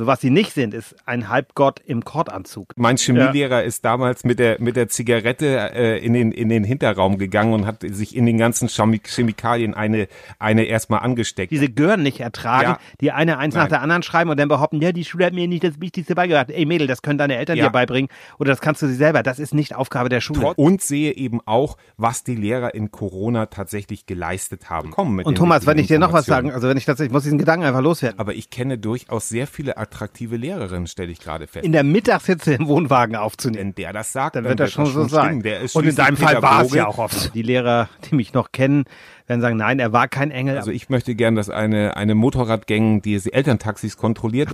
Also 0.00 0.06
was 0.06 0.22
sie 0.22 0.30
nicht 0.30 0.54
sind, 0.54 0.72
ist 0.72 0.96
ein 1.04 1.28
Halbgott 1.28 1.82
im 1.84 2.06
Kordanzug. 2.06 2.72
Mein 2.76 2.96
Chemielehrer 2.96 3.60
ja. 3.60 3.66
ist 3.66 3.84
damals 3.84 4.24
mit 4.24 4.38
der 4.38 4.58
mit 4.58 4.74
der 4.74 4.88
Zigarette 4.88 5.74
äh, 5.74 5.98
in 6.02 6.14
den 6.14 6.32
in 6.32 6.48
den 6.48 6.64
Hinterraum 6.64 7.18
gegangen 7.18 7.52
und 7.52 7.66
hat 7.66 7.82
sich 7.82 8.16
in 8.16 8.24
den 8.24 8.38
ganzen 8.38 8.68
Chemikalien 8.68 9.74
eine 9.74 10.08
eine 10.38 10.64
erstmal 10.64 11.00
angesteckt. 11.00 11.52
Diese 11.52 11.68
Gören 11.68 12.02
nicht 12.02 12.20
ertragen, 12.20 12.70
ja. 12.70 12.78
die 13.02 13.12
eine 13.12 13.36
eins 13.36 13.54
Nein. 13.54 13.64
nach 13.64 13.68
der 13.68 13.82
anderen 13.82 14.02
schreiben 14.02 14.30
und 14.30 14.40
dann 14.40 14.48
behaupten, 14.48 14.80
ja, 14.80 14.92
die 14.92 15.04
Schule 15.04 15.26
hat 15.26 15.34
mir 15.34 15.46
nicht 15.46 15.64
das 15.64 15.78
Wichtigste 15.82 16.14
beigebracht. 16.14 16.48
Ey 16.48 16.64
Mädel, 16.64 16.86
das 16.86 17.02
können 17.02 17.18
deine 17.18 17.36
Eltern 17.36 17.58
ja. 17.58 17.66
dir 17.66 17.70
beibringen 17.70 18.08
oder 18.38 18.52
das 18.52 18.62
kannst 18.62 18.80
du 18.80 18.86
sie 18.86 18.94
selber. 18.94 19.22
Das 19.22 19.38
ist 19.38 19.52
nicht 19.52 19.74
Aufgabe 19.74 20.08
der 20.08 20.22
Schule. 20.22 20.54
Und 20.56 20.80
sehe 20.80 21.12
eben 21.12 21.42
auch, 21.44 21.76
was 21.98 22.24
die 22.24 22.36
Lehrer 22.36 22.74
in 22.74 22.90
Corona 22.90 23.44
tatsächlich 23.46 24.06
geleistet 24.06 24.70
haben. 24.70 24.92
Komm 24.92 25.16
mit 25.16 25.26
und 25.26 25.34
Thomas, 25.34 25.66
wenn 25.66 25.76
ich 25.76 25.88
dir 25.88 25.98
noch 25.98 26.14
was 26.14 26.24
sagen, 26.24 26.52
also 26.52 26.68
wenn 26.70 26.78
ich 26.78 26.86
tatsächlich, 26.86 27.10
ich 27.10 27.12
muss 27.12 27.24
diesen 27.24 27.36
Gedanken 27.36 27.66
einfach 27.66 27.82
loswerden. 27.82 28.18
Aber 28.18 28.32
ich 28.32 28.48
kenne 28.48 28.78
durchaus 28.78 29.28
sehr 29.28 29.46
viele 29.46 29.76
attraktive 29.90 30.36
Lehrerinnen, 30.36 30.86
stelle 30.86 31.10
ich 31.10 31.18
gerade 31.18 31.46
fest. 31.46 31.64
In 31.64 31.72
der 31.72 31.82
Mittagshitze 31.82 32.54
im 32.54 32.68
Wohnwagen 32.68 33.16
aufzunehmen. 33.16 33.60
Wenn 33.60 33.74
der 33.74 33.92
das 33.92 34.12
sagt, 34.12 34.36
dann, 34.36 34.44
dann 34.44 34.50
wird 34.50 34.60
das 34.60 34.72
schon 34.72 34.86
so 34.86 35.08
sein. 35.08 35.42
und 35.74 35.84
in 35.86 35.96
deinem 35.96 36.16
Fall 36.16 36.40
war 36.42 36.62
es 36.62 36.72
ja 36.72 36.86
auch 36.86 36.98
oft. 36.98 37.34
Die 37.34 37.42
Lehrer, 37.42 37.88
die 38.08 38.14
mich 38.14 38.32
noch 38.32 38.52
kennen, 38.52 38.84
werden 39.26 39.40
sagen, 39.40 39.56
nein, 39.56 39.78
er 39.78 39.92
war 39.92 40.08
kein 40.08 40.30
Engel. 40.30 40.56
Also 40.56 40.70
ich 40.70 40.88
möchte 40.88 41.14
gern, 41.14 41.34
dass 41.34 41.50
eine, 41.50 41.96
eine 41.96 42.14
Motorradgang 42.14 43.02
die 43.02 43.20
Elterntaxis 43.32 43.96
kontrolliert. 43.96 44.50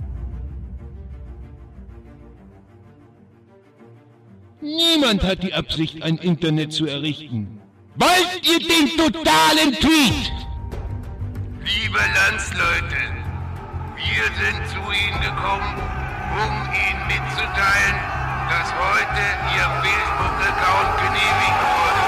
Niemand 4.61 5.23
hat 5.23 5.43
die 5.43 5.53
Absicht, 5.53 6.01
ein 6.03 6.17
Internet 6.17 6.73
zu 6.73 6.87
errichten. 6.87 7.61
Wollt 7.95 8.41
ihr 8.43 8.59
den 8.59 8.97
totalen 8.97 9.73
Tweet? 9.79 10.31
Liebe 11.63 11.97
Landsleute, 11.97 13.26
wir 13.97 14.23
sind 14.39 14.61
zu 14.69 14.79
Ihnen 14.91 15.21
gekommen, 15.21 15.73
um 16.31 16.53
Ihnen 16.71 17.01
mitzuteilen, 17.07 17.97
dass 18.49 18.69
heute 18.73 19.23
Ihr 19.55 19.67
Facebook-Account 19.81 20.91
genehmigt 21.03 21.61
wurde. 21.73 22.05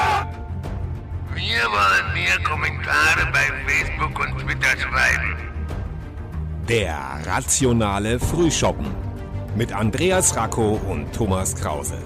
Wir 1.36 1.64
wollen 1.66 2.14
mehr 2.14 2.38
Kommentare 2.44 3.31
bei 3.34 3.46
Facebook 3.68 4.20
und 4.20 4.38
Twitter 4.40 4.78
schreiben. 4.80 5.36
Der 6.68 7.00
rationale 7.26 8.20
Frühschoppen 8.20 8.94
mit 9.56 9.74
Andreas 9.74 10.36
Racco 10.36 10.80
und 10.88 11.12
Thomas 11.12 11.56
Krause. 11.56 11.98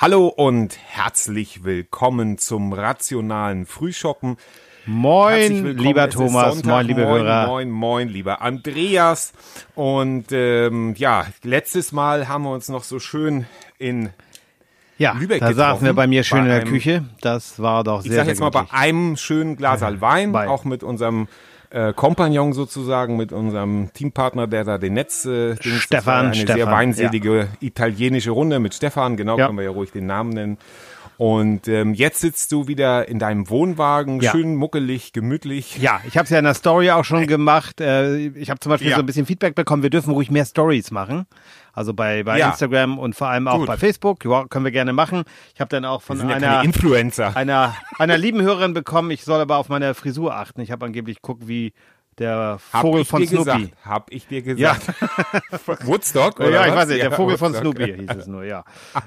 Hallo 0.00 0.28
und 0.28 0.78
herzlich 0.78 1.62
willkommen 1.62 2.38
zum 2.38 2.72
rationalen 2.72 3.66
Frühschoppen. 3.66 4.38
Moin, 4.86 5.76
lieber 5.76 6.08
Thomas, 6.08 6.54
Sonntag, 6.54 6.70
moin, 6.70 6.86
liebe 6.86 7.02
moin, 7.02 7.22
Hörer. 7.22 7.46
Moin, 7.46 7.70
moin, 7.70 8.08
lieber 8.08 8.40
Andreas. 8.40 9.34
Und 9.74 10.28
ähm, 10.30 10.94
ja, 10.96 11.26
letztes 11.42 11.92
Mal 11.92 12.28
haben 12.28 12.44
wir 12.44 12.50
uns 12.52 12.70
noch 12.70 12.82
so 12.82 12.98
schön 12.98 13.44
in 13.76 14.08
ja, 14.96 15.12
Lübeck 15.12 15.40
da 15.40 15.52
saßen 15.52 15.84
wir 15.84 15.92
bei 15.92 16.06
mir 16.06 16.22
schön 16.22 16.38
bei 16.38 16.44
in 16.44 16.48
der 16.48 16.64
Küche. 16.64 17.04
Das 17.20 17.60
war 17.60 17.84
doch 17.84 18.00
sehr, 18.00 18.10
Ich 18.10 18.16
sag 18.16 18.26
jetzt 18.26 18.40
mal 18.40 18.48
bei 18.48 18.70
einem 18.70 19.18
schönen 19.18 19.56
Glas 19.56 19.82
Wein, 19.82 20.32
bei. 20.32 20.48
auch 20.48 20.64
mit 20.64 20.82
unserem 20.82 21.28
äh, 21.70 21.92
Kompagnon 21.92 22.52
sozusagen, 22.52 23.16
mit 23.16 23.32
unserem 23.32 23.92
Teampartner, 23.92 24.46
der 24.46 24.64
da 24.64 24.78
den 24.78 24.94
Netz, 24.94 25.24
äh, 25.24 25.56
Stefan, 25.60 26.26
eine 26.26 26.34
Stefan, 26.34 26.56
sehr 26.56 26.66
weinselige 26.66 27.38
ja. 27.38 27.46
italienische 27.60 28.32
Runde 28.32 28.58
mit 28.58 28.74
Stefan, 28.74 29.16
genau, 29.16 29.38
ja. 29.38 29.46
können 29.46 29.58
wir 29.58 29.64
ja 29.64 29.70
ruhig 29.70 29.92
den 29.92 30.06
Namen 30.06 30.30
nennen. 30.30 30.58
Und 31.16 31.68
ähm, 31.68 31.92
jetzt 31.92 32.20
sitzt 32.20 32.50
du 32.50 32.66
wieder 32.66 33.06
in 33.06 33.18
deinem 33.18 33.50
Wohnwagen, 33.50 34.22
ja. 34.22 34.30
schön 34.30 34.56
muckelig, 34.56 35.12
gemütlich. 35.12 35.76
Ja, 35.76 36.00
ich 36.08 36.16
habe 36.16 36.24
es 36.24 36.30
ja 36.30 36.38
in 36.38 36.46
der 36.46 36.54
Story 36.54 36.90
auch 36.92 37.04
schon 37.04 37.26
gemacht. 37.26 37.80
Äh, 37.82 38.28
ich 38.28 38.48
habe 38.48 38.58
zum 38.58 38.70
Beispiel 38.70 38.88
ja. 38.88 38.96
so 38.96 39.02
ein 39.02 39.06
bisschen 39.06 39.26
Feedback 39.26 39.54
bekommen, 39.54 39.82
wir 39.82 39.90
dürfen 39.90 40.14
ruhig 40.14 40.30
mehr 40.30 40.46
Stories 40.46 40.90
machen. 40.90 41.26
Also 41.80 41.94
bei, 41.94 42.24
bei 42.24 42.38
ja. 42.38 42.50
Instagram 42.50 42.98
und 42.98 43.14
vor 43.14 43.28
allem 43.28 43.48
auch 43.48 43.56
Gut. 43.56 43.66
bei 43.66 43.78
Facebook. 43.78 44.22
Ja, 44.26 44.44
können 44.44 44.66
wir 44.66 44.70
gerne 44.70 44.92
machen. 44.92 45.24
Ich 45.54 45.62
habe 45.62 45.70
dann 45.70 45.86
auch 45.86 46.02
von 46.02 46.20
einer, 46.20 46.62
Influencer. 46.62 47.34
einer 47.34 47.74
einer 47.98 48.18
lieben 48.18 48.42
Hörerin 48.42 48.74
bekommen, 48.74 49.10
ich 49.10 49.24
soll 49.24 49.40
aber 49.40 49.56
auf 49.56 49.70
meine 49.70 49.94
Frisur 49.94 50.34
achten. 50.34 50.60
Ich 50.60 50.70
habe 50.72 50.84
angeblich 50.84 51.22
geguckt, 51.22 51.48
wie 51.48 51.72
der 52.20 52.58
Vogel 52.58 53.04
von 53.04 53.26
Snoopy. 53.26 53.44
Gesagt, 53.44 53.72
hab 53.84 54.12
ich 54.12 54.26
dir 54.26 54.42
gesagt. 54.42 54.86
Ja. 54.88 55.58
Woodstock 55.86 56.38
oder 56.38 56.50
Ja, 56.50 56.66
ich 56.66 56.72
was? 56.72 56.76
weiß 56.76 56.88
nicht, 56.90 57.02
der 57.02 57.12
Vogel 57.12 57.40
Woodstock. 57.40 57.52
von 57.52 57.74
Snoopy 57.74 57.94
hieß 57.98 58.10
es 58.18 58.26
nur, 58.26 58.44
ja. 58.44 58.62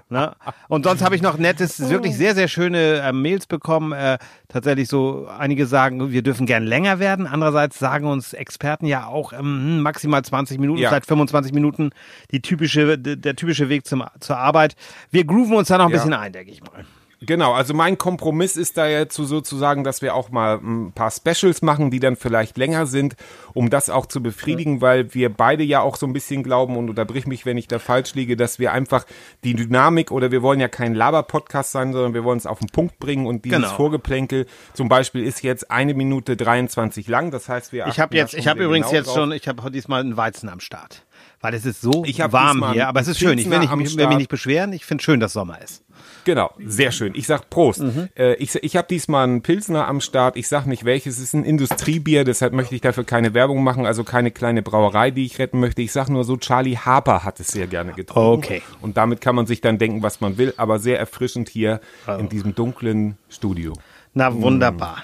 Na? 0.10 0.36
Und 0.68 0.84
sonst 0.84 1.04
habe 1.04 1.16
ich 1.16 1.22
noch 1.22 1.38
nettes, 1.38 1.90
wirklich 1.90 2.18
sehr, 2.18 2.34
sehr 2.34 2.48
schöne 2.48 3.02
äh, 3.02 3.14
Mails 3.14 3.46
bekommen. 3.46 3.92
Äh, 3.92 4.18
tatsächlich 4.50 4.90
so, 4.90 5.28
einige 5.28 5.68
sagen, 5.68 6.12
wir 6.12 6.24
dürfen 6.24 6.48
gern 6.48 6.64
länger 6.64 7.00
werden. 7.00 7.28
Andererseits 7.28 7.78
sagen 7.78 8.08
uns 8.08 8.34
Experten 8.34 8.88
ja 8.88 9.06
auch 9.06 9.32
ähm, 9.32 9.82
maximal 9.82 10.24
20 10.24 10.60
Minuten, 10.60 10.82
ja. 10.82 10.90
vielleicht 10.90 11.06
25 11.06 11.54
Minuten 11.54 11.92
die 12.32 12.42
typische, 12.42 12.98
der 12.98 13.36
typische 13.36 13.70
Weg 13.70 13.86
zum, 13.86 14.04
zur 14.20 14.38
Arbeit. 14.38 14.76
Wir 15.12 15.24
grooven 15.24 15.56
uns 15.56 15.68
da 15.68 15.78
noch 15.78 15.86
ein 15.86 15.92
bisschen 15.92 16.14
ein, 16.14 16.34
denke 16.34 16.52
ich 16.52 16.62
mal. 16.64 16.84
Genau, 17.26 17.54
also 17.54 17.74
mein 17.74 17.98
Kompromiss 17.98 18.58
ist 18.58 18.78
da 18.78 18.88
jetzt 18.88 19.16
sozusagen, 19.16 19.84
dass 19.84 20.02
wir 20.02 20.14
auch 20.14 20.30
mal 20.30 20.58
ein 20.58 20.92
paar 20.92 21.10
Specials 21.10 21.62
machen, 21.62 21.90
die 21.90 22.00
dann 22.00 22.16
vielleicht 22.16 22.58
länger 22.58 22.86
sind, 22.86 23.16
um 23.54 23.70
das 23.70 23.90
auch 23.90 24.06
zu 24.08 24.22
befriedigen, 24.22 24.82
weil 24.82 25.14
wir 25.14 25.34
beide 25.34 25.64
ja 25.64 25.82
auch 25.82 25.96
so 25.96 26.06
ein 26.06 26.14
bisschen 26.14 26.44
glauben 26.44 26.76
und 26.76 26.90
unterbrich 26.90 27.26
mich, 27.26 27.46
wenn 27.46 27.58
ich 27.58 27.68
da 27.68 27.80
falsch 27.80 28.14
liege, 28.16 28.36
dass 28.36 28.60
wir 28.60 28.74
einfach 28.74 29.06
die 29.44 29.54
Dynamik 29.54 30.12
oder 30.12 30.32
wir 30.32 30.42
wollen 30.42 30.60
ja 30.60 30.68
kein 30.68 30.94
Laber-Podcast 30.94 31.72
sein, 31.72 31.94
sondern 31.94 32.14
wir 32.14 32.24
wollen 32.24 32.38
es 32.38 32.46
auf 32.46 32.60
den 32.60 32.70
Punkt 32.70 33.00
bringen 33.00 33.26
und 33.26 33.46
dieses 33.46 33.62
genau. 33.62 33.76
Vorgeplänkel 33.76 34.46
zum 34.74 34.90
Beispiel 34.90 35.24
ist 35.24 35.44
jetzt 35.44 35.72
eine 35.72 35.94
Minute 35.94 36.36
23 36.36 37.08
lang, 37.08 37.32
das 37.32 37.48
heißt 37.48 37.72
wir 37.72 37.88
Ich 37.88 38.00
habe 38.00 38.16
jetzt, 38.18 38.34
ich 38.34 38.48
habe 38.48 38.64
übrigens 38.64 38.88
genau 38.88 38.98
jetzt 38.98 39.08
drauf. 39.08 39.16
schon, 39.16 39.32
ich 39.32 39.48
habe 39.48 39.72
diesmal 39.72 40.02
einen 40.02 40.18
Weizen 40.18 40.50
am 40.50 40.60
Start, 40.60 41.06
weil 41.40 41.54
es 41.54 41.66
ist 41.66 41.82
so 41.82 42.04
warm 42.04 42.72
hier, 42.74 42.88
aber 42.88 43.00
es 43.00 43.08
ist 43.08 43.20
schön, 43.20 43.38
ich 43.38 43.50
will, 43.50 43.60
nicht, 43.60 43.72
ich 43.72 43.98
will 43.98 44.08
mich 44.08 44.18
nicht 44.18 44.30
beschweren, 44.30 44.74
ich 44.74 44.86
finde 44.86 45.04
schön, 45.04 45.20
dass 45.20 45.34
Sommer 45.34 45.62
ist. 45.62 45.83
Genau, 46.26 46.52
sehr 46.66 46.92
schön. 46.92 47.14
Ich 47.16 47.28
sag 47.28 47.50
Prost. 47.50 47.82
Mhm. 47.82 48.10
Äh, 48.16 48.36
ich 48.36 48.56
ich 48.56 48.76
habe 48.76 48.88
diesmal 48.88 49.26
einen 49.26 49.42
Pilsner 49.42 49.88
am 49.88 50.02
Start. 50.02 50.38
Ich 50.38 50.48
sag 50.48 50.66
nicht 50.66 50.86
welches. 50.86 51.18
Es 51.18 51.24
ist 51.24 51.34
ein 51.34 51.44
Industriebier, 51.44 52.24
deshalb 52.24 52.54
möchte 52.54 52.76
ich 52.76 52.82
dafür 52.82 53.04
keine 53.04 53.34
Werbung 53.34 53.64
machen. 53.64 53.86
Also 53.86 54.04
keine 54.04 54.32
kleine 54.32 54.62
Brauerei, 54.62 55.12
die 55.12 55.26
ich 55.26 55.40
retten 55.40 55.60
möchte. 55.60 55.82
Ich 55.82 55.92
sag 55.92 56.10
nur 56.10 56.24
so, 56.24 56.38
Charlie 56.38 56.78
Harper 56.78 57.24
hat 57.24 57.40
es 57.40 57.48
sehr 57.48 57.68
gerne 57.68 57.94
getrunken. 57.94 58.44
Okay. 58.44 58.62
Und 58.82 58.98
damit 58.98 59.22
kann 59.22 59.36
man 59.36 59.46
sich 59.46 59.62
dann 59.62 59.78
denken, 59.78 60.02
was 60.02 60.22
man 60.22 60.38
will. 60.38 60.54
Aber 60.58 60.80
sehr 60.80 61.00
erfrischend 61.00 61.50
hier 61.50 61.82
oh. 62.08 62.14
in 62.14 62.30
diesem 62.30 62.56
dunklen 62.56 63.18
Studio. 63.30 63.74
Na 64.14 64.34
wunderbar. 64.34 65.04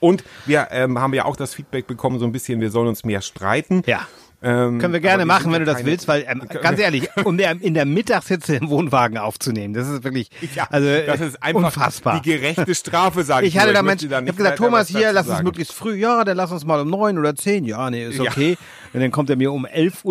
Und 0.00 0.24
wir 0.46 0.68
ähm, 0.70 0.98
haben 0.98 1.14
ja 1.14 1.24
auch 1.24 1.36
das 1.36 1.54
Feedback 1.54 1.86
bekommen, 1.86 2.18
so 2.18 2.26
ein 2.26 2.32
bisschen, 2.32 2.60
wir 2.60 2.70
sollen 2.70 2.88
uns 2.88 3.04
mehr 3.04 3.20
streiten. 3.20 3.82
Ja. 3.86 4.06
Ähm, 4.42 4.78
Können 4.78 4.92
wir 4.92 5.00
gerne 5.00 5.24
machen, 5.24 5.52
wenn 5.52 5.60
du 5.60 5.66
das 5.66 5.84
willst, 5.84 6.08
weil 6.08 6.24
ähm, 6.28 6.42
ganz 6.62 6.80
ehrlich, 6.80 7.08
um 7.24 7.38
der, 7.38 7.56
in 7.60 7.74
der 7.74 7.84
Mittagshitze 7.84 8.56
im 8.56 8.68
Wohnwagen 8.70 9.16
aufzunehmen, 9.16 9.72
das 9.72 9.88
ist 9.88 10.02
wirklich, 10.02 10.30
ja, 10.54 10.66
also 10.70 10.88
das 11.06 11.20
ist 11.20 11.42
einfach 11.42 11.64
unfassbar. 11.64 12.20
Die 12.20 12.30
gerechte 12.30 12.74
Strafe, 12.74 13.22
sage 13.22 13.46
ich. 13.46 13.54
Ich 13.54 13.60
hatte 13.60 13.72
da 13.72 13.82
Mensch, 13.82 14.02
ich 14.02 14.12
habe 14.12 14.32
gesagt, 14.32 14.58
Thomas 14.58 14.88
hier, 14.88 15.12
lass 15.12 15.28
uns 15.28 15.42
möglichst 15.42 15.72
früh, 15.72 15.94
ja, 15.94 16.24
dann 16.24 16.36
lass 16.36 16.50
uns 16.50 16.64
mal 16.64 16.80
um 16.80 16.90
neun 16.90 17.18
oder 17.18 17.36
zehn, 17.36 17.64
ja, 17.64 17.88
nee, 17.88 18.04
ist 18.04 18.18
okay. 18.18 18.52
Ja. 18.52 18.56
Und 18.94 19.00
dann 19.00 19.10
kommt 19.10 19.30
er 19.30 19.36
mir 19.36 19.52
um 19.52 19.64
11.30 19.64 20.04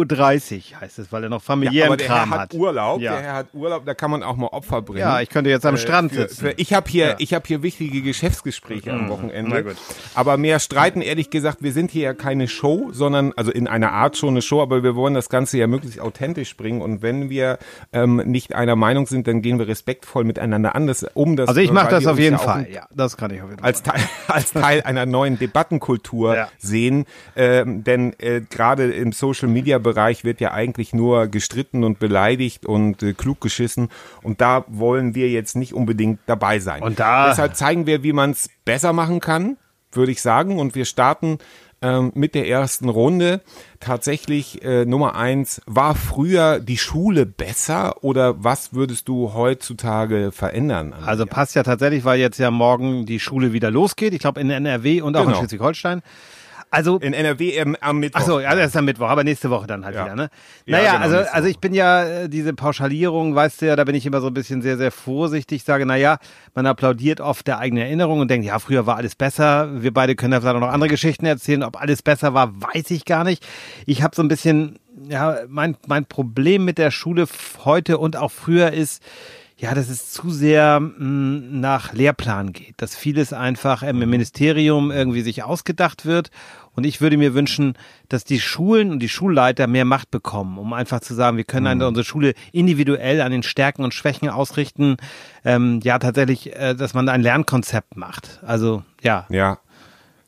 Uhr, 0.73 0.81
heißt 0.81 0.99
es, 0.99 1.11
weil 1.11 1.23
er 1.23 1.29
noch 1.29 1.43
familiären 1.43 1.99
ja, 1.99 2.05
Kram 2.05 2.31
Herr 2.31 2.41
hat. 2.41 2.53
Urlaub, 2.53 2.99
ja. 2.99 3.13
der 3.13 3.21
Herr 3.21 3.33
hat 3.35 3.47
Urlaub, 3.53 3.85
da 3.85 3.93
kann 3.93 4.09
man 4.09 4.23
auch 4.23 4.37
mal 4.37 4.47
Opfer 4.47 4.81
bringen. 4.81 5.01
Ja, 5.01 5.21
ich 5.21 5.29
könnte 5.29 5.49
jetzt 5.49 5.65
am 5.65 5.75
äh, 5.75 5.77
Strand 5.77 6.13
für, 6.13 6.21
sitzen. 6.21 6.47
Für, 6.47 6.53
ich 6.57 6.73
habe 6.73 6.89
hier, 6.89 7.09
ja. 7.09 7.15
ich 7.19 7.33
habe 7.33 7.45
hier 7.47 7.61
wichtige 7.61 8.01
Geschäftsgespräche 8.01 8.91
mhm. 8.91 8.99
am 9.01 9.09
Wochenende. 9.09 9.75
Aber 10.15 10.37
mehr 10.37 10.59
streiten, 10.59 11.01
ehrlich 11.01 11.29
gesagt, 11.29 11.61
wir 11.61 11.73
sind 11.73 11.91
hier 11.91 12.01
ja 12.01 12.13
keine 12.13 12.47
Show, 12.47 12.89
sondern, 12.91 13.33
also 13.35 13.51
in 13.51 13.67
einer 13.67 13.91
Art 13.91 14.15
schon 14.21 14.29
eine 14.29 14.41
Show, 14.41 14.61
aber 14.61 14.83
wir 14.83 14.95
wollen 14.95 15.13
das 15.13 15.27
Ganze 15.27 15.57
ja 15.57 15.67
möglichst 15.67 15.99
authentisch 15.99 16.55
bringen. 16.55 16.81
Und 16.81 17.01
wenn 17.01 17.29
wir 17.29 17.59
ähm, 17.91 18.21
nicht 18.25 18.55
einer 18.55 18.77
Meinung 18.77 19.05
sind, 19.07 19.27
dann 19.27 19.41
gehen 19.41 19.59
wir 19.59 19.67
respektvoll 19.67 20.23
miteinander 20.23 20.75
an. 20.75 20.87
Das, 20.87 21.03
um 21.13 21.35
das, 21.35 21.49
also 21.49 21.59
ich 21.59 21.71
mache 21.71 21.89
das 21.89 22.05
auf 22.05 22.17
jeden 22.17 22.37
Fall. 22.37 22.67
Ja, 22.71 22.87
das 22.93 23.17
kann 23.17 23.31
ich 23.31 23.41
auf 23.41 23.49
jeden 23.49 23.59
Fall. 23.59 23.67
Als 23.67 23.83
Teil, 23.83 24.01
als 24.27 24.51
Teil 24.53 24.81
einer 24.83 25.05
neuen 25.05 25.37
Debattenkultur 25.37 26.35
ja. 26.35 26.49
sehen. 26.57 27.05
Ähm, 27.35 27.83
denn 27.83 28.13
äh, 28.19 28.41
gerade 28.49 28.91
im 28.93 29.11
Social 29.11 29.49
Media 29.49 29.79
Bereich 29.79 30.23
wird 30.23 30.39
ja 30.39 30.51
eigentlich 30.51 30.93
nur 30.93 31.27
gestritten 31.27 31.83
und 31.83 31.99
beleidigt 31.99 32.65
und 32.65 33.03
äh, 33.03 33.13
klug 33.13 33.41
geschissen. 33.41 33.89
Und 34.21 34.39
da 34.39 34.63
wollen 34.67 35.15
wir 35.15 35.29
jetzt 35.29 35.55
nicht 35.55 35.73
unbedingt 35.73 36.19
dabei 36.27 36.59
sein. 36.59 36.81
Und 36.81 36.99
da 36.99 37.27
Deshalb 37.29 37.55
zeigen 37.55 37.85
wir, 37.85 38.03
wie 38.03 38.13
man 38.13 38.31
es 38.31 38.49
besser 38.65 38.93
machen 38.93 39.19
kann, 39.19 39.57
würde 39.91 40.11
ich 40.11 40.21
sagen. 40.21 40.59
Und 40.59 40.75
wir 40.75 40.85
starten 40.85 41.39
ähm, 41.81 42.11
mit 42.15 42.35
der 42.35 42.47
ersten 42.47 42.89
Runde. 42.89 43.41
Tatsächlich 43.79 44.63
äh, 44.63 44.85
Nummer 44.85 45.15
eins, 45.15 45.61
war 45.65 45.95
früher 45.95 46.59
die 46.59 46.77
Schule 46.77 47.25
besser 47.25 48.03
oder 48.03 48.43
was 48.43 48.73
würdest 48.73 49.07
du 49.07 49.33
heutzutage 49.33 50.31
verändern? 50.31 50.93
Also 51.05 51.25
passt 51.25 51.55
ja 51.55 51.63
tatsächlich, 51.63 52.05
weil 52.05 52.19
jetzt 52.19 52.37
ja 52.37 52.51
morgen 52.51 53.05
die 53.05 53.19
Schule 53.19 53.53
wieder 53.53 53.71
losgeht. 53.71 54.13
Ich 54.13 54.19
glaube 54.19 54.39
in 54.39 54.49
NRW 54.49 55.01
und 55.01 55.15
auch 55.15 55.21
genau. 55.21 55.31
in 55.31 55.39
Schleswig-Holstein. 55.39 56.01
Also 56.71 56.97
in 56.99 57.13
NRW 57.13 57.59
am, 57.61 57.75
am 57.81 57.99
Mittwoch. 57.99 58.21
Ach 58.21 58.25
so, 58.25 58.39
ja, 58.39 58.55
das 58.55 58.67
ist 58.67 58.77
am 58.77 58.85
Mittwoch, 58.85 59.09
aber 59.09 59.23
nächste 59.25 59.49
Woche 59.49 59.67
dann 59.67 59.83
halt 59.85 59.93
Ja. 59.95 60.05
wieder, 60.05 60.15
ne? 60.15 60.29
Ja, 60.65 60.77
Naja, 60.77 60.91
genau, 60.93 61.03
also, 61.17 61.29
also 61.31 61.47
ich 61.49 61.59
bin 61.59 61.73
ja, 61.73 62.03
äh, 62.05 62.29
diese 62.29 62.53
Pauschalierung, 62.53 63.35
weißt 63.35 63.61
du 63.61 63.65
ja, 63.67 63.75
da 63.75 63.83
bin 63.83 63.93
ich 63.93 64.05
immer 64.05 64.21
so 64.21 64.27
ein 64.27 64.33
bisschen 64.33 64.61
sehr, 64.61 64.77
sehr 64.77 64.91
vorsichtig, 64.91 65.63
sage, 65.65 65.85
naja, 65.85 66.17
man 66.55 66.65
applaudiert 66.65 67.19
oft 67.19 67.45
der 67.45 67.59
eigenen 67.59 67.83
Erinnerung 67.83 68.21
und 68.21 68.31
denkt, 68.31 68.47
ja, 68.47 68.57
früher 68.59 68.85
war 68.85 68.95
alles 68.95 69.15
besser. 69.15 69.81
Wir 69.83 69.93
beide 69.93 70.15
können 70.15 70.31
da 70.31 70.39
vielleicht 70.39 70.55
auch 70.55 70.61
noch 70.61 70.71
andere 70.71 70.89
Geschichten 70.89 71.25
erzählen. 71.25 71.63
Ob 71.63 71.79
alles 71.79 72.01
besser 72.01 72.33
war, 72.33 72.53
weiß 72.61 72.89
ich 72.91 73.03
gar 73.03 73.25
nicht. 73.25 73.45
Ich 73.85 74.01
habe 74.01 74.15
so 74.15 74.21
ein 74.21 74.29
bisschen, 74.29 74.79
ja, 75.09 75.39
mein, 75.49 75.75
mein 75.87 76.05
Problem 76.05 76.63
mit 76.63 76.77
der 76.77 76.91
Schule 76.91 77.27
heute 77.65 77.97
und 77.97 78.15
auch 78.15 78.31
früher 78.31 78.71
ist, 78.71 79.03
ja, 79.57 79.75
dass 79.75 79.89
es 79.89 80.09
zu 80.11 80.31
sehr 80.31 80.79
mh, 80.79 80.95
nach 81.51 81.93
Lehrplan 81.93 82.51
geht, 82.51 82.73
dass 82.77 82.95
vieles 82.95 83.31
einfach 83.31 83.83
ähm, 83.83 84.01
im 84.01 84.09
Ministerium 84.09 84.89
irgendwie 84.89 85.21
sich 85.21 85.43
ausgedacht 85.43 86.03
wird. 86.07 86.31
Und 86.75 86.85
ich 86.85 87.01
würde 87.01 87.17
mir 87.17 87.33
wünschen, 87.33 87.73
dass 88.09 88.23
die 88.23 88.39
Schulen 88.39 88.91
und 88.91 88.99
die 88.99 89.09
Schulleiter 89.09 89.67
mehr 89.67 89.85
Macht 89.85 90.09
bekommen, 90.11 90.57
um 90.57 90.73
einfach 90.73 91.01
zu 91.01 91.13
sagen, 91.13 91.37
wir 91.37 91.43
können 91.43 91.67
eine, 91.67 91.87
unsere 91.87 92.05
Schule 92.05 92.33
individuell 92.51 93.21
an 93.21 93.31
den 93.31 93.43
Stärken 93.43 93.83
und 93.83 93.93
Schwächen 93.93 94.29
ausrichten. 94.29 94.97
Ähm, 95.43 95.81
ja, 95.83 95.99
tatsächlich, 95.99 96.55
äh, 96.55 96.73
dass 96.75 96.93
man 96.93 97.09
ein 97.09 97.21
Lernkonzept 97.21 97.97
macht. 97.97 98.39
Also 98.43 98.83
ja, 99.01 99.25
Ja. 99.29 99.59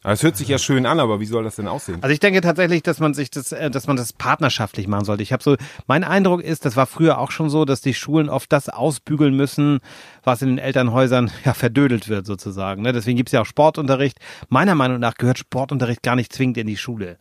Es 0.06 0.22
hört 0.22 0.36
sich 0.36 0.48
ja 0.50 0.58
schön 0.58 0.86
an, 0.86 1.00
aber 1.00 1.20
wie 1.22 1.26
soll 1.26 1.44
das 1.46 1.56
denn 1.56 1.68
aussehen? 1.68 2.00
also 2.02 2.14
ich 2.14 2.20
denke 2.20 2.42
tatsächlich, 2.42 2.84
dass 2.84 3.00
man 3.00 3.14
sich 3.14 3.32
das, 3.32 3.52
äh, 3.54 3.70
dass 3.72 3.88
man 3.88 3.96
das 3.96 4.12
partnerschaftlich 4.12 4.88
machen 4.88 5.06
sollte. 5.06 5.24
Ich 5.24 5.32
habe 5.32 5.42
so, 5.42 5.56
mein 5.88 6.04
Eindruck 6.04 6.42
ist, 6.42 6.66
das 6.66 6.76
war 6.76 6.86
früher 6.88 7.20
auch 7.20 7.32
schon 7.32 7.50
so, 7.50 7.64
dass 7.64 7.82
die 7.82 7.94
Schulen 7.94 8.28
oft 8.30 8.52
das 8.52 8.68
ausbügeln 8.70 9.36
müssen, 9.36 9.80
was 10.24 10.42
in 10.42 10.50
den 10.50 10.58
Elternhäusern 10.58 11.32
ja 11.46 11.54
verdödelt 11.54 12.10
wird 12.10 12.26
sozusagen. 12.26 12.82
Ne? 12.82 12.92
Deswegen 12.92 13.16
gibt's 13.18 13.32
ja 13.32 13.42
auch 13.42 13.46
Sportunterricht. 13.46 14.18
Meiner 14.50 14.76
Meinung 14.76 15.00
nach 15.00 15.16
gehört 15.16 15.40
Sportunterricht 15.40 16.04
gar 16.04 16.16
nicht 16.18 16.34
zwingend 16.34 16.58
in 16.58 16.68
die 16.68 16.78
Schule. 16.78 17.18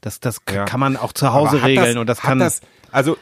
Das, 0.00 0.18
das 0.20 0.38
Ja. 0.52 0.64
kann 0.64 0.80
man 0.80 0.96
auch 0.96 1.12
zu 1.12 1.32
Hause 1.32 1.62
regeln 1.62 1.98
und 1.98 2.06
das 2.08 2.20
kann. 2.20 2.38
Das, 2.38 2.60
also 2.90 3.16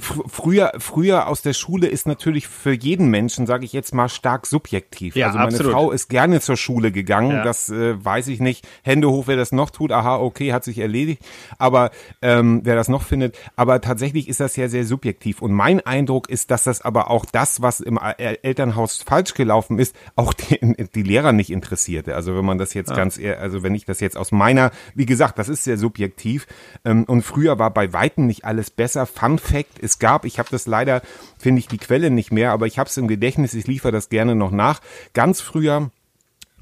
früher, 0.00 0.72
früher 0.78 1.26
aus 1.28 1.42
der 1.42 1.52
Schule 1.52 1.86
ist 1.88 2.06
natürlich 2.06 2.48
für 2.48 2.72
jeden 2.72 3.08
Menschen, 3.08 3.46
sage 3.46 3.64
ich 3.64 3.72
jetzt 3.72 3.94
mal, 3.94 4.08
stark 4.08 4.46
subjektiv. 4.46 5.16
Ja, 5.16 5.26
also 5.26 5.38
meine 5.38 5.48
absolut. 5.50 5.72
Frau 5.72 5.90
ist 5.90 6.08
gerne 6.08 6.40
zur 6.40 6.56
Schule 6.56 6.92
gegangen. 6.92 7.30
Ja. 7.32 7.44
Das 7.44 7.68
äh, 7.70 8.02
weiß 8.04 8.28
ich 8.28 8.40
nicht. 8.40 8.66
Hände 8.82 9.10
hoch, 9.10 9.26
wer 9.26 9.36
das 9.36 9.52
noch 9.52 9.70
tut. 9.70 9.92
Aha, 9.92 10.16
okay, 10.18 10.52
hat 10.52 10.64
sich 10.64 10.78
erledigt. 10.78 11.22
Aber 11.58 11.90
ähm, 12.22 12.60
wer 12.64 12.76
das 12.76 12.88
noch 12.88 13.02
findet. 13.02 13.36
Aber 13.56 13.80
tatsächlich 13.80 14.28
ist 14.28 14.40
das 14.40 14.56
ja 14.56 14.68
sehr 14.68 14.84
subjektiv. 14.84 15.42
Und 15.42 15.52
mein 15.52 15.80
Eindruck 15.84 16.28
ist, 16.28 16.50
dass 16.50 16.64
das 16.64 16.82
aber 16.82 17.10
auch 17.10 17.24
das, 17.24 17.62
was 17.62 17.80
im 17.80 17.98
El- 17.98 18.38
Elternhaus 18.42 19.02
falsch 19.04 19.34
gelaufen 19.34 19.78
ist, 19.78 19.94
auch 20.16 20.32
die, 20.32 20.58
die 20.94 21.02
Lehrer 21.02 21.32
nicht 21.32 21.50
interessierte. 21.50 22.14
Also 22.14 22.36
wenn 22.36 22.44
man 22.44 22.58
das 22.58 22.74
jetzt 22.74 22.94
ganz, 22.94 23.18
ehr- 23.18 23.40
also 23.40 23.62
wenn 23.62 23.74
ich 23.74 23.84
das 23.84 24.00
jetzt 24.00 24.16
aus 24.16 24.32
meiner, 24.32 24.70
wie 24.94 25.06
gesagt, 25.06 25.38
das 25.38 25.48
ist 25.48 25.64
sehr 25.64 25.78
subjektiv. 25.78 26.46
Ähm, 26.84 27.04
und 27.04 27.22
früher 27.22 27.58
war 27.58 27.70
bei 27.72 27.92
weitem 27.92 28.26
nicht 28.26 28.44
alles 28.44 28.70
besser. 28.70 29.06
Fun 29.06 29.38
Fact, 29.38 29.63
es 29.80 29.98
gab, 29.98 30.24
ich 30.24 30.38
habe 30.38 30.48
das 30.50 30.66
leider, 30.66 31.02
finde 31.38 31.60
ich 31.60 31.68
die 31.68 31.78
Quelle 31.78 32.10
nicht 32.10 32.32
mehr, 32.32 32.52
aber 32.52 32.66
ich 32.66 32.78
habe 32.78 32.88
es 32.88 32.96
im 32.96 33.08
Gedächtnis, 33.08 33.54
ich 33.54 33.66
liefere 33.66 33.92
das 33.92 34.08
gerne 34.08 34.34
noch 34.34 34.50
nach. 34.50 34.80
Ganz 35.12 35.40
früher 35.40 35.90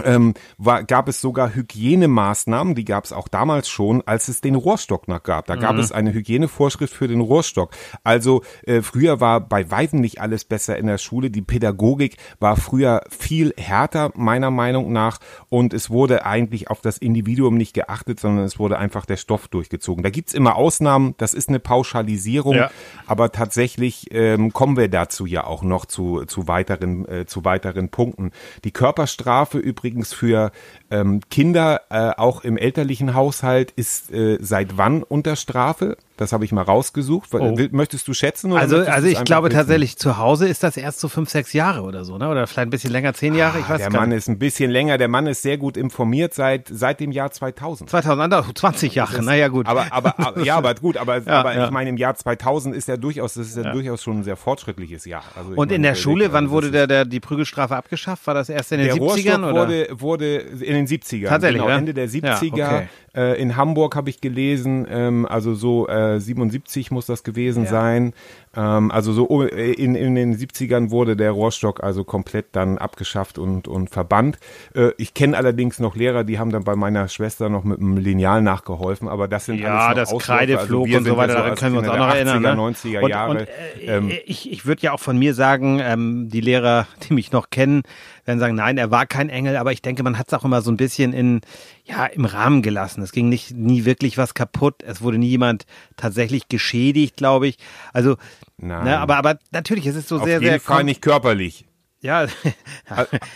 ähm, 0.04 0.34
war, 0.58 0.84
gab 0.84 1.08
es 1.08 1.20
sogar 1.20 1.54
Hygienemaßnahmen, 1.54 2.74
die 2.74 2.84
gab 2.84 3.04
es 3.04 3.12
auch 3.12 3.28
damals 3.28 3.68
schon, 3.68 4.02
als 4.06 4.28
es 4.28 4.40
den 4.40 4.54
Rohrstock 4.54 5.08
noch 5.08 5.22
gab. 5.22 5.46
Da 5.46 5.56
gab 5.56 5.76
es 5.76 5.92
eine 5.92 6.12
Hygienevorschrift 6.12 6.92
für 6.94 7.08
den 7.08 7.20
Rohrstock. 7.20 7.70
Also 8.04 8.42
äh, 8.64 8.82
früher 8.82 9.20
war 9.20 9.40
bei 9.40 9.70
weitem 9.70 10.00
nicht 10.00 10.20
alles 10.20 10.44
besser 10.44 10.76
in 10.78 10.86
der 10.86 10.98
Schule. 10.98 11.30
Die 11.30 11.42
Pädagogik 11.42 12.16
war 12.40 12.56
früher 12.56 13.02
viel 13.08 13.54
härter, 13.56 14.10
meiner 14.14 14.50
Meinung 14.50 14.92
nach, 14.92 15.18
und 15.48 15.74
es 15.74 15.90
wurde 15.90 16.24
eigentlich 16.26 16.70
auf 16.70 16.80
das 16.80 16.98
Individuum 16.98 17.56
nicht 17.56 17.74
geachtet, 17.74 18.20
sondern 18.20 18.44
es 18.44 18.58
wurde 18.58 18.78
einfach 18.78 19.06
der 19.06 19.16
Stoff 19.16 19.48
durchgezogen. 19.48 20.02
Da 20.02 20.10
gibt's 20.10 20.34
immer 20.34 20.56
Ausnahmen, 20.56 21.14
das 21.18 21.34
ist 21.34 21.48
eine 21.48 21.60
Pauschalisierung, 21.60 22.54
Ja. 22.56 22.70
aber 23.06 23.32
tatsächlich 23.32 24.08
ähm, 24.12 24.52
kommen 24.52 24.76
wir 24.76 24.88
dazu 24.88 25.26
ja 25.26 25.44
auch 25.44 25.62
noch 25.62 25.86
zu, 25.86 26.24
zu, 26.24 26.48
weiteren, 26.48 27.06
äh, 27.08 27.26
zu 27.26 27.44
weiteren 27.44 27.88
Punkten. 27.90 28.30
Die 28.64 28.70
Körperstrafe 28.72 29.58
übrigens 29.58 29.91
für 30.14 30.50
ähm, 30.92 31.20
Kinder, 31.30 31.80
äh, 31.88 32.10
auch 32.18 32.44
im 32.44 32.58
elterlichen 32.58 33.14
Haushalt, 33.14 33.72
ist 33.72 34.12
äh, 34.12 34.36
seit 34.40 34.76
wann 34.76 35.02
unter 35.02 35.36
Strafe? 35.36 35.96
Das 36.18 36.32
habe 36.32 36.44
ich 36.44 36.52
mal 36.52 36.62
rausgesucht. 36.62 37.30
Oh. 37.32 37.56
Möchtest 37.72 38.06
du 38.06 38.14
schätzen? 38.14 38.52
Oder 38.52 38.60
also, 38.60 38.76
also 38.78 39.08
ich 39.08 39.24
glaube 39.24 39.48
wissen? 39.48 39.58
tatsächlich, 39.58 39.96
zu 39.96 40.18
Hause 40.18 40.46
ist 40.46 40.62
das 40.62 40.76
erst 40.76 41.00
so 41.00 41.08
fünf, 41.08 41.30
sechs 41.30 41.52
Jahre 41.52 41.82
oder 41.82 42.04
so, 42.04 42.18
ne? 42.18 42.28
Oder 42.28 42.46
vielleicht 42.46 42.68
ein 42.68 42.70
bisschen 42.70 42.92
länger, 42.92 43.14
zehn 43.14 43.34
Jahre, 43.34 43.58
ich 43.58 43.68
weiß 43.68 43.78
Der 43.78 43.90
Mann 43.90 44.10
nicht. 44.10 44.18
ist 44.18 44.28
ein 44.28 44.38
bisschen 44.38 44.70
länger. 44.70 44.98
Der 44.98 45.08
Mann 45.08 45.26
ist 45.26 45.42
sehr 45.42 45.56
gut 45.56 45.76
informiert 45.76 46.34
seit, 46.34 46.68
seit 46.68 47.00
dem 47.00 47.10
Jahr 47.10 47.32
2000. 47.32 47.90
2000, 47.90 48.34
ah, 48.34 48.44
20 48.54 48.94
Jahre, 48.94 49.22
naja 49.22 49.48
gut. 49.48 49.66
Aber, 49.66 49.86
aber, 49.90 50.18
aber 50.18 50.44
ja, 50.44 50.56
aber 50.56 50.74
gut, 50.74 50.96
aber, 50.96 51.22
Ja, 51.26 51.40
aber 51.40 51.54
ja. 51.56 51.64
ich 51.64 51.70
meine, 51.70 51.90
im 51.90 51.96
Jahr 51.96 52.14
2000 52.14 52.76
ist 52.76 52.88
ja 52.88 52.96
durchaus, 52.96 53.34
das 53.34 53.48
ist 53.48 53.56
ja, 53.56 53.72
durchaus 53.72 54.02
schon 54.02 54.18
ein 54.18 54.24
sehr 54.24 54.36
fortschrittliches 54.36 55.06
Jahr. 55.06 55.24
Also 55.34 55.52
und 55.52 55.72
in 55.72 55.80
meine, 55.80 55.88
der 55.88 55.94
Schule, 55.94 56.24
also 56.24 56.34
wann 56.34 56.44
das 56.44 56.52
wurde 56.52 56.70
der, 56.70 56.86
der, 56.86 57.04
die 57.04 57.20
Prügelstrafe 57.20 57.74
abgeschafft? 57.74 58.26
War 58.26 58.34
das 58.34 58.48
erst 58.48 58.70
in 58.70 58.78
den 58.78 58.88
der 58.88 58.96
70ern 58.96 59.00
Rohrstock 59.00 59.38
oder? 59.38 59.54
wurde, 59.54 59.88
wurde 59.92 60.36
in 60.36 60.74
den 60.74 60.81
70ern. 60.86 61.28
Tatsächlich, 61.28 61.60
genau, 61.60 61.70
ja? 61.70 61.78
Ende 61.78 61.94
der 61.94 62.06
Ja, 62.06 62.36
70er. 62.36 62.52
okay. 62.52 62.88
Äh, 63.14 63.40
in 63.40 63.56
Hamburg 63.56 63.94
habe 63.96 64.10
ich 64.10 64.20
gelesen, 64.20 64.86
ähm, 64.90 65.26
also 65.26 65.54
so 65.54 65.88
äh, 65.88 66.18
77 66.20 66.90
muss 66.90 67.06
das 67.06 67.22
gewesen 67.24 67.64
Ja. 67.64 67.70
sein. 67.70 68.12
Ähm, 68.56 68.90
also 68.90 69.12
so 69.12 69.28
oh, 69.28 69.42
äh, 69.42 69.72
in, 69.72 69.94
in 69.94 70.14
den 70.14 70.36
70ern 70.36 70.90
wurde 70.90 71.16
der 71.16 71.30
Rohrstock 71.30 71.82
also 71.82 72.04
komplett 72.04 72.46
dann 72.52 72.78
abgeschafft 72.78 73.38
und, 73.38 73.66
und 73.68 73.90
verbannt. 73.90 74.38
Äh, 74.74 74.90
ich 74.98 75.14
kenne 75.14 75.36
allerdings 75.36 75.78
noch 75.78 75.96
Lehrer, 75.96 76.24
die 76.24 76.38
haben 76.38 76.50
dann 76.50 76.64
bei 76.64 76.76
meiner 76.76 77.08
Schwester 77.08 77.48
noch 77.48 77.64
mit 77.64 77.78
einem 77.80 77.96
Lineal 77.96 78.42
nachgeholfen, 78.42 79.08
aber 79.08 79.28
das 79.28 79.46
sind 79.46 79.58
Ja, 79.60 79.88
alles 79.88 80.08
das 80.10 80.12
Ausläufer. 80.12 80.38
Kreide 80.38 80.58
Also 80.58 80.82
und 80.82 81.04
so 81.04 81.16
weiter, 81.16 81.34
ja 81.34 81.40
daran 81.40 81.54
können 81.56 81.74
wir 81.74 81.80
uns 81.80 81.88
auch 81.88 81.96
noch 81.98 82.14
erinnern. 82.14 82.44
80er, 82.44 82.54
Ne? 82.54 82.60
90er 82.74 83.00
und, 83.00 83.10
Jahre. 83.10 83.30
Und, 83.30 83.40
äh, 83.40 83.96
ähm, 83.96 84.10
ich 84.26 84.50
ich 84.52 84.66
würde 84.66 84.82
ja 84.82 84.92
auch 84.92 85.00
von 85.00 85.18
mir 85.18 85.34
sagen, 85.34 85.80
ähm, 85.82 86.28
die 86.30 86.40
Lehrer, 86.40 86.86
die 87.08 87.14
mich 87.14 87.32
noch 87.32 87.50
kennen, 87.50 87.82
werden 88.24 88.38
sagen, 88.38 88.54
nein, 88.54 88.78
er 88.78 88.90
war 88.90 89.06
kein 89.06 89.28
Engel, 89.30 89.56
aber 89.56 89.72
ich 89.72 89.82
denke, 89.82 90.02
man 90.02 90.18
hat 90.18 90.28
es 90.28 90.34
auch 90.34 90.44
immer 90.44 90.60
so 90.62 90.70
ein 90.70 90.76
bisschen 90.76 91.12
in, 91.12 91.40
ja, 91.84 92.06
im 92.06 92.24
Rahmen 92.24 92.62
gelassen. 92.62 93.02
Es 93.02 93.12
ging 93.12 93.28
nicht 93.28 93.52
nie 93.52 93.84
wirklich 93.84 94.16
was 94.18 94.34
kaputt. 94.34 94.82
Es 94.84 95.02
wurde 95.02 95.18
nie 95.18 95.28
jemand 95.30 95.64
tatsächlich 95.96 96.48
geschädigt, 96.48 97.16
glaube 97.16 97.48
ich. 97.48 97.56
Also, 97.92 98.16
Nein. 98.56 98.84
ne, 98.84 98.98
aber, 98.98 99.16
aber 99.16 99.38
natürlich, 99.50 99.86
es 99.86 99.96
ist 99.96 100.08
so 100.08 100.16
auf 100.18 100.24
sehr, 100.24 100.34
jeden 100.34 100.44
sehr 100.44 100.60
Fall 100.60 100.78
kon- 100.78 100.86
nicht 100.86 101.02
körperlich. 101.02 101.66
Ja, 102.04 102.26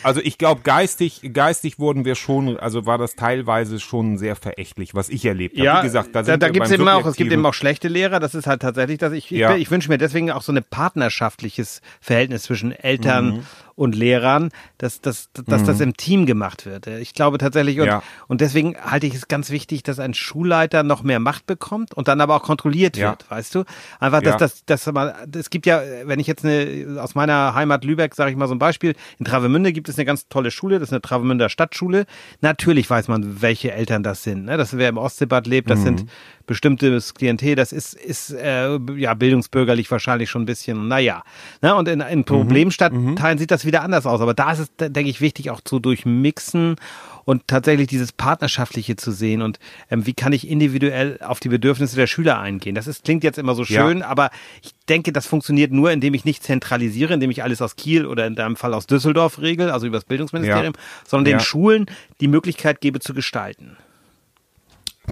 Also 0.02 0.20
ich 0.20 0.38
glaube, 0.38 0.62
geistig, 0.62 1.20
geistig 1.32 1.78
wurden 1.78 2.04
wir 2.04 2.16
schon, 2.16 2.56
also 2.58 2.84
war 2.84 2.98
das 2.98 3.14
teilweise 3.14 3.78
schon 3.78 4.18
sehr 4.18 4.34
verächtlich, 4.34 4.92
was 4.94 5.08
ich 5.08 5.24
erlebt 5.24 5.54
habe. 5.56 5.64
Ja, 5.64 5.78
Wie 5.80 5.86
gesagt, 5.86 6.08
da, 6.14 6.20
da, 6.20 6.24
sind 6.24 6.42
da 6.42 6.46
wir 6.46 6.52
gibt's 6.52 6.70
beim 6.70 6.80
eben 6.80 6.88
auch, 6.88 7.06
es 7.06 7.14
gibt 7.16 7.30
eben 7.30 7.46
auch 7.46 7.54
schlechte 7.54 7.86
Lehrer, 7.86 8.18
das 8.18 8.34
ist 8.34 8.48
halt 8.48 8.62
tatsächlich 8.62 8.98
das. 8.98 9.12
Ich, 9.12 9.30
ich, 9.30 9.38
Ja. 9.38 9.54
ich 9.54 9.70
wünsche 9.70 9.88
mir 9.88 9.98
deswegen 9.98 10.32
auch 10.32 10.42
so 10.42 10.50
ein 10.52 10.64
partnerschaftliches 10.68 11.80
Verhältnis 12.00 12.42
zwischen 12.44 12.72
Eltern 12.72 13.26
Mhm. 13.36 13.46
Und 13.76 13.94
Lehrern, 13.94 14.48
dass, 14.78 15.00
dass, 15.00 15.28
dass 15.34 15.62
das 15.64 15.80
im 15.80 15.96
Team 15.96 16.24
gemacht 16.26 16.64
wird. 16.66 16.86
Ich 16.86 17.12
glaube 17.14 17.38
tatsächlich, 17.38 17.78
und, 17.78 17.86
Ja. 17.86 18.02
und 18.26 18.40
deswegen 18.40 18.74
halte 18.78 19.06
ich 19.06 19.14
es 19.14 19.28
ganz 19.28 19.50
wichtig, 19.50 19.82
dass 19.82 19.98
ein 20.00 20.14
Schulleiter 20.14 20.82
noch 20.82 21.02
mehr 21.02 21.20
Macht 21.20 21.46
bekommt 21.46 21.92
und 21.94 22.08
dann 22.08 22.20
aber 22.20 22.36
auch 22.36 22.42
kontrolliert 22.42 22.96
Ja. 22.96 23.10
wird, 23.10 23.30
weißt 23.30 23.54
du? 23.54 23.64
Einfach, 24.00 24.22
dass 24.22 24.32
Ja. 24.32 24.38
das, 24.38 24.64
dass 24.64 24.86
man, 24.86 25.12
es 25.34 25.50
gibt 25.50 25.66
ja, 25.66 25.82
wenn 26.04 26.18
ich 26.18 26.26
jetzt 26.26 26.44
eine, 26.44 27.00
aus 27.00 27.14
meiner 27.14 27.54
Heimat 27.54 27.84
Lübeck, 27.84 28.14
sage 28.14 28.30
ich 28.30 28.36
mal 28.36 28.48
so 28.48 28.54
ein 28.54 28.58
Beispiel, 28.58 28.94
in 29.18 29.26
Travemünde 29.26 29.72
gibt 29.72 29.88
es 29.90 29.96
eine 29.98 30.06
ganz 30.06 30.26
tolle 30.28 30.50
Schule, 30.50 30.78
das 30.78 30.88
ist 30.88 30.92
eine 30.94 31.02
Travemünder 31.02 31.50
Stadtschule. 31.50 32.06
Natürlich 32.40 32.88
weiß 32.88 33.08
man, 33.08 33.42
welche 33.42 33.72
Eltern 33.72 34.02
das 34.02 34.22
sind. 34.22 34.46
Ne? 34.46 34.56
Das 34.56 34.76
wer 34.78 34.88
im 34.88 34.96
Ostseebad 34.96 35.46
lebt, 35.46 35.68
das 35.68 35.82
sind 35.82 36.06
bestimmtes 36.46 37.12
Klientel, 37.12 37.56
das 37.56 37.72
ist, 37.72 37.92
ist 37.94 38.30
äh, 38.30 38.78
ja 38.96 39.14
bildungsbürgerlich 39.14 39.90
wahrscheinlich 39.90 40.30
schon 40.30 40.42
ein 40.42 40.46
bisschen, 40.46 40.88
naja. 40.88 41.22
Ne? 41.60 41.74
Und 41.74 41.88
in, 41.88 42.00
in 42.00 42.24
Problemstadtteilen 42.24 43.36
sieht 43.38 43.50
das 43.50 43.65
wieder 43.66 43.82
anders 43.82 44.06
aus. 44.06 44.20
Aber 44.20 44.32
da 44.34 44.52
ist 44.52 44.58
es, 44.60 44.70
denke 44.76 45.10
ich, 45.10 45.20
wichtig 45.20 45.50
auch 45.50 45.60
zu 45.60 45.78
durchmixen 45.78 46.76
und 47.24 47.46
tatsächlich 47.48 47.88
dieses 47.88 48.12
Partnerschaftliche 48.12 48.94
zu 48.96 49.10
sehen 49.10 49.42
und 49.42 49.58
ähm, 49.90 50.06
wie 50.06 50.14
kann 50.14 50.32
ich 50.32 50.48
individuell 50.48 51.18
auf 51.22 51.40
die 51.40 51.48
Bedürfnisse 51.48 51.96
der 51.96 52.06
Schüler 52.06 52.38
eingehen. 52.38 52.74
Das 52.76 52.86
ist, 52.86 53.04
klingt 53.04 53.24
jetzt 53.24 53.38
immer 53.38 53.54
so 53.56 53.64
Ja. 53.64 53.84
schön, 53.86 54.02
aber 54.02 54.30
ich 54.62 54.72
denke, 54.88 55.12
das 55.12 55.26
funktioniert 55.26 55.72
nur, 55.72 55.90
indem 55.90 56.14
ich 56.14 56.24
nicht 56.24 56.44
zentralisiere, 56.44 57.14
indem 57.14 57.30
ich 57.32 57.42
alles 57.42 57.60
aus 57.60 57.74
Kiel 57.76 58.06
oder 58.06 58.26
in 58.26 58.36
deinem 58.36 58.54
Fall 58.56 58.72
aus 58.74 58.86
Düsseldorf 58.86 59.40
regel, 59.40 59.70
also 59.70 59.86
über 59.86 59.96
das 59.96 60.04
Bildungsministerium, 60.04 60.74
sondern 61.06 61.32
Ja. 61.32 61.38
den 61.38 61.44
Schulen 61.44 61.86
die 62.20 62.28
Möglichkeit 62.28 62.80
gebe 62.80 63.00
zu 63.00 63.12
gestalten. 63.12 63.76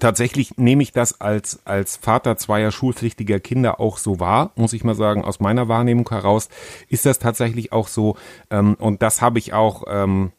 Tatsächlich 0.00 0.56
nehme 0.56 0.82
ich 0.82 0.92
das 0.92 1.20
als, 1.20 1.60
als 1.64 1.96
Vater 1.96 2.36
zweier 2.36 2.72
schulpflichtiger 2.72 3.40
Kinder 3.40 3.80
auch 3.80 3.98
so 3.98 4.20
wahr, 4.20 4.52
muss 4.56 4.72
ich 4.72 4.84
mal 4.84 4.94
sagen, 4.94 5.24
aus 5.24 5.40
meiner 5.40 5.68
Wahrnehmung 5.68 6.08
heraus 6.08 6.48
ist 6.88 7.06
das 7.06 7.18
tatsächlich 7.18 7.72
auch 7.72 7.88
so. 7.88 8.16
Ähm, 8.50 8.74
und 8.74 9.02
das 9.02 9.22
habe 9.22 9.38
ich 9.38 9.52
auch, 9.52 9.84
ähm, 9.88 10.32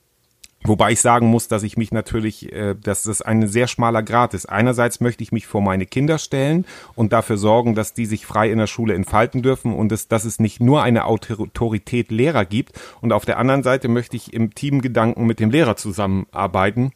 Wobei 0.67 0.93
ich 0.93 1.01
sagen 1.01 1.27
muss, 1.27 1.47
dass 1.47 1.61
ich 1.61 1.77
mich 1.77 1.91
natürlich, 1.91 2.51
äh, 2.51 2.73
dass 2.75 3.03
das 3.03 3.21
ein 3.21 3.47
sehr 3.47 3.67
schmaler 3.67 4.01
Grad 4.01 4.33
ist. 4.33 4.47
Einerseits 4.47 4.99
möchte 4.99 5.21
ich 5.21 5.31
mich 5.31 5.45
vor 5.45 5.61
meine 5.61 5.85
Kinder 5.85 6.17
stellen 6.17 6.65
und 6.95 7.13
dafür 7.13 7.37
sorgen, 7.37 7.75
dass 7.75 7.93
die 7.93 8.07
sich 8.07 8.25
frei 8.25 8.49
in 8.49 8.57
der 8.57 8.65
Schule 8.65 8.95
entfalten 8.95 9.43
dürfen 9.43 9.75
und 9.75 9.91
es, 9.91 10.07
dass 10.07 10.25
es 10.25 10.39
nicht 10.39 10.61
nur 10.61 10.81
eine 10.81 11.05
Autorität 11.05 12.09
Lehrer 12.09 12.45
gibt. 12.45 12.79
Und 13.01 13.13
auf 13.13 13.25
der 13.25 13.37
anderen 13.37 13.61
Seite 13.61 13.89
möchte 13.89 14.15
ich 14.15 14.33
im 14.33 14.55
Teamgedanken 14.55 15.27
mit 15.27 15.39
dem 15.39 15.51
Lehrer 15.51 15.75
zusammenarbeiten 15.75 16.93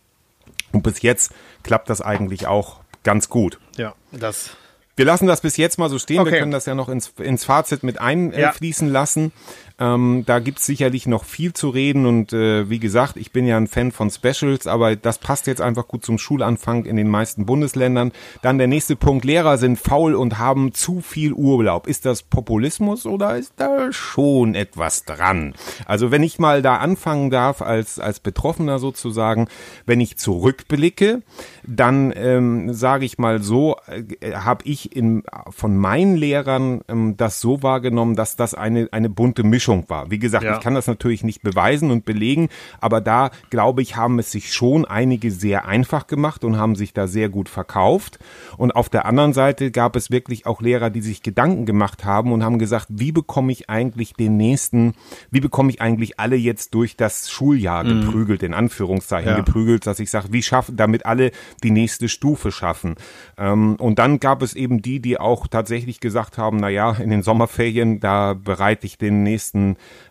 Und 0.71 0.83
bis 0.83 1.01
jetzt 1.01 1.31
klappt 1.63 1.89
das 1.89 2.01
eigentlich 2.01 2.47
auch 2.47 2.79
ganz 3.03 3.29
gut. 3.29 3.59
Ja, 3.77 3.93
das. 4.11 4.51
Wir 4.95 5.05
lassen 5.05 5.27
das 5.27 5.41
bis 5.41 5.55
jetzt 5.57 5.77
mal 5.79 5.89
so 5.89 5.97
stehen. 5.97 6.19
Okay. 6.19 6.31
Wir 6.33 6.39
können 6.39 6.51
das 6.51 6.65
ja 6.65 6.75
noch 6.75 6.89
ins, 6.89 7.13
ins 7.19 7.45
Fazit 7.45 7.83
mit 7.83 7.99
einfließen 8.01 8.87
Ja. 8.87 8.93
lassen. 8.93 9.31
Ähm, 9.79 10.23
da 10.25 10.39
gibt's 10.39 10.65
sicherlich 10.65 11.07
noch 11.07 11.23
viel 11.23 11.53
zu 11.53 11.69
reden 11.69 12.05
und 12.05 12.33
äh, 12.33 12.69
wie 12.69 12.79
gesagt, 12.79 13.15
ich 13.15 13.31
bin 13.31 13.47
ja 13.47 13.55
ein 13.55 13.67
Fan 13.67 13.91
von 13.91 14.09
Specials, 14.09 14.67
aber 14.67 14.97
das 14.97 15.19
passt 15.19 15.47
jetzt 15.47 15.61
einfach 15.61 15.87
gut 15.87 16.03
zum 16.03 16.17
Schulanfang 16.17 16.83
in 16.83 16.97
den 16.97 17.07
meisten 17.07 17.45
Bundesländern. 17.45 18.11
Dann 18.41 18.57
der 18.57 18.67
nächste 18.67 18.97
Punkt, 18.97 19.23
Lehrer 19.23 19.57
sind 19.57 19.77
faul 19.79 20.15
und 20.15 20.37
haben 20.37 20.73
zu 20.73 20.99
viel 20.99 21.31
Urlaub. 21.31 21.87
Ist 21.87 22.05
das 22.05 22.23
Populismus 22.23 23.05
oder 23.05 23.37
ist 23.37 23.53
da 23.55 23.93
schon 23.93 24.53
etwas 24.53 25.05
dran? 25.05 25.53
Also 25.85 26.11
wenn 26.11 26.23
ich 26.23 26.39
mal 26.39 26.61
da 26.61 26.77
anfangen 26.77 27.29
darf 27.29 27.61
als, 27.61 27.99
als 27.99 28.19
Betroffener 28.19 28.79
sozusagen, 28.79 29.47
wenn 29.85 30.01
ich 30.01 30.17
zurückblicke, 30.17 31.21
dann 31.65 32.11
ähm, 32.15 32.73
sage 32.73 33.05
ich 33.05 33.17
mal 33.17 33.41
so, 33.41 33.77
äh, 33.87 34.33
habe 34.33 34.65
ich 34.65 34.93
in, 34.93 35.23
von 35.49 35.77
meinen 35.77 36.17
Lehrern 36.17 36.81
ähm, 36.89 37.15
das 37.15 37.39
so 37.39 37.63
wahrgenommen, 37.63 38.17
dass 38.17 38.35
das 38.35 38.53
eine, 38.53 38.89
eine 38.91 39.09
bunte 39.09 39.43
Mischung 39.43 39.68
war. 39.69 40.09
Wie 40.11 40.19
gesagt, 40.19 40.43
Ja. 40.43 40.53
ich 40.55 40.59
kann 40.59 40.73
das 40.75 40.87
natürlich 40.87 41.23
nicht 41.23 41.41
beweisen 41.41 41.91
und 41.91 42.05
belegen, 42.05 42.49
aber 42.81 43.01
da 43.01 43.29
glaube 43.49 43.81
ich, 43.81 43.95
haben 43.95 44.19
es 44.19 44.31
sich 44.31 44.53
schon 44.53 44.85
einige 44.85 45.31
sehr 45.31 45.67
einfach 45.67 46.07
gemacht 46.07 46.43
und 46.43 46.57
haben 46.57 46.75
sich 46.75 46.93
da 46.93 47.07
sehr 47.07 47.29
gut 47.29 47.49
verkauft. 47.49 48.19
Und 48.57 48.75
auf 48.75 48.89
der 48.89 49.05
anderen 49.05 49.33
Seite 49.33 49.71
gab 49.71 49.95
es 49.95 50.11
wirklich 50.11 50.45
auch 50.45 50.61
Lehrer, 50.61 50.89
die 50.89 51.01
sich 51.01 51.21
Gedanken 51.23 51.65
gemacht 51.65 52.03
haben 52.05 52.31
und 52.31 52.43
haben 52.43 52.59
gesagt, 52.59 52.87
wie 52.89 53.11
bekomme 53.11 53.51
ich 53.51 53.69
eigentlich 53.69 54.13
den 54.13 54.37
nächsten, 54.37 54.93
wie 55.31 55.39
bekomme 55.39 55.69
ich 55.69 55.81
eigentlich 55.81 56.19
alle 56.19 56.35
jetzt 56.35 56.73
durch 56.73 56.95
das 56.97 57.29
Schuljahr 57.29 57.83
geprügelt, 57.83 58.43
in 58.43 58.53
Anführungszeichen 58.53 59.29
Ja. 59.31 59.35
geprügelt, 59.35 59.85
dass 59.85 59.99
ich 59.99 60.09
sage, 60.09 60.27
wie 60.31 60.41
schaffen, 60.41 60.75
damit 60.75 61.05
alle 61.05 61.31
die 61.63 61.71
nächste 61.71 62.09
Stufe 62.09 62.51
schaffen. 62.51 62.95
Ähm, 63.37 63.75
und 63.75 63.99
dann 63.99 64.19
gab 64.19 64.41
es 64.41 64.53
eben 64.53 64.81
die, 64.81 64.99
die 64.99 65.19
auch 65.19 65.47
tatsächlich 65.47 65.99
gesagt 65.99 66.37
haben, 66.37 66.57
na 66.57 66.69
ja, 66.69 66.91
in 66.93 67.09
den 67.09 67.21
Sommerferien, 67.23 67.99
da 67.99 68.33
bereite 68.33 68.85
ich 68.85 68.97
den 68.97 69.23
nächsten, 69.23 69.58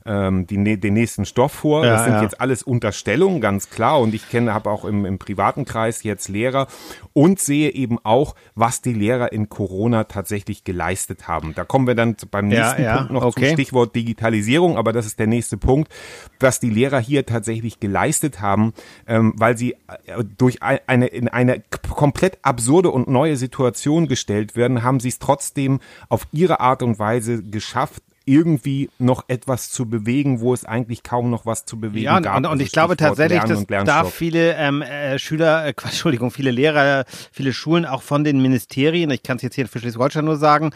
ähm, 0.07 0.47
die, 0.47 0.78
den 0.81 0.95
nächsten 0.95 1.25
Stoff 1.25 1.52
vor. 1.52 1.85
Ja, 1.85 1.93
das 1.93 2.05
sind 2.05 2.14
ja. 2.14 2.23
jetzt 2.23 2.40
alles 2.40 2.62
Unterstellungen, 2.62 3.40
ganz 3.40 3.71
klar. 3.71 4.00
Und 4.00 4.14
ich 4.14 4.28
kenne, 4.28 4.55
habe 4.55 4.71
auch 4.71 4.85
im, 4.85 5.05
im 5.05 5.19
privaten 5.19 5.64
Kreis 5.64 6.02
jetzt 6.02 6.28
Lehrer 6.28 6.67
und 7.12 7.40
sehe 7.40 7.71
eben 7.71 7.99
auch, 8.05 8.35
was 8.55 8.81
die 8.81 8.93
Lehrer 8.95 9.33
in 9.33 9.49
Corona 9.49 10.05
tatsächlich 10.05 10.64
geleistet 10.64 11.28
haben. 11.28 11.52
Da 11.55 11.64
kommen 11.64 11.87
wir 11.87 11.95
dann 11.95 12.17
beim 12.31 12.49
nächsten 12.49 12.83
ja, 12.83 12.97
Punkt 12.99 13.12
noch 13.12 13.25
okay. 13.25 13.47
zum 13.47 13.52
Stichwort 13.55 13.95
Digitalisierung, 13.95 14.76
aber 14.76 14.93
das 14.93 15.07
ist 15.07 15.19
der 15.19 15.26
nächste 15.26 15.57
Punkt, 15.57 15.93
was 16.40 16.61
die 16.61 16.71
Lehrer 16.71 17.00
hier 17.00 17.26
tatsächlich 17.26 17.81
geleistet 17.81 18.40
haben, 18.40 18.73
ähm, 19.07 19.35
weil 19.37 19.57
sie 19.57 19.73
äh, 20.07 20.25
durch 20.37 20.62
ein- 20.62 20.81
eine 20.87 21.07
in 21.09 21.28
eine 21.28 21.62
komplett 21.90 22.38
absurde 22.43 22.90
und 22.90 23.09
neue 23.09 23.37
Situation 23.37 24.09
gestellt 24.09 24.57
werden, 24.57 24.83
haben 24.83 25.00
sie 25.00 25.09
es 25.09 25.19
trotzdem 25.19 25.81
auf 26.09 26.26
ihre 26.33 26.61
Art 26.61 26.83
und 26.83 26.99
Weise 26.99 27.43
geschafft, 27.43 28.02
irgendwie 28.29 28.91
noch 28.99 29.25
etwas 29.29 29.71
zu 29.71 29.89
bewegen, 29.89 30.41
wo 30.41 30.53
es 30.53 30.65
eigentlich 30.65 31.03
kaum 31.03 31.31
noch 31.31 31.47
was 31.47 31.65
zu 31.65 31.81
bewegen 31.81 32.05
Ja, 32.05 32.17
und, 32.19 32.23
gab. 32.23 32.37
und, 32.37 32.45
und 32.45 32.53
Also 32.53 32.65
ich 32.65 32.73
glaube 32.73 32.97
tatsächlich, 32.97 33.43
Lernen 33.43 33.67
dass 33.67 33.85
da 33.85 34.05
viele 34.05 34.55
ähm, 34.55 34.83
äh, 34.83 35.19
Schüler, 35.19 35.65
äh, 35.67 35.75
Entschuldigung, 35.83 36.31
viele 36.31 36.51
Lehrer, 36.51 37.05
viele 37.33 37.53
Schulen 37.53 37.87
auch 37.87 38.03
von 38.03 38.25
den 38.25 38.41
Ministerien, 38.43 39.11
ich 39.11 39.23
kann 39.23 39.37
es 39.39 39.43
jetzt 39.43 39.55
hier 39.55 39.67
für 39.67 39.79
Schleswig-Holstein 39.79 40.25
nur 40.25 40.37
sagen, 40.37 40.71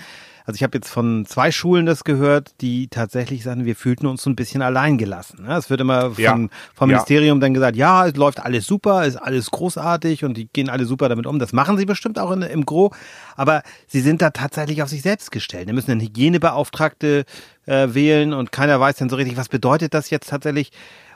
also 0.45 0.57
ich 0.57 0.63
habe 0.63 0.77
jetzt 0.79 0.89
von 0.89 1.25
zwei 1.27 1.51
Schulen 1.53 1.87
das 1.87 2.05
gehört, 2.05 2.51
die 2.61 2.89
tatsächlich 2.89 3.43
sagen, 3.45 3.65
wir 3.65 3.77
fühlten 3.77 4.07
uns 4.07 4.23
so 4.23 4.31
ein 4.31 4.37
bisschen 4.37 4.63
allein 4.63 4.99
gelassen. 4.99 5.45
Ne? 5.45 5.57
Es 5.57 5.71
wird 5.71 5.81
immer 5.81 6.11
von, 6.11 6.19
Ja. 6.23 6.33
vom 6.75 6.91
Ja. 6.91 6.97
Ministerium 6.97 7.41
dann 7.41 7.55
gesagt, 7.55 7.77
ja, 7.77 8.07
es 8.07 8.17
läuft 8.17 8.41
alles 8.41 8.67
super, 8.67 9.05
ist 9.07 9.17
alles 9.17 9.51
großartig 9.51 10.25
und 10.25 10.37
die 10.37 10.49
gehen 10.53 10.69
alle 10.69 10.85
super 10.85 11.09
damit 11.09 11.27
um. 11.27 11.39
Das 11.39 11.53
machen 11.53 11.79
sie 11.79 11.87
bestimmt 11.87 12.19
auch 12.19 12.31
in, 12.33 12.43
im 12.43 12.67
Gro, 12.67 12.93
aber 13.37 13.63
sie 13.87 14.01
sind 14.01 14.23
da 14.23 14.31
tatsächlich 14.31 14.83
auf 14.83 14.89
sich 14.89 15.03
selbst 15.03 15.31
gestellt. 15.33 15.69
Die 15.69 15.73
müssen 15.73 15.91
eine 15.93 16.03
Hygienebeauftragte 16.03 17.25
äh, 17.67 17.89
wählen 17.95 18.33
und 18.33 18.53
keiner 18.53 18.79
weiß 18.81 18.97
dann 18.97 19.09
so 19.09 19.17
richtig, 19.17 19.37
was 19.37 19.49
bedeutet 19.49 19.95
das 19.95 20.11
jetzt 20.11 20.29
tatsächlich. 20.31 20.73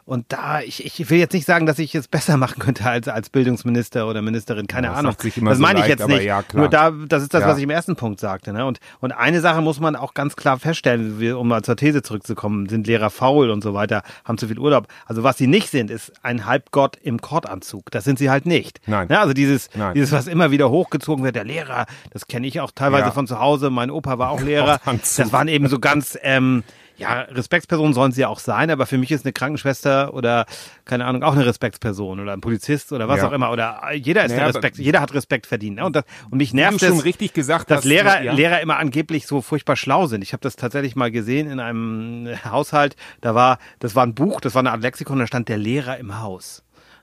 Und 0.06 0.26
da, 0.28 0.60
ich, 0.60 0.86
ich 0.86 1.10
will 1.10 1.18
jetzt 1.18 1.32
nicht 1.32 1.46
sagen, 1.46 1.66
dass 1.66 1.80
ich 1.80 1.92
es 1.96 2.06
besser 2.06 2.36
machen 2.36 2.60
könnte 2.60 2.88
als, 2.88 3.08
als 3.08 3.28
Bildungsminister 3.28 4.06
oder 4.08 4.22
Ministerin, 4.22 4.68
keine 4.68 4.86
Ja, 4.86 4.92
das 4.92 4.98
Ahnung. 5.00 5.12
sagt 5.12 5.22
sich 5.22 5.36
immer 5.36 5.50
das 5.50 5.58
so 5.58 5.62
meine 5.62 5.80
ich 5.80 5.88
leicht, 5.88 5.98
jetzt 5.98 6.08
nicht. 6.08 6.22
ja. 6.22 6.44
Nur 6.54 6.68
da, 6.68 6.92
das 6.92 7.24
ist 7.24 7.34
das, 7.34 7.42
Ja. 7.42 7.48
was 7.48 7.56
ich 7.58 7.64
im 7.64 7.70
ersten 7.70 7.96
Punkt 7.96 8.20
sagte. 8.20 8.52
Ne? 8.52 8.64
Und, 8.64 8.78
und 9.00 9.10
eine 9.10 9.40
Sache 9.40 9.60
muss 9.62 9.80
man 9.80 9.96
auch 9.96 10.14
ganz 10.14 10.36
klar 10.36 10.60
feststellen, 10.60 11.18
wir, 11.18 11.38
um 11.40 11.48
mal 11.48 11.62
zur 11.62 11.74
These 11.76 12.02
zurückzukommen, 12.02 12.68
sind 12.68 12.86
Lehrer 12.86 13.10
faul 13.10 13.50
und 13.50 13.62
so 13.62 13.74
weiter, 13.74 14.02
haben 14.24 14.38
zu 14.38 14.46
viel 14.46 14.60
Urlaub. 14.60 14.86
Also 15.06 15.24
was 15.24 15.38
sie 15.38 15.48
nicht 15.48 15.70
sind, 15.70 15.90
ist 15.90 16.12
ein 16.22 16.46
Halbgott 16.46 16.96
im 17.02 17.20
Kordanzug. 17.20 17.90
Das 17.90 18.04
sind 18.04 18.18
sie 18.20 18.30
halt 18.30 18.46
nicht. 18.46 18.80
Nein. 18.86 19.08
Ne? 19.08 19.18
Also 19.18 19.34
dieses, 19.34 19.70
Nein. 19.74 19.94
dieses, 19.94 20.12
was 20.12 20.28
immer 20.28 20.52
wieder 20.52 20.70
hochgezogen 20.70 21.24
wird, 21.24 21.34
der 21.34 21.44
Lehrer, 21.44 21.86
das 22.12 22.28
kenne 22.28 22.46
ich 22.46 22.60
auch 22.60 22.70
teilweise 22.72 23.06
Ja. 23.06 23.10
von 23.10 23.26
zu 23.26 23.40
Hause. 23.40 23.70
Mein 23.70 23.90
Opa 23.90 24.18
war 24.18 24.30
auch 24.30 24.40
Lehrer. 24.42 24.80
Das 24.86 25.32
waren 25.32 25.48
eben 25.48 25.66
so 25.68 25.80
ganz, 25.80 26.16
ähm, 26.22 26.62
ja, 26.96 27.20
Respektspersonen 27.22 27.94
sollen 27.94 28.12
sie 28.12 28.22
ja 28.22 28.28
auch 28.28 28.38
sein, 28.38 28.70
aber 28.70 28.86
für 28.86 28.98
mich 28.98 29.10
ist 29.10 29.24
eine 29.24 29.32
Krankenschwester 29.32 30.14
oder, 30.14 30.46
keine 30.84 31.04
Ahnung, 31.04 31.22
auch 31.22 31.34
eine 31.34 31.46
Respektsperson 31.46 32.20
oder 32.20 32.32
ein 32.32 32.40
Polizist 32.40 32.92
oder 32.92 33.08
was 33.08 33.18
Ja. 33.18 33.28
auch 33.28 33.32
immer. 33.32 33.50
Oder 33.50 33.92
jeder 33.94 34.24
ist 34.24 34.32
Naja, 34.32 34.46
Respekt, 34.46 34.78
jeder 34.78 35.00
hat 35.00 35.12
Respekt 35.14 35.46
verdient. 35.46 35.76
Ne? 35.76 35.84
Und, 35.84 35.96
das, 35.96 36.04
und 36.30 36.38
mich 36.38 36.54
nervt 36.54 36.82
es, 36.82 37.04
richtig 37.04 37.32
gesagt 37.32 37.70
dass 37.70 37.78
hast, 37.78 37.84
Lehrer, 37.84 38.22
ja. 38.22 38.32
Lehrer 38.32 38.60
immer 38.60 38.78
angeblich 38.78 39.26
so 39.26 39.42
furchtbar 39.42 39.76
schlau 39.76 40.06
sind. 40.06 40.22
Ich 40.22 40.32
habe 40.32 40.40
das 40.40 40.56
tatsächlich 40.56 40.96
mal 40.96 41.10
gesehen 41.10 41.50
in 41.50 41.60
einem 41.60 42.28
Haushalt. 42.44 42.96
Da 43.20 43.34
war, 43.34 43.58
das 43.78 43.94
war 43.94 44.04
ein 44.06 44.14
Buch, 44.14 44.40
das 44.40 44.54
war 44.54 44.60
eine 44.60 44.72
Art 44.72 44.82
Lexikon, 44.82 45.18
da 45.18 45.26
stand 45.26 45.48
der 45.48 45.58
Lehrer 45.58 45.98
im 45.98 46.20
Haus. 46.20 46.62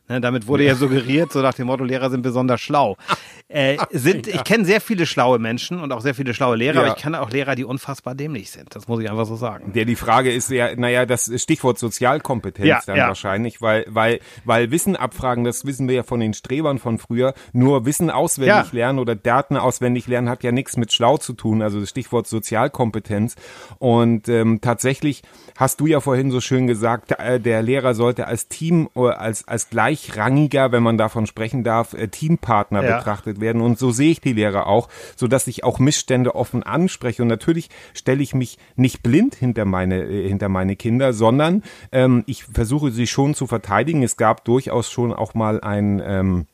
Ne, 0.10 0.20
damit 0.20 0.48
wurde 0.48 0.66
ja 0.66 0.76
suggeriert, 0.84 1.32
so 1.32 1.42
nach 1.42 1.54
dem 1.54 1.68
Motto, 1.68 1.84
Lehrer 1.84 2.10
sind 2.10 2.22
besonders 2.22 2.62
schlau. 2.62 2.98
Äh, 3.50 3.78
sind, 3.92 4.26
Ich 4.26 4.44
kenne 4.46 4.66
sehr 4.66 4.82
viele 4.82 5.06
schlaue 5.06 5.38
Menschen 5.38 5.80
und 5.80 5.92
auch 5.92 6.02
sehr 6.02 6.16
viele 6.16 6.34
schlaue 6.34 6.56
Lehrer, 6.56 6.76
Ja. 6.76 6.82
aber 6.82 6.98
ich 6.98 7.04
kenne 7.04 7.22
auch 7.22 7.30
Lehrer, 7.30 7.54
die 7.54 7.66
unfassbar 7.66 8.16
dämlich 8.16 8.50
sind. 8.50 8.76
Das 8.76 8.88
muss 8.88 9.00
ich 9.04 9.08
einfach 9.12 9.28
so 9.28 9.36
sagen. 9.36 9.74
Der 9.74 9.86
die 9.86 9.96
Frage 9.98 10.32
ist 10.34 10.50
ja, 10.50 10.76
naja, 10.76 11.06
das 11.06 11.30
Stichwort 11.40 11.78
Sozialkompetenz 11.78 12.68
Ja, 12.68 12.82
dann 12.88 12.96
ja. 12.96 13.08
wahrscheinlich, 13.10 13.62
weil, 13.62 13.86
weil, 13.90 14.22
weil 14.44 14.72
Wissen 14.72 14.96
abfragen, 14.96 15.44
das 15.44 15.66
wissen 15.66 15.88
wir 15.88 15.94
ja 15.96 16.04
von 16.04 16.20
den 16.20 16.34
Strebern 16.34 16.80
von 16.80 16.98
früher, 16.98 17.36
nur 17.52 17.86
Wissen 17.86 18.10
auswendig 18.10 18.72
lernen 18.74 18.98
oder 18.98 19.14
Daten 19.14 19.56
auswendig 19.58 20.08
lernen 20.08 20.30
hat 20.30 20.42
ja 20.44 20.52
nichts 20.52 20.76
mit 20.76 20.92
schlau 20.92 21.18
zu 21.18 21.34
tun, 21.34 21.62
also 21.62 21.80
das 21.80 21.90
Stichwort 21.90 22.26
Sozialkompetenz. 22.26 23.36
Und 23.78 24.30
ähm, 24.30 24.62
tatsächlich 24.62 25.22
hast 25.58 25.80
du 25.80 25.86
ja 25.86 26.00
vorhin 26.00 26.32
so 26.32 26.42
schön 26.42 26.66
gesagt, 26.66 27.12
äh, 27.20 27.40
der 27.40 27.62
Lehrer 27.62 27.94
sollte 27.94 28.26
als 28.26 28.48
Team 28.48 28.90
oder 28.96 29.20
als, 29.20 29.48
als 29.48 29.70
gleichrangiger, 29.94 30.72
wenn 30.72 30.84
man 30.84 30.98
davon 30.98 31.26
sprechen 31.28 31.64
darf, 31.64 31.94
äh, 31.94 32.08
Teampartner 32.08 32.84
Ja. 32.84 32.98
betrachtet 32.98 33.40
werden. 33.40 33.62
Und 33.62 33.78
so 33.78 33.92
sehe 33.92 34.12
ich 34.12 34.22
die 34.22 34.34
Lehrer 34.34 34.68
auch, 34.68 34.90
so 35.16 35.28
dass 35.28 35.48
ich 35.48 35.64
auch 35.64 35.80
Missstände 35.80 36.36
offen 36.36 36.64
anspreche. 36.64 37.22
Und 37.22 37.28
natürlich 37.28 37.70
stelle 37.94 38.24
ich 38.24 38.34
mich 38.34 38.58
nicht 38.76 39.04
blind 39.04 39.36
hinter 39.36 39.66
meine, 39.66 40.04
äh, 40.04 40.28
hinter 40.28 40.50
meine 40.50 40.76
Kinder, 40.76 41.14
sondern 41.14 41.64
ähm, 41.92 42.24
ich 42.28 42.44
versuche 42.46 42.92
sie 42.92 43.08
schon 43.08 43.34
zu 43.36 43.48
verteidigen. 43.48 44.04
Es 44.04 44.18
gab 44.18 44.46
durchaus 44.46 44.90
schon 44.92 45.14
auch 45.14 45.34
mal 45.34 45.62
ein, 45.62 46.02
ähm, 46.06 46.48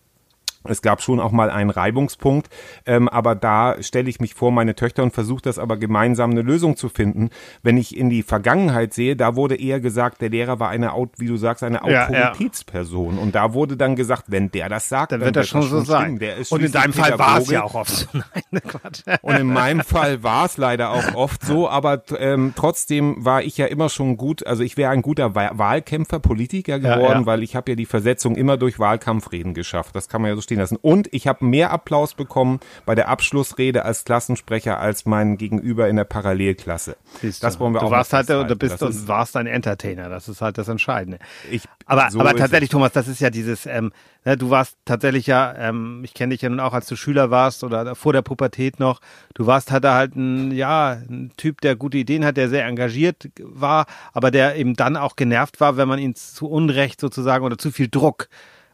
es 0.66 0.82
gab 0.82 1.02
schon 1.02 1.20
auch 1.20 1.32
mal 1.32 1.50
einen 1.50 1.70
Reibungspunkt, 1.70 2.50
ähm, 2.86 3.08
aber 3.08 3.36
da 3.36 3.82
stelle 3.82 4.10
ich 4.10 4.20
mich 4.20 4.34
vor 4.34 4.52
meine 4.52 4.76
Töchter 4.76 5.04
und 5.04 5.12
versuche 5.14 5.42
das 5.42 5.58
aber 5.58 5.78
gemeinsam 5.78 6.32
eine 6.32 6.42
Lösung 6.42 6.76
zu 6.76 6.90
finden. 6.90 7.30
Wenn 7.64 7.78
ich 7.78 7.96
in 7.96 8.10
die 8.10 8.24
Vergangenheit 8.24 8.94
sehe, 8.94 9.16
da 9.16 9.36
wurde 9.36 9.56
eher 9.56 9.80
gesagt, 9.80 10.22
der 10.22 10.30
Lehrer 10.30 10.60
war 10.60 10.70
eine, 10.70 10.92
wie 11.18 11.28
du 11.28 11.38
sagst, 11.38 11.64
eine 11.64 11.80
Ja, 11.86 12.12
ja. 12.12 12.32
Autoritätsperson. 12.32 13.18
Und 13.18 13.36
da 13.36 13.54
wurde 13.54 13.78
dann 13.78 13.96
gesagt, 13.96 14.26
wenn 14.28 14.52
der 14.52 14.70
das 14.70 14.90
sagt, 14.90 15.12
Dann 15.12 15.22
wird 15.22 15.36
das 15.36 15.48
schon 15.48 15.62
so 15.64 15.82
sein. 15.82 16.02
stimmen. 16.02 16.20
Der 16.20 16.38
ist 16.38 16.52
Und 16.52 16.62
in 16.64 16.72
deinem 16.72 16.94
Fall 16.94 17.18
war 17.18 17.38
es 17.40 17.50
ja 17.50 17.64
auch 17.64 17.76
oft 17.76 17.90
so. 17.92 18.06
Nein, 18.14 18.62
Quatsch. 18.68 19.02
Und 19.22 19.36
in 19.36 19.48
meinem 19.48 19.82
Fall 19.82 20.24
war 20.24 20.46
es 20.46 20.58
leider 20.58 20.92
auch 20.92 21.14
oft 21.16 21.44
so, 21.46 21.70
aber 21.70 22.04
ähm, 22.18 22.54
trotzdem 22.56 23.24
war 23.24 23.44
ich 23.44 23.58
ja 23.58 23.66
immer 23.68 23.90
schon 23.90 24.18
gut, 24.18 24.46
also 24.46 24.64
ich 24.64 24.78
wäre 24.78 24.92
ein 24.92 25.02
guter 25.02 25.36
Wa- 25.36 25.52
Wahlkämpfer, 25.54 26.20
Politiker 26.20 26.78
Ja, 26.78 26.96
geworden, 26.96 27.22
ja. 27.22 27.26
weil 27.26 27.44
ich 27.44 27.56
habe 27.56 27.72
ja 27.72 27.76
die 27.76 27.86
Versetzung 27.86 28.36
immer 28.36 28.58
durch 28.58 28.80
Wahlkampfreden 28.80 29.54
geschafft. 29.54 29.96
Das 29.96 30.08
kann 30.10 30.22
man 30.22 30.30
ja 30.30 30.36
so 30.36 30.42
stehen 30.50 30.60
lassen. 30.60 30.78
Und 30.82 31.08
ich 31.14 31.28
habe 31.28 31.46
mehr 31.46 31.72
Applaus 31.72 32.14
bekommen 32.14 32.60
bei 32.86 32.96
der 32.96 33.08
Abschlussrede 33.08 33.86
als 33.86 34.04
Klassensprecher 34.04 34.80
als 34.80 35.06
mein 35.06 35.38
Gegenüber 35.38 35.88
in 35.88 35.96
der 35.96 36.04
Parallelklasse. 36.06 36.98
Siehst 37.22 37.44
Das 37.44 37.56
du. 37.56 37.60
wollen 37.62 37.74
wir 37.74 37.80
du 37.82 37.86
auch 37.88 37.92
warst 37.92 38.14
halt, 38.14 38.30
du 38.30 38.34
festhalten. 38.34 38.58
bist 38.60 38.82
und 38.84 39.08
warst 39.08 39.38
ein 39.38 39.48
Entertainer. 39.48 40.10
Das 40.10 40.28
ist 40.28 40.42
halt 40.42 40.58
das 40.58 40.68
Entscheidende. 40.68 41.20
Ich- 41.52 41.64
aber 41.86 42.10
so 42.12 42.20
aber 42.20 42.36
tatsächlich. 42.36 42.70
Thomas, 42.70 42.92
das 42.92 43.08
ist 43.08 43.20
ja 43.20 43.30
dieses, 43.32 43.66
ähm, 43.66 43.92
ne, 44.24 44.38
du 44.38 44.50
warst 44.52 44.78
tatsächlich 44.86 45.26
ja, 45.28 45.54
ähm, 45.58 46.02
ich 46.04 46.14
kenne 46.14 46.34
dich 46.36 46.42
ja 46.44 46.50
nun 46.50 46.60
auch, 46.60 46.74
als 46.74 46.86
du 46.88 46.96
Schüler 46.96 47.32
warst 47.32 47.64
oder 47.64 47.96
vor 47.96 48.14
der 48.14 48.22
Pubertät 48.22 48.80
noch. 48.80 49.02
Du 49.34 49.48
warst 49.48 49.72
halt 49.72 49.86
halt 49.86 50.16
ein, 50.16 50.52
ja, 50.52 50.92
ein 51.10 51.32
Typ, 51.38 51.62
der 51.62 51.76
gute 51.76 51.98
Ideen 51.98 52.24
hat, 52.26 52.38
der 52.38 52.50
sehr 52.50 52.66
engagiert 52.66 53.30
war, 53.42 53.86
aber 54.14 54.30
der 54.30 54.56
eben 54.56 54.76
dann 54.76 54.98
auch 54.98 55.16
genervt 55.16 55.60
war, 55.62 55.78
wenn 55.78 55.88
man 55.88 55.98
ihn 56.00 56.14
zu 56.16 56.48
Unrecht 56.48 57.00
sozusagen 57.02 57.44
oder 57.44 57.58
zu 57.58 57.72
viel 57.72 57.88
Druck 57.88 58.28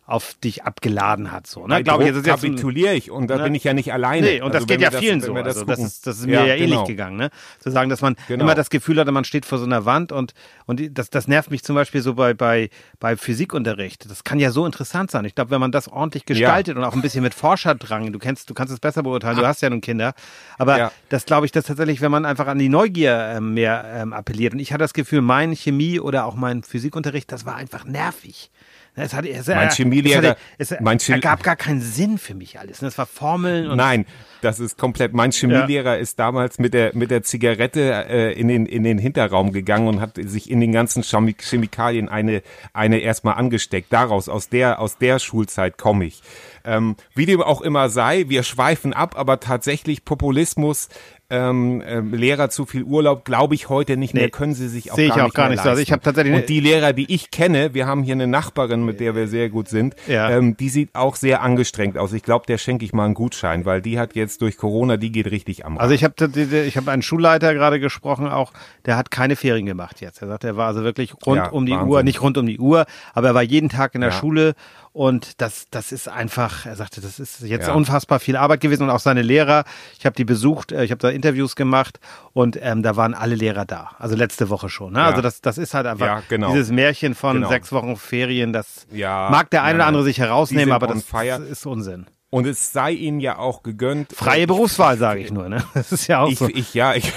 auf 0.08 0.36
dich 0.36 0.64
abgeladen 0.64 1.32
hat. 1.32 1.48
So, 1.48 1.66
ne? 1.66 1.84
Glaube 1.84 2.04
ich, 2.04 2.10
das 2.10 2.20
ist 2.20 2.28
jetzt 2.28 2.42
kapituliere 2.44 2.94
ich 2.94 3.10
und 3.10 3.28
da 3.28 3.38
Ne? 3.38 3.44
bin 3.46 3.56
ich 3.56 3.64
ja 3.64 3.74
nicht 3.74 3.92
alleine. 3.92 4.28
Nee, 4.28 4.42
und 4.42 4.50
das 4.54 4.58
Also 4.64 4.68
geht 4.68 4.76
wenn 4.78 4.82
ja 4.82 4.92
vielen 4.92 5.20
das, 5.20 5.28
so. 5.28 5.34
wir 5.34 5.44
Also 5.44 5.66
das, 5.66 5.80
ist, 5.80 6.06
das 6.06 6.20
ist 6.20 6.28
mir 6.28 6.46
ja, 6.46 6.54
ähnlich 6.54 6.70
genau. 6.70 6.86
gegangen, 6.86 7.18
ne? 7.18 7.30
Zu 7.60 7.72
sagen, 7.72 7.90
dass 7.90 8.02
man 8.02 8.16
Genau. 8.28 8.44
immer 8.44 8.54
das 8.54 8.70
Gefühl 8.70 9.00
hatte, 9.00 9.12
man 9.12 9.24
steht 9.26 9.48
vor 9.48 9.58
so 9.58 9.66
einer 9.66 9.86
Wand 9.86 10.12
und, 10.12 10.36
und 10.68 10.80
das, 10.98 11.10
das 11.10 11.28
nervt 11.28 11.50
mich 11.50 11.64
zum 11.64 11.74
Beispiel 11.76 12.02
so 12.02 12.14
bei, 12.14 12.36
bei, 12.36 12.70
bei 13.00 13.18
Physikunterricht. 13.18 14.08
Das 14.10 14.24
kann 14.24 14.40
ja 14.40 14.52
so 14.52 14.66
interessant 14.68 15.10
sein. 15.10 15.26
Ich 15.26 15.34
glaube, 15.34 15.50
wenn 15.50 15.60
man 15.60 15.72
das 15.72 15.88
ordentlich 15.88 16.26
gestaltet 16.26 16.78
und 16.78 16.84
auch 16.84 16.94
ein 16.94 17.02
bisschen 17.02 17.24
mit 17.24 17.34
Forscherdrang, 17.34 18.14
du 18.14 18.20
kennst, 18.20 18.48
du 18.50 18.54
kannst 18.54 18.72
es 18.74 18.80
besser 18.80 19.02
beurteilen, 19.02 19.38
du 19.38 19.48
hast 19.48 19.62
ja 19.64 19.70
nun 19.72 19.82
Kinder. 19.82 20.14
Aber 20.60 20.78
Ja. 20.78 20.92
das 21.10 21.26
glaube 21.26 21.48
ich, 21.48 21.52
dass 21.52 21.66
tatsächlich, 21.66 22.02
wenn 22.02 22.12
man 22.12 22.26
einfach 22.26 22.46
an 22.46 22.60
die 22.60 22.70
Neugier 22.70 23.34
ähm, 23.38 23.56
mehr 23.56 23.84
ähm, 23.88 24.14
appelliert. 24.14 24.54
Und 24.54 24.60
ich 24.60 24.72
hatte 24.72 24.84
das 24.84 24.94
Gefühl, 24.94 25.22
mein 25.22 25.56
Chemie 25.56 26.00
oder 26.00 26.26
auch 26.26 26.36
mein 26.36 26.62
Physikunterricht, 26.62 27.32
das 27.32 27.46
war 27.48 27.56
einfach 27.56 27.86
nervig. 27.86 28.52
Es, 28.98 29.14
hatte, 29.14 29.30
es, 29.30 29.48
Mein 29.48 29.68
es, 29.68 29.76
Chemielehrer- 29.78 30.16
hatte, 30.30 30.38
es 30.58 30.74
mein 30.80 31.00
Chemie- 31.00 31.16
ergab 31.18 31.44
gar 31.44 31.58
keinen 31.58 31.82
Sinn 31.82 32.18
für 32.18 32.34
mich 32.34 32.60
alles. 32.60 32.82
ne? 32.82 32.88
Es 32.88 32.98
war 32.98 33.06
Formeln 33.06 33.70
und 33.70 33.76
Nein, 33.78 34.06
das 34.42 34.60
ist 34.62 34.78
komplett. 34.78 35.14
Mein 35.14 35.32
Chemielehrer 35.32 35.98
ist 35.98 36.18
damals 36.18 36.60
mit 36.60 36.74
der 36.74 36.96
mit 36.96 37.12
der 37.12 37.22
Zigarette 37.24 38.06
äh, 38.08 38.32
in 38.40 38.48
den 38.48 38.66
in 38.66 38.84
den 38.84 38.98
Hinterraum 38.98 39.52
gegangen 39.52 39.88
und 39.90 40.00
hat 40.00 40.12
sich 40.16 40.50
in 40.50 40.62
den 40.62 40.72
ganzen 40.72 41.04
Chemi 41.04 41.34
Chemikalien 41.38 42.08
eine 42.08 42.42
eine 42.72 43.00
erstmal 43.00 43.36
angesteckt. 43.36 43.92
Daraus 43.92 44.30
aus 44.30 44.48
der 44.50 44.80
aus 44.80 44.98
der 44.98 45.20
Schulzeit 45.20 45.78
komme 45.78 46.06
ich. 46.06 46.22
Ähm, 46.64 46.96
wie 47.16 47.26
dem 47.26 47.42
auch 47.42 47.62
immer 47.62 47.90
sei, 47.90 48.26
wir 48.30 48.44
schweifen 48.44 48.94
ab, 48.94 49.16
aber 49.18 49.40
tatsächlich 49.40 50.06
Populismus. 50.06 50.88
Ähm, 51.28 51.82
ähm, 51.88 52.14
Lehrer 52.14 52.52
zu 52.52 52.68
viel 52.68 52.84
Urlaub, 52.84 53.26
glaube 53.26 53.56
ich 53.56 53.68
heute 53.68 53.98
nicht 53.98 54.14
mehr, 54.14 54.26
Nee, 54.26 54.30
können 54.30 54.54
sie 54.54 54.68
sich 54.68 54.92
auch 54.92 54.96
sehe 54.96 55.08
ich 55.08 55.16
gar 55.16 55.22
auch 55.24 55.28
nicht 55.30 55.36
gar 55.36 55.46
mehr 55.46 55.52
nicht 55.56 55.64
so. 55.64 55.70
Also 55.70 55.82
ich 55.82 55.92
habe 55.92 56.04
tatsächlich- 56.04 56.36
und 56.36 56.48
die 56.50 56.60
Lehrer, 56.60 56.94
die 56.94 57.12
ich 57.12 57.32
kenne, 57.32 57.74
wir 57.74 57.88
haben 57.88 58.04
hier 58.04 58.14
eine 58.14 58.28
Nachbarin, 58.28 58.86
mit 58.86 59.00
der 59.00 59.16
wir 59.16 59.28
sehr 59.28 59.50
gut 59.50 59.68
sind, 59.68 59.96
Ja. 60.08 60.30
ähm, 60.30 60.56
die 60.56 60.70
sieht 60.70 60.94
auch 60.94 61.16
sehr 61.16 61.42
angestrengt 61.42 61.98
aus. 61.98 62.14
Ich 62.14 62.22
glaube, 62.22 62.46
der 62.48 62.60
schenke 62.60 62.86
ich 62.86 62.94
mal 62.94 63.06
einen 63.06 63.16
Gutschein, 63.16 63.66
weil 63.66 63.82
die 63.82 63.98
hat 63.98 64.14
jetzt 64.16 64.44
durch 64.44 64.56
Corona, 64.58 64.98
die 64.98 65.12
geht 65.12 65.32
richtig 65.32 65.66
am 65.66 65.74
Rad. 65.78 65.82
Also 65.82 65.96
ich 65.96 66.04
habe 66.04 66.14
ich 66.68 66.78
habe 66.78 66.92
einen 66.92 67.02
Schulleiter 67.02 67.56
gerade 67.56 67.80
gesprochen, 67.80 68.28
auch 68.28 68.54
der 68.86 68.96
hat 68.96 69.10
keine 69.10 69.36
Ferien 69.36 69.66
gemacht 69.66 70.02
jetzt. 70.02 70.22
Er 70.22 70.28
sagt, 70.28 70.44
er 70.44 70.58
war 70.58 70.68
also 70.68 70.84
wirklich 70.84 71.16
rund 71.26 71.38
Ja, 71.38 71.50
um 71.50 71.66
die 71.66 71.72
Wahnsinn. 71.72 71.90
Uhr, 71.90 72.04
nicht 72.04 72.22
rund 72.22 72.38
um 72.38 72.46
die 72.46 72.60
Uhr, 72.60 72.86
aber 73.16 73.30
er 73.30 73.34
war 73.34 73.42
jeden 73.42 73.70
Tag 73.70 73.96
in 73.96 74.02
der 74.02 74.12
Ja. 74.12 74.16
Schule 74.16 74.54
und 74.96 75.42
das 75.42 75.68
das 75.72 75.92
ist 75.92 76.08
einfach, 76.08 76.66
er 76.66 76.78
sagte, 76.78 77.02
das 77.02 77.20
ist 77.20 77.42
jetzt 77.42 77.68
Ja. 77.68 77.74
unfassbar 77.74 78.22
viel 78.22 78.38
Arbeit 78.38 78.62
gewesen 78.62 78.84
und 78.84 78.90
auch 78.90 79.02
seine 79.02 79.22
Lehrer. 79.24 79.66
Ich 80.00 80.06
habe 80.06 80.16
die 80.16 80.24
besucht, 80.24 80.72
äh, 80.72 80.86
ich 80.86 80.92
habe 80.92 81.00
da 81.00 81.10
Interviews 81.10 81.58
gemacht 81.58 82.00
und 82.32 82.58
ähm, 82.62 82.82
da 82.82 82.96
waren 82.96 83.14
alle 83.14 83.36
Lehrer 83.36 83.66
da. 83.66 83.92
Also 84.00 84.16
letzte 84.16 84.50
Woche 84.50 84.70
schon. 84.70 84.94
Ne? 84.94 85.00
Ja. 85.00 85.06
Also 85.08 85.22
das 85.22 85.42
das 85.42 85.58
ist 85.58 85.74
halt 85.74 85.86
einfach 85.86 86.06
Ja, 86.06 86.24
genau. 86.30 86.52
dieses 86.54 86.72
Märchen 86.72 87.14
von 87.14 87.36
Genau. 87.36 87.50
sechs 87.50 87.74
Wochen 87.74 87.98
Ferien. 87.98 88.54
Das 88.54 88.88
mag 88.94 89.50
der 89.50 89.64
eine 89.64 89.80
oder 89.80 89.88
andere 89.88 90.04
sich 90.06 90.18
herausnehmen, 90.18 90.72
aber 90.74 90.88
das, 90.88 91.04
fire. 91.04 91.42
ist 91.44 91.66
Unsinn. 91.66 92.06
Und 92.30 92.48
es 92.48 92.72
sei 92.72 92.92
ihnen 92.92 93.20
ja 93.20 93.38
auch 93.38 93.64
gegönnt. 93.64 94.14
Freie 94.14 94.48
Berufswahl, 94.48 94.98
sage 94.98 95.20
ich 95.20 95.32
nur. 95.34 95.50
Ne? 95.50 95.62
Das 95.74 95.92
ist 95.92 96.08
ja 96.08 96.20
auch 96.22 96.30
Ich, 96.30 96.40
so. 96.40 96.48
ich, 96.48 96.74
ja, 96.74 96.94
ich. 96.96 97.12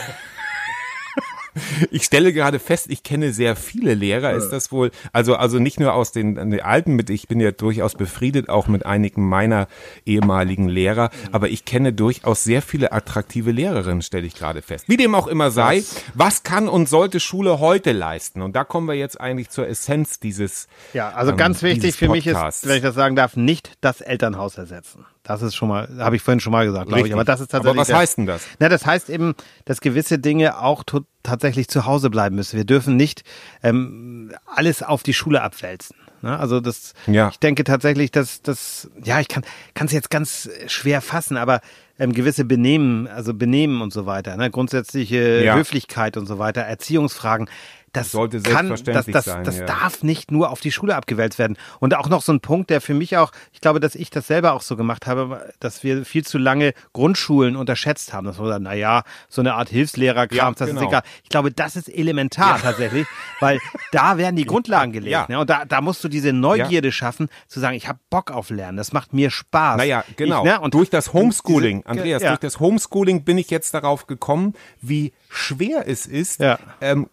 Ich 1.90 2.04
stelle 2.04 2.32
gerade 2.32 2.58
fest, 2.58 2.86
ich 2.88 3.02
kenne 3.02 3.32
sehr 3.32 3.56
viele 3.56 3.94
Lehrer. 3.94 4.32
Ist 4.32 4.50
das 4.50 4.72
wohl, 4.72 4.90
also, 5.12 5.36
also 5.36 5.58
nicht 5.58 5.80
nur 5.80 5.94
aus 5.94 6.12
den, 6.12 6.34
den 6.34 6.60
alten 6.60 6.94
mit, 6.94 7.10
ich 7.10 7.28
bin 7.28 7.40
ja 7.40 7.50
durchaus 7.50 7.94
befriedet, 7.94 8.48
auch 8.48 8.68
mit 8.68 8.86
einigen 8.86 9.28
meiner 9.28 9.68
ehemaligen 10.04 10.68
Lehrer, 10.68 11.10
aber 11.32 11.48
ich 11.48 11.64
kenne 11.64 11.92
durchaus 11.92 12.44
sehr 12.44 12.62
viele 12.62 12.92
attraktive 12.92 13.50
Lehrerinnen, 13.50 14.02
stelle 14.02 14.26
ich 14.26 14.34
gerade 14.34 14.62
fest. 14.62 14.88
Wie 14.88 14.96
dem 14.96 15.14
auch 15.14 15.26
immer 15.26 15.50
sei, 15.50 15.82
was 16.14 16.42
kann 16.42 16.68
und 16.68 16.88
sollte 16.88 17.20
Schule 17.20 17.58
heute 17.60 17.92
leisten? 17.92 18.42
Und 18.42 18.56
da 18.56 18.64
kommen 18.64 18.88
wir 18.88 18.94
jetzt 18.94 19.20
eigentlich 19.20 19.50
zur 19.50 19.68
Essenz 19.68 20.20
dieses, 20.20 20.68
Ja, 20.92 21.10
also 21.10 21.32
ähm, 21.32 21.36
ganz 21.36 21.62
wichtig 21.62 21.82
dieses 21.82 21.96
für 21.96 22.08
mich 22.08 22.26
ist, 22.26 22.66
wenn 22.66 22.76
ich 22.76 22.82
das 22.82 22.94
sagen 22.94 23.16
darf, 23.16 23.36
nicht 23.36 23.72
das 23.80 24.00
Elternhaus 24.00 24.58
ersetzen. 24.58 25.04
Das 25.28 25.42
ist 25.42 25.54
schon 25.54 25.68
mal, 25.68 25.88
habe 25.98 26.16
ich 26.16 26.22
vorhin 26.22 26.40
schon 26.40 26.52
mal 26.52 26.64
gesagt, 26.66 26.88
glaube 26.88 27.06
ich. 27.06 27.12
Aber 27.12 27.22
das 27.24 27.40
ist 27.40 27.50
tatsächlich. 27.50 27.78
Aber 27.80 27.88
was 27.88 27.92
heißt 27.92 28.18
denn 28.18 28.26
das? 28.26 28.42
Na, 28.58 28.68
das 28.68 28.86
heißt 28.86 29.10
eben, 29.10 29.34
dass 29.66 29.80
gewisse 29.80 30.18
Dinge 30.18 30.58
auch 30.60 30.82
tatsächlich 31.22 31.68
zu 31.68 31.84
Hause 31.84 32.08
bleiben 32.10 32.34
müssen. 32.34 32.56
Wir 32.56 32.64
dürfen 32.64 32.96
nicht 32.96 33.22
ähm, 33.62 34.32
alles 34.46 34.82
auf 34.82 35.02
die 35.02 35.12
Schule 35.14 35.42
abwälzen. 35.42 35.96
Ne? 36.22 36.38
Also 36.38 36.60
das, 36.60 36.94
Ja. 37.06 37.28
ich 37.28 37.38
denke 37.38 37.62
tatsächlich, 37.64 38.10
dass 38.10 38.40
das, 38.42 38.90
ja, 39.04 39.20
ich 39.20 39.28
kann 39.28 39.44
es 39.84 39.92
jetzt 39.92 40.10
ganz 40.10 40.48
schwer 40.66 41.00
fassen, 41.02 41.36
aber 41.36 41.60
ähm, 41.98 42.12
gewisse 42.12 42.44
Benehmen, 42.44 43.06
also 43.06 43.34
Benehmen 43.34 43.82
und 43.82 43.92
so 43.92 44.06
weiter, 44.06 44.36
ne? 44.36 44.50
grundsätzliche 44.50 45.44
Ja. 45.44 45.56
Höflichkeit 45.56 46.16
und 46.16 46.26
so 46.26 46.38
weiter, 46.38 46.62
Erziehungsfragen, 46.62 47.48
das 47.92 48.12
Sollte 48.12 48.40
kann, 48.40 48.68
das, 48.68 48.80
selbstverständlich 48.80 49.12
das, 49.14 49.24
sein, 49.24 49.44
das 49.44 49.58
ja. 49.58 49.66
darf 49.66 50.02
nicht 50.02 50.30
nur 50.30 50.50
auf 50.50 50.60
die 50.60 50.72
Schule 50.72 50.94
abgewälzt 50.96 51.38
werden. 51.38 51.56
Und 51.80 51.94
auch 51.94 52.08
noch 52.08 52.22
so 52.22 52.32
ein 52.32 52.40
Punkt, 52.40 52.70
der 52.70 52.80
für 52.80 52.94
mich 52.94 53.16
auch, 53.16 53.32
ich 53.52 53.60
glaube, 53.60 53.80
dass 53.80 53.94
ich 53.94 54.10
das 54.10 54.26
selber 54.26 54.52
auch 54.52 54.62
so 54.62 54.76
gemacht 54.76 55.06
habe, 55.06 55.52
dass 55.60 55.82
wir 55.84 56.04
viel 56.04 56.24
zu 56.24 56.38
lange 56.38 56.74
Grundschulen 56.92 57.56
unterschätzt 57.56 58.12
haben. 58.12 58.26
Das 58.26 58.38
war, 58.38 58.58
na 58.58 58.74
ja, 58.74 59.02
so 59.28 59.40
eine 59.40 59.54
Art 59.54 59.68
Hilfslehrerkram, 59.68 60.36
Ja, 60.36 60.50
das 60.58 60.68
genau. 60.68 60.80
ist 60.82 60.86
egal. 60.86 61.02
Ich 61.22 61.28
glaube, 61.30 61.50
das 61.52 61.76
ist 61.76 61.88
elementar 61.88 62.60
tatsächlich, 62.60 63.06
weil 63.40 63.58
da 63.92 64.18
werden 64.18 64.36
die 64.36 64.44
Grundlagen 64.46 64.92
gelegt. 64.92 65.12
Ja. 65.12 65.26
Ne? 65.28 65.38
Und 65.40 65.50
da, 65.50 65.64
da 65.64 65.80
musst 65.80 66.02
du 66.04 66.08
diese 66.08 66.32
Neugierde 66.32 66.92
schaffen, 66.92 67.28
zu 67.46 67.60
sagen, 67.60 67.76
ich 67.76 67.88
habe 67.88 67.98
Bock 68.10 68.30
auf 68.30 68.50
Lernen, 68.50 68.76
das 68.76 68.92
macht 68.92 69.12
mir 69.12 69.30
Spaß. 69.30 69.76
Naja, 69.78 70.04
genau. 70.16 70.44
Ich, 70.44 70.50
ne? 70.50 70.60
Und 70.60 70.74
durch 70.74 70.90
das 70.90 71.12
Homeschooling, 71.12 71.78
diese- 71.78 71.88
Andreas, 71.88 72.22
ja. 72.22 72.28
durch 72.30 72.40
das 72.40 72.60
Homeschooling 72.60 73.24
bin 73.24 73.38
ich 73.38 73.50
jetzt 73.50 73.74
darauf 73.74 74.06
gekommen, 74.06 74.54
wie 74.80 75.12
schwer 75.30 75.84
es 75.86 76.06
ist, 76.06 76.40
Ja. 76.40 76.58
ähm, 76.80 77.06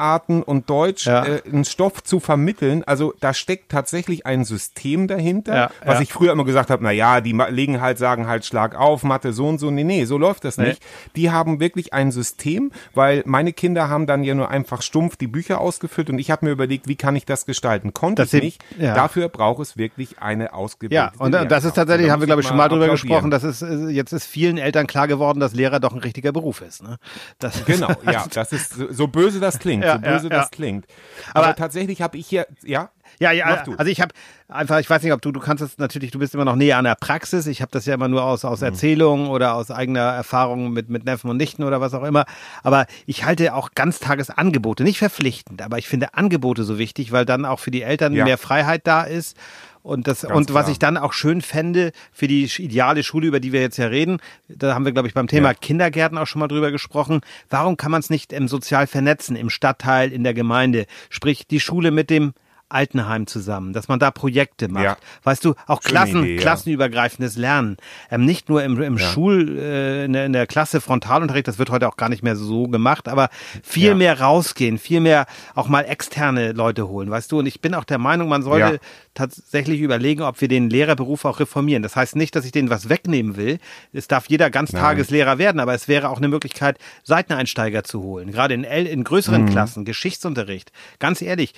Grundrechenarten 0.00 0.42
und 0.42 0.68
Deutsch 0.70 1.06
Ja. 1.06 1.24
äh, 1.24 1.42
einen 1.50 1.64
Stoff 1.64 2.02
zu 2.02 2.20
vermitteln. 2.20 2.82
Also 2.84 3.14
da 3.20 3.34
steckt 3.34 3.70
tatsächlich 3.70 4.26
ein 4.26 4.44
System 4.44 5.08
dahinter, 5.08 5.54
Ja, 5.54 5.70
was 5.84 5.96
ja. 5.96 6.02
ich 6.02 6.12
früher 6.12 6.32
immer 6.32 6.44
gesagt 6.44 6.70
habe, 6.70 6.82
na 6.82 6.90
ja, 6.90 7.20
die 7.20 7.32
legen 7.50 7.80
halt, 7.80 7.98
sagen 7.98 8.26
halt 8.26 8.44
Schlag 8.44 8.74
auf, 8.74 9.02
Mathe 9.02 9.32
so 9.32 9.46
und 9.48 9.58
so. 9.58 9.70
Nee, 9.70 9.84
nee, 9.84 10.04
so 10.04 10.18
läuft 10.18 10.44
das 10.44 10.56
Nee. 10.56 10.68
nicht. 10.68 10.82
Die 11.16 11.30
haben 11.30 11.60
wirklich 11.60 11.92
ein 11.92 12.12
System, 12.12 12.70
weil 12.94 13.22
meine 13.26 13.52
Kinder 13.52 13.88
haben 13.88 14.06
dann 14.06 14.24
ja 14.24 14.34
nur 14.34 14.50
einfach 14.50 14.82
stumpf 14.82 15.16
die 15.16 15.26
Bücher 15.26 15.60
ausgefüllt 15.60 16.10
und 16.10 16.18
ich 16.18 16.30
habe 16.30 16.46
mir 16.46 16.52
überlegt, 16.52 16.88
wie 16.88 16.96
kann 16.96 17.16
ich 17.16 17.24
das 17.26 17.46
gestalten? 17.46 17.92
Konnte 17.94 18.22
Das 18.22 18.32
ich 18.32 18.42
nicht. 18.42 18.62
Dafür 18.78 19.28
braucht 19.28 19.60
es 19.62 19.76
wirklich 19.76 20.18
eine 20.20 20.52
ausgebildete 20.54 21.12
Ja, 21.14 21.24
und 21.24 21.34
äh, 21.34 21.46
das 21.46 21.64
ist 21.64 21.74
tatsächlich, 21.74 22.06
Da 22.06 22.12
haben 22.12 22.20
wir 22.20 22.26
glaube 22.26 22.42
ich 22.42 22.48
schon 22.48 22.56
mal 22.56 22.68
drüber 22.68 22.88
gesprochen, 22.88 23.30
das 23.30 23.44
ist, 23.44 23.62
äh, 23.62 23.88
jetzt 23.88 24.12
ist 24.12 24.26
vielen 24.26 24.58
Eltern 24.58 24.86
klar 24.86 25.08
geworden, 25.08 25.40
dass 25.40 25.54
Lehrer 25.54 25.80
doch 25.80 25.92
ein 25.92 25.98
richtiger 26.00 26.32
Beruf 26.32 26.60
ist. 26.60 26.82
Ne? 26.82 26.96
Das 27.38 27.64
Genau, 27.64 27.88
ja, 28.10 28.24
das 28.32 28.52
ist 28.52 28.74
so 28.90 29.06
böse 29.06 29.40
das 29.40 29.58
klingt, 29.58 29.79
Ja, 29.82 29.94
so 29.94 29.98
böse 30.00 30.24
ja, 30.28 30.28
das 30.30 30.50
klingt. 30.50 30.86
Aber, 31.34 31.46
Aber- 31.48 31.56
tatsächlich 31.56 32.02
habe 32.02 32.16
ich 32.18 32.26
hier, 32.26 32.46
ja, 32.64 32.90
Ja, 33.18 33.32
ja, 33.32 33.64
also 33.76 33.90
ich 33.90 34.00
habe 34.00 34.14
einfach, 34.48 34.78
ich 34.78 34.88
weiß 34.88 35.02
nicht, 35.02 35.12
ob 35.12 35.20
du, 35.20 35.32
du 35.32 35.40
kannst 35.40 35.62
es 35.62 35.78
natürlich, 35.78 36.10
du 36.12 36.18
bist 36.20 36.32
immer 36.34 36.44
noch 36.44 36.54
näher 36.56 36.78
an 36.78 36.84
der 36.84 36.94
Praxis. 36.94 37.46
Ich 37.48 37.60
habe 37.60 37.70
das 37.72 37.84
ja 37.84 37.94
immer 37.94 38.06
nur 38.08 38.22
aus, 38.22 38.44
aus 38.44 38.62
Erzählungen 38.62 39.28
oder 39.28 39.54
aus 39.54 39.70
eigener 39.70 40.00
Erfahrung 40.12 40.70
mit, 40.72 40.88
mit 40.88 41.04
Neffen 41.04 41.28
und 41.28 41.36
Nichten 41.36 41.64
oder 41.64 41.80
was 41.80 41.92
auch 41.92 42.04
immer. 42.04 42.24
Aber 42.62 42.86
ich 43.06 43.24
halte 43.24 43.54
auch 43.54 43.70
Ganztagesangebote, 43.74 44.84
nicht 44.84 44.98
verpflichtend, 44.98 45.60
aber 45.60 45.78
ich 45.78 45.88
finde 45.88 46.14
Angebote 46.14 46.62
so 46.64 46.78
wichtig, 46.78 47.12
weil 47.12 47.24
dann 47.26 47.44
auch 47.44 47.58
für 47.58 47.70
die 47.72 47.82
Eltern 47.82 48.12
Ja. 48.14 48.24
mehr 48.24 48.38
Freiheit 48.38 48.86
da 48.86 49.02
ist. 49.02 49.36
Und 49.82 50.06
das, 50.06 50.22
Ganz 50.22 50.34
und 50.34 50.54
was 50.54 50.68
ich 50.68 50.78
dann 50.78 50.96
auch 50.96 51.12
schön 51.12 51.40
fände 51.40 51.92
für 52.12 52.28
die 52.28 52.50
ideale 52.58 53.02
Schule, 53.02 53.26
über 53.26 53.40
die 53.40 53.52
wir 53.52 53.60
jetzt 53.60 53.78
ja 53.78 53.86
reden, 53.86 54.18
da 54.48 54.74
haben 54.74 54.84
wir, 54.84 54.92
glaube 54.92 55.08
ich, 55.08 55.14
beim 55.14 55.26
Thema 55.26 55.48
Ja. 55.48 55.54
Kindergärten 55.54 56.18
auch 56.18 56.26
schon 56.26 56.40
mal 56.40 56.48
drüber 56.48 56.70
gesprochen. 56.70 57.20
Warum 57.48 57.76
kann 57.76 57.90
man 57.90 58.00
es 58.00 58.10
nicht 58.10 58.32
ähm, 58.32 58.46
sozial 58.46 58.86
vernetzen, 58.86 59.36
im 59.36 59.48
Stadtteil, 59.48 60.12
in 60.12 60.22
der 60.22 60.34
Gemeinde? 60.34 60.86
Sprich, 61.08 61.46
die 61.46 61.60
Schule 61.60 61.90
mit 61.90 62.10
dem 62.10 62.34
Altenheim 62.70 63.26
zusammen, 63.26 63.72
dass 63.72 63.88
man 63.88 63.98
da 63.98 64.10
Projekte 64.10 64.68
macht. 64.68 64.84
Ja. 64.84 64.96
Weißt 65.24 65.44
du, 65.44 65.54
auch 65.66 65.82
Schöne 65.82 65.92
Klassen, 65.92 66.22
Idee, 66.24 66.34
ja. 66.36 66.40
klassenübergreifendes 66.40 67.36
Lernen. 67.36 67.76
Ähm, 68.10 68.24
nicht 68.24 68.48
nur 68.48 68.62
im, 68.62 68.80
im 68.80 68.96
Ja. 68.96 69.06
Schul, 69.10 69.58
äh, 69.58 70.04
in, 70.04 70.12
der, 70.12 70.26
in 70.26 70.32
der 70.32 70.46
Klasse 70.46 70.80
Frontalunterricht, 70.80 71.48
das 71.48 71.58
wird 71.58 71.70
heute 71.70 71.88
auch 71.88 71.96
gar 71.96 72.08
nicht 72.08 72.22
mehr 72.22 72.36
so 72.36 72.68
gemacht, 72.68 73.08
aber 73.08 73.28
viel 73.62 73.94
mehr 73.94 74.20
rausgehen, 74.20 74.78
viel 74.78 75.00
mehr 75.00 75.26
auch 75.54 75.68
mal 75.68 75.82
externe 75.82 76.52
Leute 76.52 76.88
holen, 76.88 77.10
weißt 77.10 77.30
du? 77.32 77.40
Und 77.40 77.46
ich 77.46 77.60
bin 77.60 77.74
auch 77.74 77.84
der 77.84 77.98
Meinung, 77.98 78.28
man 78.28 78.42
sollte 78.42 78.80
tatsächlich 79.14 79.80
überlegen, 79.80 80.22
ob 80.22 80.40
wir 80.40 80.48
den 80.48 80.70
Lehrerberuf 80.70 81.24
auch 81.24 81.40
reformieren. 81.40 81.82
Das 81.82 81.96
heißt 81.96 82.14
nicht, 82.16 82.34
dass 82.36 82.44
ich 82.44 82.52
denen 82.52 82.70
was 82.70 82.88
wegnehmen 82.88 83.36
will. 83.36 83.58
Es 83.92 84.06
darf 84.08 84.26
jeder 84.28 84.50
Ganztageslehrer 84.50 85.38
werden, 85.38 85.60
aber 85.60 85.74
es 85.74 85.88
wäre 85.88 86.08
auch 86.08 86.18
eine 86.18 86.28
Möglichkeit, 86.28 86.78
Seiteneinsteiger 87.02 87.82
zu 87.84 88.02
holen. 88.02 88.30
Gerade 88.30 88.54
in, 88.54 88.64
El- 88.64 88.86
in 88.86 89.02
größeren 89.04 89.42
Mhm. 89.44 89.48
Klassen, 89.50 89.84
Geschichtsunterricht. 89.84 90.70
Ganz 91.00 91.20
ehrlich, 91.22 91.54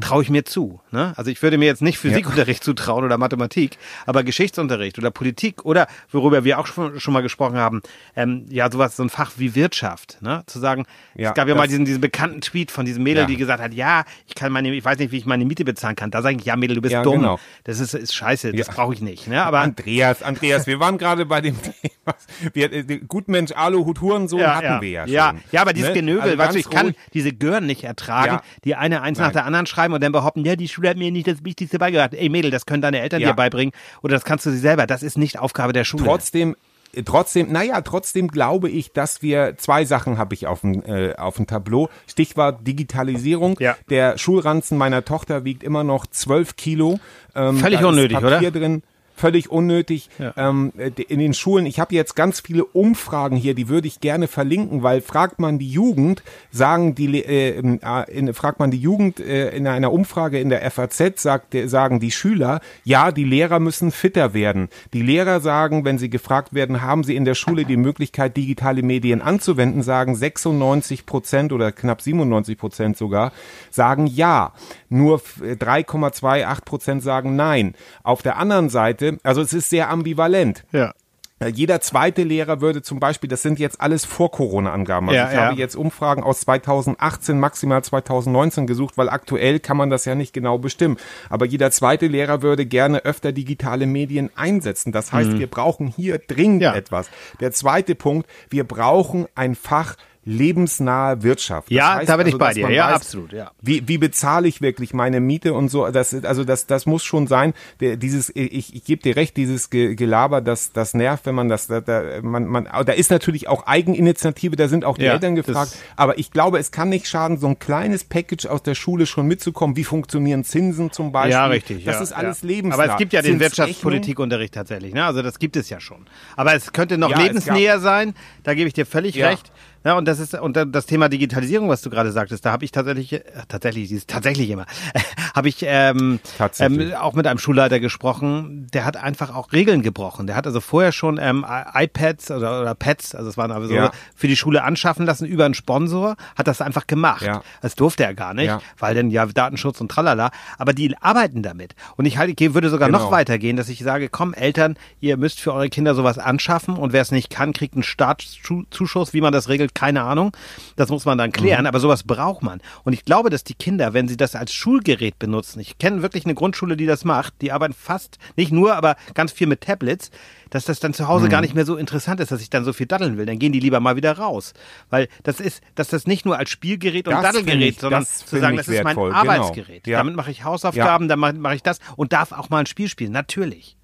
traue 0.00 0.22
ich 0.22 0.30
mir 0.30 0.44
zu. 0.52 0.80
Ne? 0.90 1.12
Also 1.16 1.30
ich 1.30 1.42
würde 1.42 1.58
mir 1.58 1.64
jetzt 1.66 1.82
nicht 1.82 1.98
Physikunterricht 1.98 2.62
zutrauen 2.62 3.04
oder 3.04 3.18
Mathematik, 3.18 3.78
aber 4.06 4.22
Geschichtsunterricht 4.22 4.98
oder 4.98 5.10
Politik 5.10 5.64
oder 5.64 5.86
worüber 6.10 6.44
wir 6.44 6.58
auch 6.58 6.66
schon, 6.66 7.00
schon 7.00 7.14
mal 7.14 7.22
gesprochen 7.22 7.56
haben, 7.56 7.82
ähm, 8.14 8.46
ja 8.50 8.70
sowas, 8.70 8.96
so 8.96 9.02
ein 9.02 9.08
Fach 9.10 9.32
wie 9.36 9.54
Wirtschaft. 9.54 10.18
Ne? 10.20 10.42
Zu 10.46 10.58
sagen, 10.60 10.84
Ja, 11.14 11.30
es 11.30 11.34
gab 11.34 11.48
ja 11.48 11.54
mal 11.54 11.66
diesen, 11.66 11.84
diesen 11.84 12.00
bekannten 12.00 12.40
Tweet 12.40 12.70
von 12.70 12.84
diesem 12.84 13.02
Mädel, 13.02 13.22
Ja. 13.22 13.26
die 13.26 13.36
gesagt 13.36 13.62
hat, 13.62 13.72
ja, 13.74 14.04
ich 14.26 14.34
kann 14.34 14.52
meine, 14.52 14.72
ich 14.74 14.84
weiß 14.84 14.98
nicht, 14.98 15.10
wie 15.12 15.18
ich 15.18 15.26
meine 15.26 15.44
Miete 15.44 15.64
bezahlen 15.64 15.96
kann. 15.96 16.10
Da 16.10 16.22
sage 16.22 16.36
ich, 16.36 16.44
ja 16.44 16.54
Mädel, 16.56 16.76
du 16.76 16.82
bist 16.82 16.92
Ja. 16.92 16.98
Ja, 17.00 17.04
dumm. 17.04 17.20
genau. 17.20 17.38
Das 17.64 17.80
ist, 17.80 17.94
ist 17.94 18.14
scheiße, 18.14 18.52
das 18.52 18.66
Ja. 18.68 18.72
brauche 18.74 18.92
ich 18.94 19.00
nicht. 19.00 19.26
Ne? 19.28 19.42
Aber 19.42 19.60
Andreas, 19.60 20.22
Andreas, 20.22 20.66
wir 20.66 20.78
waren 20.78 20.98
gerade 20.98 21.24
bei 21.26 21.40
dem 21.40 21.56
Thema. 21.62 22.14
Wir, 22.52 22.72
äh, 22.72 22.98
Gutmensch, 23.08 23.52
Aluhut, 23.52 24.00
Hurensohn 24.00 24.46
hatten 24.46 24.80
wir 24.82 24.90
ja 24.90 25.02
schon. 25.04 25.12
Ja, 25.14 25.34
ja 25.50 25.60
aber 25.62 25.72
dieses 25.72 25.88
Ne? 25.90 25.94
Genögel, 25.94 26.22
Also 26.22 26.38
weißt 26.38 26.54
du, 26.54 26.58
ich 26.58 26.70
kann 26.70 26.86
ruhig. 26.86 26.96
diese 27.14 27.32
Gören 27.32 27.66
nicht 27.66 27.84
ertragen, 27.84 28.34
Ja. 28.34 28.42
die 28.64 28.74
eine 28.74 29.02
eins 29.02 29.18
nach 29.18 29.26
Nein. 29.26 29.32
der 29.34 29.46
anderen 29.46 29.66
schreiben 29.66 29.94
und 29.94 30.02
dann 30.02 30.12
behaupten, 30.12 30.41
ja, 30.46 30.56
die 30.56 30.68
Schule 30.68 30.88
hat 30.90 30.96
mir 30.96 31.10
nicht 31.10 31.26
das 31.26 31.44
Wichtigste 31.44 31.78
beigebracht. 31.78 32.14
Ey 32.14 32.28
Mädel, 32.28 32.50
das 32.50 32.66
können 32.66 32.82
deine 32.82 33.00
Eltern 33.00 33.20
Ja. 33.20 33.28
dir 33.30 33.34
beibringen 33.34 33.72
oder 34.02 34.14
das 34.14 34.24
kannst 34.24 34.46
du 34.46 34.50
sie 34.50 34.58
selber. 34.58 34.86
Das 34.86 35.02
ist 35.02 35.16
nicht 35.18 35.38
Aufgabe 35.38 35.72
der 35.72 35.84
Schule. 35.84 36.04
Trotzdem, 36.04 36.56
trotzdem, 37.04 37.50
naja, 37.50 37.80
trotzdem 37.80 38.28
glaube 38.28 38.68
ich, 38.68 38.92
dass 38.92 39.22
wir 39.22 39.56
zwei 39.56 39.84
Sachen 39.84 40.18
habe 40.18 40.34
ich 40.34 40.46
auf 40.46 40.60
dem 40.60 40.82
äh, 40.84 41.14
auf 41.14 41.36
dem 41.36 41.46
Tableau. 41.46 41.88
Stichwort 42.06 42.66
Digitalisierung. 42.66 43.56
Ja. 43.60 43.76
Der 43.90 44.18
Schulranzen 44.18 44.76
meiner 44.78 45.04
Tochter 45.04 45.44
wiegt 45.44 45.62
immer 45.62 45.84
noch 45.84 46.06
12 46.06 46.56
Kilo. 46.56 46.98
Ähm, 47.34 47.56
Völlig 47.58 47.82
unnötig, 47.84 48.18
Papier 48.18 48.38
oder? 48.38 48.50
Drin. 48.50 48.82
Völlig 49.22 49.50
unnötig. 49.52 50.10
Ja. 50.18 50.34
Ähm, 50.36 50.72
äh, 50.76 50.90
in 51.04 51.20
den 51.20 51.32
Schulen, 51.32 51.64
ich 51.64 51.78
habe 51.78 51.94
jetzt 51.94 52.16
ganz 52.16 52.40
viele 52.40 52.64
Umfragen 52.64 53.36
hier, 53.36 53.54
die 53.54 53.68
würde 53.68 53.86
ich 53.86 54.00
gerne 54.00 54.26
verlinken, 54.26 54.82
weil 54.82 55.00
fragt 55.00 55.38
man 55.38 55.60
die 55.60 55.70
Jugend, 55.70 56.24
sagen 56.50 56.96
die, 56.96 57.24
äh, 57.24 57.56
äh, 57.60 58.10
in, 58.10 58.34
fragt 58.34 58.58
man 58.58 58.72
die 58.72 58.80
Jugend 58.80 59.20
äh, 59.20 59.50
in 59.56 59.68
einer 59.68 59.92
Umfrage 59.92 60.40
in 60.40 60.48
der 60.48 60.68
FAZ, 60.72 61.20
sagt, 61.22 61.52
der- 61.54 61.68
sagen 61.68 62.00
die 62.00 62.10
Schüler, 62.10 62.60
ja, 62.82 63.12
die 63.12 63.22
Lehrer 63.22 63.60
müssen 63.60 63.92
fitter 63.92 64.34
werden. 64.34 64.68
Die 64.92 65.02
Lehrer 65.02 65.38
sagen, 65.40 65.84
wenn 65.84 65.98
sie 65.98 66.10
gefragt 66.10 66.52
werden, 66.52 66.82
haben 66.82 67.04
sie 67.04 67.14
in 67.14 67.24
der 67.24 67.36
Schule 67.36 67.64
die 67.64 67.76
Möglichkeit, 67.76 68.36
digitale 68.36 68.82
Medien 68.82 69.22
anzuwenden, 69.22 69.82
sagen 69.84 70.16
96 70.16 71.06
Prozent 71.06 71.52
oder 71.52 71.70
knapp 71.70 72.02
97 72.02 72.58
Prozent 72.58 72.96
sogar, 72.96 73.30
sagen 73.70 74.08
ja. 74.08 74.52
Nur 74.88 75.14
f- 75.16 75.40
3,28 75.40 76.64
Prozent 76.64 77.02
sagen 77.04 77.36
nein. 77.36 77.74
Auf 78.02 78.22
der 78.22 78.36
anderen 78.36 78.68
Seite, 78.68 79.11
also 79.22 79.40
es 79.40 79.52
ist 79.52 79.70
sehr 79.70 79.90
ambivalent. 79.90 80.64
Ja. 80.72 80.92
Äh, 81.40 81.48
Jeder 81.48 81.80
zweite 81.80 82.22
Lehrer 82.22 82.60
würde 82.60 82.82
zum 82.82 83.00
Beispiel, 83.00 83.28
das 83.28 83.42
sind 83.42 83.58
jetzt 83.58 83.80
alles 83.80 84.04
vor 84.04 84.30
Corona-Angaben. 84.30 85.08
Also 85.08 85.16
Ja, 85.18 85.28
ich 85.28 85.34
ja. 85.34 85.44
habe 85.46 85.56
jetzt 85.56 85.74
Umfragen 85.74 86.22
aus 86.22 86.40
2018, 86.42 87.38
maximal 87.40 87.82
2019 87.82 88.66
gesucht, 88.66 88.96
weil 88.96 89.08
aktuell 89.08 89.58
kann 89.58 89.76
man 89.76 89.90
das 89.90 90.04
ja 90.04 90.14
nicht 90.14 90.32
genau 90.32 90.58
bestimmen. 90.58 90.96
Aber 91.30 91.44
jeder 91.46 91.70
zweite 91.72 92.06
Lehrer 92.06 92.42
würde 92.42 92.64
gerne 92.66 93.04
öfter 93.04 93.32
digitale 93.32 93.86
Medien 93.86 94.30
einsetzen. 94.36 94.92
Das 94.92 95.12
heißt, 95.12 95.38
wir 95.38 95.48
brauchen 95.48 95.88
hier 95.88 96.18
dringend 96.18 96.56
Mhm. 96.56 96.62
Ja. 96.62 96.74
etwas. 96.74 97.08
Der 97.40 97.50
zweite 97.52 97.94
Punkt, 97.96 98.28
wir 98.50 98.64
brauchen 98.64 99.26
ein 99.34 99.54
Fach 99.54 99.96
lebensnahe 100.24 101.22
Wirtschaft. 101.22 101.68
Das 101.68 101.76
Ja, 101.76 101.94
heißt 101.96 102.08
da 102.08 102.16
bin 102.16 102.26
ich 102.28 102.34
also, 102.34 102.38
bei 102.38 102.46
dass 102.46 102.54
dir. 102.54 102.70
Ja, 102.70 102.86
weiß, 102.88 102.94
absolut, 102.94 103.32
ja. 103.32 103.50
Wie, 103.60 103.86
wie 103.88 103.98
bezahle 103.98 104.46
ich 104.46 104.60
wirklich 104.60 104.94
meine 104.94 105.20
Miete 105.20 105.52
und 105.52 105.68
so? 105.68 105.90
Das, 105.90 106.14
also 106.24 106.44
das, 106.44 106.66
das 106.66 106.86
muss 106.86 107.02
schon 107.02 107.26
sein. 107.26 107.54
Der, 107.80 107.96
dieses, 107.96 108.30
ich, 108.34 108.74
ich 108.74 108.84
gebe 108.84 109.02
dir 109.02 109.16
recht, 109.16 109.36
dieses 109.36 109.68
Ge- 109.70 109.96
Gelaber, 109.96 110.40
das, 110.40 110.72
das 110.72 110.94
nervt, 110.94 111.26
wenn 111.26 111.34
man 111.34 111.48
das, 111.48 111.66
da, 111.66 111.80
da, 111.80 112.20
man, 112.22 112.46
man, 112.46 112.64
da 112.64 112.92
ist 112.92 113.10
natürlich 113.10 113.48
auch 113.48 113.66
Eigeninitiative, 113.66 114.54
da 114.54 114.68
sind 114.68 114.84
auch 114.84 114.96
die 114.96 115.04
Ja, 115.04 115.14
Eltern 115.14 115.34
gefragt. 115.34 115.72
Aber 115.96 116.18
ich 116.18 116.30
glaube, 116.30 116.58
es 116.58 116.70
kann 116.70 116.88
nicht 116.88 117.08
schaden, 117.08 117.38
so 117.38 117.48
ein 117.48 117.58
kleines 117.58 118.04
Package 118.04 118.46
aus 118.46 118.62
der 118.62 118.76
Schule 118.76 119.06
schon 119.06 119.26
mitzukommen. 119.26 119.76
Wie 119.76 119.84
funktionieren 119.84 120.44
Zinsen 120.44 120.92
zum 120.92 121.10
Beispiel? 121.10 121.32
Ja, 121.32 121.46
richtig. 121.46 121.84
Das 121.84 121.96
ja, 121.96 122.02
ist 122.02 122.12
alles 122.12 122.42
ja. 122.42 122.48
lebensnah. 122.48 122.82
Aber 122.82 122.92
es 122.92 122.98
gibt 122.98 123.12
ja 123.12 123.22
den 123.22 123.40
Wirtschaftspolitikunterricht 123.40 124.54
tatsächlich. 124.54 124.94
Ne? 124.94 125.04
Also 125.04 125.22
das 125.22 125.38
gibt 125.40 125.56
es 125.56 125.68
ja 125.68 125.80
schon. 125.80 126.06
Aber 126.36 126.54
es 126.54 126.72
könnte 126.72 126.96
noch 126.96 127.16
lebensnäher 127.16 127.80
sein. 127.80 128.14
Da 128.44 128.54
gebe 128.54 128.68
ich 128.68 128.74
dir 128.74 128.86
völlig 128.86 129.20
recht. 129.22 129.50
Ja, 129.84 129.94
und 129.96 130.06
das 130.06 130.18
ist 130.20 130.34
und 130.34 130.56
dann 130.56 130.72
das 130.72 130.86
Thema 130.86 131.08
Digitalisierung, 131.08 131.68
was 131.68 131.82
du 131.82 131.90
gerade 131.90 132.12
sagtest, 132.12 132.44
da 132.46 132.52
habe 132.52 132.64
ich 132.64 132.70
tatsächlich 132.72 133.12
äh, 133.12 133.22
tatsächlich 133.48 133.88
dieses 133.88 134.06
tatsächlich 134.06 134.48
immer 134.50 134.66
habe 135.34 135.48
ich 135.48 135.56
ähm, 135.62 136.20
ähm, 136.60 136.92
auch 136.94 137.14
mit 137.14 137.26
einem 137.26 137.38
Schulleiter 137.38 137.80
gesprochen. 137.80 138.66
Der 138.72 138.84
hat 138.84 138.96
einfach 138.96 139.34
auch 139.34 139.52
Regeln 139.52 139.82
gebrochen. 139.82 140.26
Der 140.26 140.36
hat 140.36 140.46
also 140.46 140.60
vorher 140.60 140.92
schon 140.92 141.18
ähm, 141.20 141.44
iPads 141.74 142.30
oder, 142.30 142.60
oder 142.60 142.74
Pads, 142.74 143.14
also 143.14 143.28
es 143.30 143.36
waren 143.36 143.50
aber 143.50 143.66
so 143.66 143.74
Ja. 143.74 143.90
für 144.14 144.28
die 144.28 144.36
Schule 144.36 144.62
anschaffen 144.64 145.06
lassen 145.06 145.26
über 145.26 145.44
einen 145.46 145.54
Sponsor, 145.54 146.16
hat 146.36 146.46
das 146.46 146.60
einfach 146.60 146.86
gemacht. 146.86 147.22
Ja. 147.22 147.42
Das 147.60 147.74
durfte 147.74 148.04
er 148.04 148.14
gar 148.14 148.34
nicht, 148.34 148.46
Ja. 148.46 148.60
weil 148.78 148.94
denn 148.94 149.10
ja 149.10 149.26
Datenschutz 149.26 149.80
und 149.80 149.90
tralala. 149.90 150.30
Aber 150.58 150.72
die 150.74 150.94
arbeiten 151.00 151.42
damit. 151.42 151.74
Und 151.96 152.04
ich 152.06 152.18
halt, 152.18 152.40
ich 152.40 152.54
würde 152.54 152.68
sogar 152.70 152.88
noch 152.88 153.00
Genau. 153.00 153.10
weitergehen, 153.12 153.56
dass 153.56 153.68
ich 153.68 153.80
sage, 153.80 154.08
komm 154.08 154.34
Eltern, 154.34 154.76
ihr 155.00 155.16
müsst 155.16 155.40
für 155.40 155.52
eure 155.54 155.68
Kinder 155.70 155.94
sowas 155.94 156.18
anschaffen 156.18 156.76
und 156.76 156.92
wer 156.92 157.00
es 157.02 157.10
nicht 157.10 157.30
kann, 157.30 157.52
kriegt 157.52 157.74
einen 157.74 157.82
Staatszuschuss. 157.82 159.12
Wie 159.12 159.20
man 159.20 159.32
das 159.32 159.48
regelt, 159.48 159.71
keine 159.74 160.02
Ahnung. 160.02 160.36
Das 160.76 160.88
muss 160.90 161.04
man 161.04 161.18
dann 161.18 161.30
Mhm. 161.30 161.32
klären. 161.32 161.66
Aber 161.66 161.80
sowas 161.80 162.02
braucht 162.02 162.42
man. 162.42 162.60
Und 162.84 162.92
ich 162.92 163.04
glaube, 163.04 163.30
dass 163.30 163.44
die 163.44 163.54
Kinder, 163.54 163.92
wenn 163.94 164.08
sie 164.08 164.16
das 164.16 164.34
als 164.34 164.52
Schulgerät 164.52 165.18
benutzen, 165.18 165.60
ich 165.60 165.78
kenne 165.78 166.02
wirklich 166.02 166.24
eine 166.24 166.34
Grundschule, 166.34 166.76
die 166.76 166.86
das 166.86 167.04
macht, 167.04 167.34
die 167.40 167.52
arbeiten 167.52 167.74
fast, 167.74 168.18
nicht 168.36 168.52
nur, 168.52 168.74
aber 168.76 168.96
ganz 169.14 169.32
viel 169.32 169.46
mit 169.46 169.60
Tablets, 169.62 170.10
dass 170.50 170.64
das 170.66 170.80
dann 170.80 170.92
zu 170.94 171.08
Hause 171.08 171.26
Mhm. 171.26 171.30
gar 171.30 171.40
nicht 171.40 171.54
mehr 171.54 171.64
so 171.64 171.76
interessant 171.76 172.20
ist, 172.20 172.30
dass 172.30 172.42
ich 172.42 172.50
dann 172.50 172.64
so 172.64 172.72
viel 172.72 172.86
daddeln 172.86 173.16
will. 173.16 173.24
Dann 173.26 173.38
gehen 173.38 173.52
die 173.52 173.60
lieber 173.60 173.80
mal 173.80 173.96
wieder 173.96 174.18
raus. 174.18 174.52
Weil 174.90 175.08
das 175.22 175.40
ist, 175.40 175.62
dass 175.74 175.88
das 175.88 176.06
nicht 176.06 176.26
nur 176.26 176.38
als 176.38 176.50
Spielgerät 176.50 177.08
und 177.08 177.14
Das 177.14 177.22
Daddelgerät, 177.22 177.74
ich- 177.74 177.80
sondern 177.80 178.04
zu 178.04 178.38
sagen, 178.38 178.56
das 178.56 178.68
ist 178.68 178.76
mein 178.84 178.96
wertvoll, 178.96 179.10
genau. 179.10 179.20
Arbeitsgerät. 179.20 179.86
Ja. 179.86 179.98
Damit 179.98 180.14
mache 180.16 180.30
ich 180.30 180.44
Hausaufgaben, 180.44 181.08
dann 181.08 181.18
mache 181.18 181.32
mach 181.34 181.52
ich 181.52 181.62
das 181.62 181.78
und 181.96 182.12
darf 182.12 182.32
auch 182.32 182.50
mal 182.50 182.58
ein 182.58 182.66
Spiel 182.66 182.88
spielen. 182.88 183.12
Natürlich. 183.12 183.76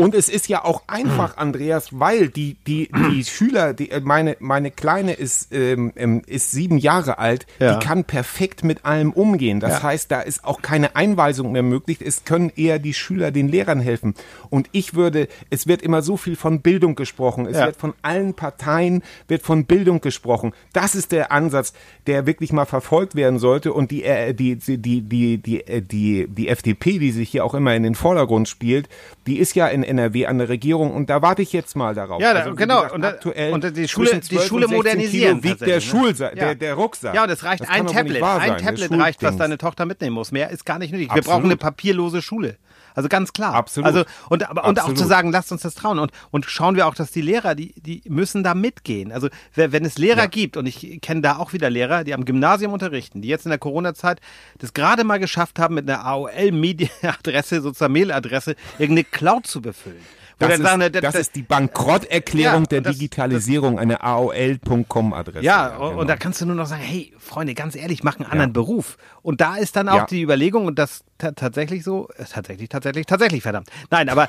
Und 0.00 0.14
es 0.14 0.28
ist 0.28 0.46
ja 0.48 0.64
auch 0.64 0.84
einfach, 0.86 1.38
Andreas, 1.38 1.88
weil 1.98 2.28
die, 2.28 2.56
die, 2.68 2.88
die 3.10 3.24
Schüler, 3.28 3.74
die, 3.74 3.90
äh, 3.90 4.00
meine, 4.00 4.36
meine 4.38 4.70
Kleine 4.70 5.12
ist, 5.14 5.52
ähm, 5.52 5.92
ähm, 5.96 6.22
ist 6.24 6.52
sieben 6.52 6.78
Jahre 6.78 7.18
alt, 7.18 7.46
Ja. 7.58 7.74
die 7.74 7.84
kann 7.84 8.04
perfekt 8.04 8.62
mit 8.62 8.84
allem 8.84 9.10
umgehen. 9.12 9.58
Das 9.58 9.78
Ja. 9.78 9.82
heißt, 9.82 10.12
da 10.12 10.20
ist 10.20 10.44
auch 10.44 10.62
keine 10.62 10.94
Einweisung 10.94 11.50
mehr 11.50 11.64
möglich. 11.64 11.98
Es 12.00 12.24
können 12.24 12.52
eher 12.54 12.78
die 12.78 12.94
Schüler 12.94 13.32
den 13.32 13.48
Lehrern 13.48 13.80
helfen. 13.80 14.14
Und 14.50 14.68
ich 14.70 14.94
würde, 14.94 15.26
es 15.50 15.66
wird 15.66 15.82
immer 15.82 16.00
so 16.02 16.16
viel 16.16 16.36
von 16.36 16.60
Bildung 16.60 16.94
gesprochen. 16.94 17.46
Es 17.46 17.56
Ja. 17.56 17.66
wird 17.66 17.74
von 17.76 17.92
allen 18.02 18.34
Parteien, 18.34 19.02
wird 19.26 19.42
von 19.42 19.64
Bildung 19.64 20.00
gesprochen. 20.00 20.52
Das 20.72 20.94
ist 20.94 21.10
der 21.10 21.32
Ansatz, 21.32 21.72
der 22.06 22.24
wirklich 22.24 22.52
mal 22.52 22.66
verfolgt 22.66 23.16
werden 23.16 23.40
sollte. 23.40 23.72
Und 23.72 23.90
die, 23.90 24.04
äh, 24.04 24.32
die, 24.32 24.54
die, 24.54 24.78
die, 24.78 25.02
die, 25.02 25.38
die, 25.38 25.66
äh, 25.66 25.82
die, 25.82 26.28
die 26.28 26.46
FDP, 26.46 27.00
die 27.00 27.10
sich 27.10 27.30
hier 27.30 27.44
auch 27.44 27.54
immer 27.54 27.74
in 27.74 27.82
den 27.82 27.96
Vordergrund 27.96 28.48
spielt, 28.48 28.88
die 29.26 29.40
ist 29.40 29.56
ja 29.56 29.66
in 29.66 29.87
NRW 29.88 30.26
an 30.26 30.38
der 30.38 30.48
Regierung 30.48 30.92
und 30.94 31.10
da 31.10 31.20
warte 31.22 31.42
ich 31.42 31.52
jetzt 31.52 31.74
mal 31.76 31.94
darauf. 31.94 32.20
Ja, 32.22 32.32
da- 32.34 32.40
Also, 32.40 32.54
genau. 32.54 32.76
gesagt, 32.76 32.94
Und 32.94 33.02
da- 33.02 33.08
aktuell 33.08 33.52
und 33.52 33.76
die 33.76 33.88
Schule- 33.88 34.10
die 34.14 34.20
12 34.20 34.46
Schule 34.46 34.66
und 34.66 34.70
16 34.72 34.76
modernisieren 34.76 35.40
Kilo 35.40 35.52
wiegt 35.52 35.60
der, 35.62 35.74
ne? 35.76 35.80
Schulsa 35.80 36.26
Ja. 36.28 36.34
der, 36.34 36.54
der 36.54 36.74
Rucksack. 36.74 37.14
Ja, 37.14 37.24
und 37.24 37.30
es 37.30 37.42
reicht 37.42 37.62
Das 37.62 37.68
ein 37.70 37.86
Tablet. 37.86 38.22
Ein 38.22 38.58
Tablet 38.58 38.90
reicht, 38.92 39.22
was 39.22 39.36
deine 39.36 39.58
Tochter 39.58 39.86
mitnehmen 39.86 40.14
muss. 40.14 40.30
Mehr 40.32 40.50
ist 40.50 40.64
gar 40.64 40.78
nicht 40.78 40.92
nötig. 40.92 41.08
Wir 41.08 41.12
Absolut. 41.18 41.26
brauchen 41.26 41.44
eine 41.46 41.56
papierlose 41.56 42.22
Schule. 42.22 42.56
Also 42.98 43.08
ganz 43.08 43.32
klar. 43.32 43.54
Absolut. 43.54 43.86
Also 43.86 44.04
und 44.28 44.50
aber 44.50 44.64
und 44.64 44.82
auch 44.82 44.92
zu 44.92 45.06
sagen, 45.06 45.30
lasst 45.30 45.52
uns 45.52 45.62
das 45.62 45.76
trauen 45.76 46.00
und 46.00 46.10
und 46.32 46.46
schauen 46.46 46.74
wir 46.74 46.88
auch, 46.88 46.96
dass 46.96 47.12
die 47.12 47.20
Lehrer, 47.20 47.54
die 47.54 47.72
die 47.80 48.02
müssen 48.08 48.42
da 48.42 48.54
mitgehen. 48.54 49.12
Also 49.12 49.28
wenn 49.54 49.84
es 49.84 49.98
Lehrer 49.98 50.22
Ja. 50.22 50.26
gibt 50.26 50.56
und 50.56 50.66
ich 50.66 51.00
kenne 51.00 51.20
da 51.20 51.36
auch 51.36 51.52
wieder 51.52 51.70
Lehrer, 51.70 52.02
die 52.02 52.12
am 52.12 52.24
Gymnasium 52.24 52.72
unterrichten, 52.72 53.22
die 53.22 53.28
jetzt 53.28 53.46
in 53.46 53.50
der 53.50 53.60
Corona-Zeit 53.60 54.20
das 54.58 54.72
gerade 54.74 55.04
mal 55.04 55.18
geschafft 55.18 55.60
haben, 55.60 55.76
mit 55.76 55.88
einer 55.88 56.04
AOL-Media-Adresse, 56.04 57.60
sozusagen 57.62 57.92
Mailadresse, 57.92 58.56
irgendeine 58.80 59.04
Cloud 59.04 59.46
zu 59.46 59.62
befüllen. 59.62 60.02
Das, 60.38 60.50
dann 60.50 60.62
sagen, 60.62 60.80
ist, 60.82 61.02
das 61.02 61.14
ist 61.16 61.34
die 61.34 61.42
Bankrotterklärung 61.42 62.62
Ja, 62.62 62.66
der 62.68 62.78
und 62.78 62.86
das- 62.86 62.96
Digitalisierung, 62.96 63.78
eine 63.78 64.02
AOL.com-Adresse. 64.02 65.44
Ja, 65.44 65.76
und 65.76 65.90
genau. 65.90 66.04
da 66.04 66.16
kannst 66.16 66.40
du 66.40 66.46
nur 66.46 66.54
noch 66.56 66.66
sagen, 66.66 66.82
hey, 66.82 67.12
Freunde, 67.18 67.54
ganz 67.54 67.74
ehrlich, 67.74 68.02
mach 68.04 68.16
einen 68.20 68.30
anderen 68.30 68.52
Beruf. 68.52 68.96
Und 69.22 69.40
da 69.40 69.56
ist 69.56 69.76
dann 69.76 69.88
auch 69.88 69.96
Ja. 69.96 70.06
die 70.06 70.22
Überlegung, 70.22 70.66
und 70.66 70.78
das 70.78 71.02
ta- 71.18 71.32
tatsächlich 71.32 71.82
so, 71.84 72.08
äh, 72.16 72.24
tatsächlich, 72.24 72.68
tatsächlich, 72.68 73.06
tatsächlich, 73.06 73.42
verdammt. 73.42 73.68
Nein, 73.90 74.08
aber 74.08 74.28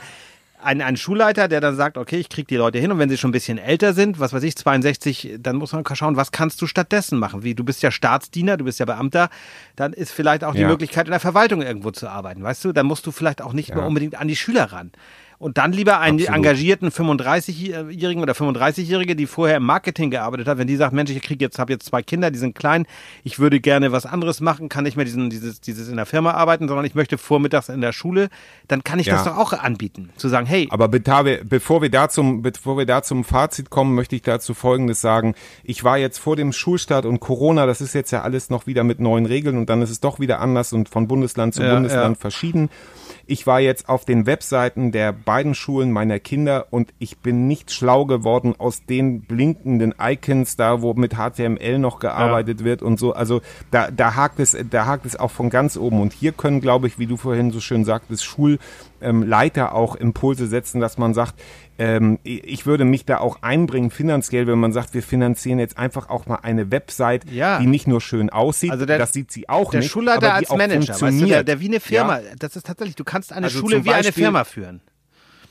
ein, 0.62 0.82
ein 0.82 0.98
Schulleiter, 0.98 1.48
der 1.48 1.62
dann 1.62 1.78
sagt, 1.78 1.98
okay, 1.98 2.18
ich 2.18 2.28
krieg 2.28 2.46
die 2.50 2.58
Leute 2.58 2.80
hin 2.80 2.92
und 2.92 3.00
wenn 3.00 3.08
sie 3.10 3.18
schon 3.18 3.30
ein 3.30 3.32
bisschen 3.32 3.58
älter 3.58 3.94
sind, 3.94 4.20
was 4.20 4.34
weiß 4.34 4.44
ich, 4.44 4.58
62, 4.58 5.38
dann 5.40 5.56
muss 5.56 5.72
man 5.72 5.86
schauen, 5.94 6.18
was 6.18 6.32
kannst 6.34 6.62
du 6.62 6.68
stattdessen 6.68 7.18
machen? 7.18 7.44
Wie, 7.44 7.56
du 7.56 7.64
bist 7.64 7.82
ja 7.82 7.92
Staatsdiener, 7.92 8.58
du 8.58 8.66
bist 8.66 8.78
ja 8.80 8.86
Beamter, 8.86 9.30
dann 9.78 9.94
ist 9.94 10.12
vielleicht 10.12 10.44
auch 10.44 10.54
die 10.54 10.62
Ja. 10.62 10.68
Möglichkeit, 10.68 11.06
in 11.08 11.12
der 11.12 11.22
Verwaltung 11.22 11.62
irgendwo 11.62 11.92
zu 11.92 12.10
arbeiten, 12.10 12.44
weißt 12.44 12.66
du? 12.66 12.74
Dann 12.74 12.88
musst 12.88 13.06
du 13.06 13.12
vielleicht 13.12 13.42
auch 13.42 13.54
nicht 13.54 13.74
mehr 13.74 13.86
unbedingt 13.86 14.16
an 14.20 14.28
die 14.28 14.36
Schüler 14.36 14.66
ran. 14.74 14.92
Und 15.40 15.58
dann 15.58 15.72
lieber 15.72 16.00
einen 16.02 16.18
Absolut. 16.20 16.36
engagierten 16.36 16.90
35-Jährigen 16.90 18.22
oder 18.22 18.34
35-Jährige, 18.34 19.16
die 19.16 19.26
vorher 19.26 19.56
im 19.58 19.64
Marketing 19.64 20.12
gearbeitet 20.12 20.48
hat, 20.50 20.58
wenn 20.58 20.68
die 20.68 20.76
sagt, 20.76 20.94
Mensch, 20.94 21.12
ich 21.12 21.22
kriege 21.22 21.44
jetzt, 21.46 21.58
habe 21.60 21.72
jetzt 21.72 21.86
zwei 21.86 22.02
Kinder, 22.02 22.30
die 22.30 22.38
sind 22.40 22.56
klein, 22.56 22.86
ich 23.24 23.40
würde 23.40 23.62
gerne 23.62 23.94
was 23.94 24.06
anderes 24.06 24.42
machen, 24.42 24.68
kann 24.68 24.84
nicht 24.84 24.98
mehr 24.98 25.06
diesen, 25.06 25.30
dieses, 25.30 25.62
dieses 25.62 25.88
in 25.88 25.96
der 25.96 26.06
Firma 26.06 26.32
arbeiten, 26.32 26.68
sondern 26.68 26.86
ich 26.86 26.94
möchte 26.94 27.18
vormittags 27.18 27.70
in 27.70 27.80
der 27.80 27.94
Schule, 27.94 28.28
dann 28.68 28.84
kann 28.84 29.00
ich 29.00 29.08
das 29.08 29.26
Ja. 29.26 29.32
doch 29.32 29.38
auch 29.38 29.54
anbieten. 29.54 30.10
Zu 30.18 30.28
sagen, 30.28 30.46
hey, 30.46 30.68
Aber 30.72 30.88
beta- 30.90 31.24
wir- 31.24 31.44
bevor 31.46 31.82
wir 31.82 31.90
da 31.90 32.10
zum, 32.10 32.42
bevor 32.42 32.78
wir 32.78 32.86
da 32.86 33.02
zum 33.02 33.24
Fazit 33.24 33.70
kommen, 33.70 33.96
möchte 33.96 34.18
ich 34.18 34.22
dazu 34.24 34.54
Folgendes 34.54 35.00
sagen. 35.00 35.36
Ich 35.64 35.86
war 35.86 35.98
jetzt 35.98 36.18
vor 36.18 36.36
dem 36.36 36.52
Schulstart 36.52 37.06
und 37.06 37.22
Corona, 37.22 37.66
das 37.66 37.80
ist 37.80 37.94
jetzt 37.94 38.12
ja 38.12 38.24
alles 38.24 38.50
noch 38.50 38.68
wieder 38.68 38.84
mit 38.84 39.00
neuen 39.00 39.26
Regeln 39.26 39.58
und 39.58 39.70
dann 39.70 39.82
ist 39.82 39.90
es 39.90 40.02
doch 40.02 40.20
wieder 40.20 40.42
anders 40.42 40.74
und 40.74 40.90
von 40.90 41.08
Bundesland 41.08 41.54
zu 41.56 41.64
Ja, 41.64 41.76
Bundesland 41.76 42.18
ja. 42.18 42.20
verschieden. 42.20 42.70
Ich 43.32 43.46
war 43.46 43.60
jetzt 43.60 43.90
auf 43.90 44.06
den 44.06 44.26
Webseiten 44.26 44.92
der 44.92 45.14
beiden 45.14 45.54
Schulen 45.54 45.92
meiner 45.92 46.18
Kinder 46.18 46.66
und 46.72 46.92
ich 46.98 47.20
bin 47.20 47.48
nicht 47.48 47.72
schlau 47.72 48.06
geworden 48.06 48.56
aus 48.58 48.88
den 48.88 49.22
blinkenden 49.22 49.94
Icons 50.02 50.56
da, 50.56 50.82
wo 50.82 50.96
mit 50.96 51.14
HTML 51.14 51.78
noch 51.78 52.00
gearbeitet 52.00 52.64
wird 52.64 52.82
und 52.82 53.00
so. 53.00 53.14
Also 53.14 53.42
da, 53.70 53.92
da 53.92 54.16
hakt 54.16 54.40
es, 54.40 54.58
da 54.72 54.88
hakt 54.88 55.06
es 55.06 55.16
auch 55.16 55.30
von 55.30 55.52
ganz 55.52 55.78
oben. 55.78 56.02
Und 56.02 56.12
hier 56.12 56.32
können, 56.32 56.60
glaube 56.60 56.88
ich, 56.88 56.98
wie 56.98 57.06
du 57.06 57.18
vorhin 57.18 57.52
so 57.52 57.60
schön 57.60 57.86
sagtest, 57.86 58.26
Schulleiter 59.02 59.74
auch 59.74 59.96
Impulse 59.96 60.48
setzen, 60.48 60.80
dass 60.82 60.98
man 60.98 61.14
sagt, 61.14 61.36
ähm, 61.78 62.20
ich 62.24 62.66
würde 62.66 62.84
mich 62.84 63.06
da 63.06 63.20
auch 63.20 63.42
einbringen 63.42 63.90
finanziell, 63.92 64.48
wenn 64.48 64.60
man 64.60 64.74
sagt, 64.74 64.94
wir 64.94 65.04
finanzieren 65.04 65.60
jetzt 65.60 65.78
einfach 65.78 66.10
auch 66.10 66.26
mal 66.26 66.40
eine 66.42 66.72
Website, 66.72 67.30
Ja. 67.32 67.60
die 67.60 67.68
nicht 67.68 67.88
nur 67.88 68.02
schön 68.02 68.30
aussieht, 68.30 68.72
Also 68.72 68.86
der- 68.86 68.98
das 68.98 69.14
sieht 69.14 69.32
sie 69.32 69.48
auch 69.48 69.72
Der 69.72 69.80
nicht, 69.82 69.90
Schulleiter 69.92 70.18
aber 70.18 70.28
die 70.28 70.34
als 70.46 70.50
auch 70.50 70.58
Manager, 70.58 70.80
weißt 70.90 70.90
du, 70.90 71.06
funktioniert. 71.06 71.30
der, 71.38 71.44
der 71.46 71.60
wie 71.62 71.68
eine 71.68 71.80
Firma. 71.80 72.20
Ja? 72.20 72.26
Das 72.38 72.56
ist 72.56 72.66
tatsächlich, 72.66 72.96
du 72.96 73.04
kannst 73.06 73.32
eine 73.32 73.46
Also 73.46 73.60
Schule 73.60 73.86
wie 73.86 73.90
eine 73.90 74.04
Beispiel- 74.04 74.24
Firma 74.24 74.44
führen. 74.44 74.82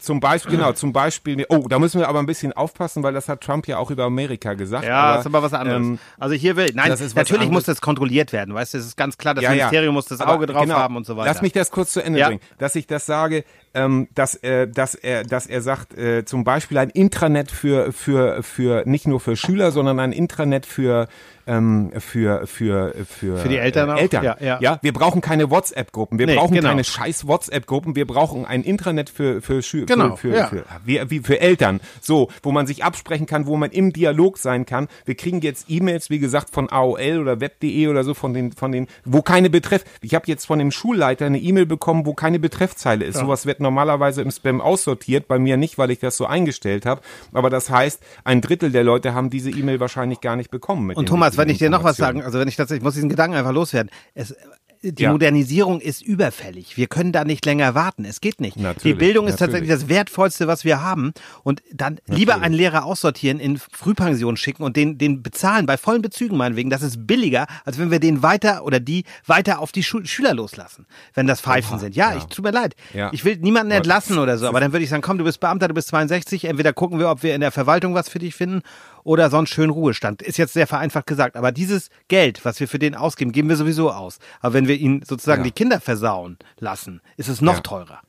Zum 0.01 0.21
Beispiel, 0.21 0.57
genau, 0.57 0.73
zum 0.73 0.93
Beispiel, 0.93 1.45
oh, 1.49 1.67
da 1.69 1.79
müssen 1.81 1.99
wir 2.01 2.09
aber 2.09 2.21
ein 2.21 2.27
bisschen 2.27 2.53
aufpassen, 2.53 3.03
weil 3.03 3.13
das 3.13 3.29
hat 3.29 3.41
Trump 3.41 3.67
ja 3.67 3.79
auch 3.79 3.91
über 3.91 4.05
Amerika 4.05 4.55
gesagt. 4.55 4.85
Ja, 4.87 4.95
aber, 5.01 5.11
das 5.17 5.21
ist 5.21 5.27
aber 5.27 5.43
was 5.43 5.53
anderes. 5.53 5.77
ähm, 5.85 5.99
also 6.19 6.35
hier 6.37 6.55
will, 6.57 6.71
nein, 6.75 6.89
das 6.89 7.01
ist 7.01 7.17
was 7.17 7.23
natürlich 7.23 7.49
anderes. 7.49 7.53
muss 7.53 7.65
das 7.65 7.81
kontrolliert 7.81 8.33
werden, 8.33 8.55
weißt 8.55 8.75
du, 8.75 8.79
es 8.79 8.87
ist 8.87 8.97
ganz 8.97 9.19
klar, 9.19 9.35
das 9.35 9.43
Ja, 9.43 9.51
ja. 9.51 9.57
Ministerium 9.57 9.95
muss 9.95 10.07
das 10.07 10.21
Aber 10.21 10.35
Auge 10.35 10.47
drauf 10.47 10.63
genau, 10.63 10.77
haben 10.77 10.97
und 10.97 11.05
so 11.05 11.17
weiter. 11.17 11.27
Lass 11.29 11.43
mich 11.43 11.53
das 11.53 11.71
kurz 11.73 11.91
zu 11.93 12.01
Ende 12.01 12.21
Ja. 12.21 12.29
bringen. 12.29 12.41
Dass 12.59 12.77
ich 12.77 12.87
das 12.87 13.07
sage, 13.07 13.45
ähm, 13.75 14.09
dass, 14.15 14.35
äh, 14.37 14.67
dass, 14.69 14.95
er, 14.95 15.25
dass 15.25 15.47
er 15.47 15.61
sagt, 15.63 15.97
äh, 15.97 16.25
zum 16.25 16.45
Beispiel 16.45 16.79
ein 16.79 16.91
Intranet 16.91 17.51
für, 17.51 17.93
für, 17.93 18.43
für 18.43 18.83
nicht 18.87 19.07
nur 19.07 19.21
für 19.21 19.37
Schüler, 19.37 19.71
sondern 19.71 20.01
ein 20.01 20.13
Intranet 20.13 20.67
für 20.67 21.09
ähm, 21.49 21.91
für 21.99 22.47
für 22.47 22.95
für 23.09 23.39
Für 23.39 23.49
die 23.49 23.57
Eltern 23.57 23.91
auch? 23.91 23.97
äh, 23.97 24.03
Eltern. 24.03 24.23
Ja, 24.39 24.59
ja. 24.61 24.79
wir 24.83 24.93
brauchen 24.93 25.23
keine 25.23 25.51
WhatsApp-Gruppen. 25.51 26.19
Wir 26.19 26.27
Nee, 26.27 26.35
brauchen 26.37 26.55
genau. 26.55 26.69
keine 26.69 26.85
scheiß 26.85 27.27
WhatsApp-Gruppen. 27.27 27.97
Wir 27.97 28.07
brauchen 28.07 28.45
ein 28.45 28.63
Intranet 28.63 29.09
für 29.09 29.41
für 29.41 29.63
Schü 29.63 29.87
Genau, 29.87 30.17
für, 30.17 30.31
für, 30.31 30.37
ja. 30.37 30.47
für, 30.49 30.65
wie, 30.85 31.01
wie 31.09 31.21
für 31.21 31.41
Eltern. 31.41 31.81
So, 32.03 32.29
wo 32.43 32.53
man 32.53 32.67
sich 32.67 32.85
absprechen 32.85 33.25
kann, 33.27 33.47
wo 33.47 33.57
man 33.57 33.71
im 33.71 33.95
Dialog 33.95 34.37
sein 34.37 34.67
kann. 34.67 34.89
Wir 35.07 35.15
kriegen 35.15 35.41
jetzt 35.41 35.67
E-Mails, 35.71 36.11
wie 36.11 36.19
gesagt, 36.19 36.51
von 36.51 36.69
AOL 36.69 37.19
oder 37.19 37.41
Web.de 37.41 37.89
oder 37.89 38.05
so 38.05 38.13
von 38.13 38.35
den 38.35 38.53
von 38.53 38.71
den, 38.71 38.87
wo 39.07 39.23
keine 39.23 39.49
Betreff. 39.49 39.85
Ich 40.03 40.15
habe 40.15 40.27
jetzt 40.27 40.47
von 40.47 40.59
dem 40.59 40.71
Schulleiter 40.71 41.25
eine 41.25 41.39
E-Mail 41.39 41.65
bekommen, 41.65 42.05
wo 42.05 42.13
keine 42.13 42.39
Betreffzeile 42.39 43.07
ist. 43.07 43.17
Sowas 43.17 43.47
wird 43.47 43.58
normalerweise 43.61 44.23
im 44.23 44.31
Spam 44.31 44.61
aussortiert, 44.61 45.29
bei 45.29 45.39
mir 45.39 45.57
nicht, 45.57 45.79
weil 45.79 45.91
ich 45.91 45.99
das 45.99 46.17
so 46.17 46.27
eingestellt 46.27 46.87
habe. 46.87 47.01
Aber 47.33 47.51
das 47.51 47.71
heißt, 47.71 48.03
ein 48.25 48.41
Drittel 48.41 48.71
der 48.71 48.85
Leute 48.85 49.15
haben 49.15 49.31
diese 49.31 49.51
E-Mail 49.51 49.81
wahrscheinlich 49.81 50.21
gar 50.21 50.37
nicht 50.37 50.51
bekommen. 50.51 50.87
Mit 50.87 50.97
Und 50.97 51.07
Thomas, 51.07 51.37
wenn 51.37 51.49
ich 51.49 51.59
dir 51.59 51.71
noch 51.71 51.85
was 51.85 51.97
sagen, 51.97 52.23
also 52.23 52.39
wenn 52.39 52.49
ich 52.49 52.57
tatsächlich, 52.57 52.81
ich 52.81 52.85
muss 52.85 52.95
diesen 52.95 53.09
Gedanken 53.09 53.37
einfach 53.37 53.53
loswerden. 53.53 53.91
Es, 54.15 54.35
die 54.83 55.03
Ja. 55.03 55.11
Modernisierung 55.13 55.81
ist 55.81 56.03
überfällig. 56.03 56.77
Wir 56.77 56.87
können 56.87 57.13
da 57.13 57.25
nicht 57.25 57.45
länger 57.45 57.75
warten. 57.75 58.05
Es 58.05 58.21
geht 58.21 58.41
nicht. 58.41 58.57
Natürlich, 58.57 58.83
die 58.83 58.95
Bildung 58.95 59.27
ist 59.27 59.41
natürlich. 59.41 59.69
tatsächlich 59.69 59.71
das 59.81 59.89
Wertvollste, 59.89 60.47
was 60.47 60.65
wir 60.65 60.83
haben. 60.83 61.13
Und 61.43 61.63
dann 61.73 61.99
lieber 62.07 62.41
einen 62.41 62.55
Lehrer 62.55 62.85
aussortieren, 62.85 63.41
in 63.41 63.59
Frühpension 63.59 64.37
schicken 64.37 64.63
und 64.63 64.77
den, 64.77 64.99
den 64.99 65.23
bezahlen, 65.23 65.67
bei 65.67 65.77
vollen 65.77 66.03
Bezügen 66.03 66.37
meinetwegen. 66.37 66.71
Das 66.71 66.83
ist 66.83 67.07
billiger, 67.07 67.47
als 67.65 67.79
wenn 67.79 67.91
wir 67.91 68.01
den 68.01 68.23
weiter 68.23 68.65
oder 68.65 68.81
die 68.81 69.05
weiter 69.27 69.59
auf 69.61 69.73
die 69.73 69.83
Schu 69.83 70.05
Schüler 70.05 70.35
loslassen, 70.35 70.87
wenn 71.15 71.27
das 71.27 71.41
Pfeifen 71.41 71.79
sind. 71.79 71.97
Ja, 71.97 72.17
ich 72.17 72.25
tut 72.25 72.45
mir 72.45 72.53
leid. 72.53 72.75
Ja. 72.95 73.11
Ich 73.13 73.25
will 73.25 73.37
niemanden 73.37 73.73
entlassen 73.73 74.19
oder 74.19 74.39
so, 74.39 74.47
aber 74.47 74.61
dann 74.61 74.73
würde 74.73 74.85
ich 74.85 74.91
sagen, 74.91 75.03
komm, 75.03 75.19
du 75.19 75.25
bist 75.25 75.41
Beamter, 75.41 75.69
du 75.69 75.75
bist 75.75 75.89
62, 75.89 76.45
entweder 76.45 76.73
gucken 76.73 76.99
wir, 76.99 77.11
ob 77.11 77.23
wir 77.23 77.35
in 77.35 77.41
der 77.41 77.51
Verwaltung 77.51 77.95
was 77.95 78.09
für 78.09 78.19
dich 78.19 78.35
finden 78.35 78.63
oder 79.09 79.31
sonst 79.31 79.49
schön 79.51 79.71
Ruhestand. 79.71 80.21
Ist 80.21 80.37
jetzt 80.37 80.53
sehr 80.53 80.67
vereinfacht 80.67 81.07
gesagt, 81.07 81.35
aber 81.37 81.51
dieses 81.51 81.89
Geld, 82.09 82.45
was 82.45 82.61
wir 82.61 82.69
für 82.69 82.79
den 82.79 82.95
ausgeben, 82.95 83.33
geben 83.33 83.49
wir 83.49 83.57
sowieso 83.57 83.91
aus. 83.91 84.19
Aber 84.41 84.53
wenn 84.53 84.69
wir 84.69 84.77
ihn 84.77 85.03
sozusagen 85.03 85.41
Ja. 85.41 85.45
die 85.45 85.51
Kinder 85.53 85.81
versauen 85.81 86.37
lassen, 86.59 87.01
ist 87.17 87.29
es 87.29 87.41
noch 87.41 87.55
Ja. 87.55 87.61
teurer. 87.61 88.01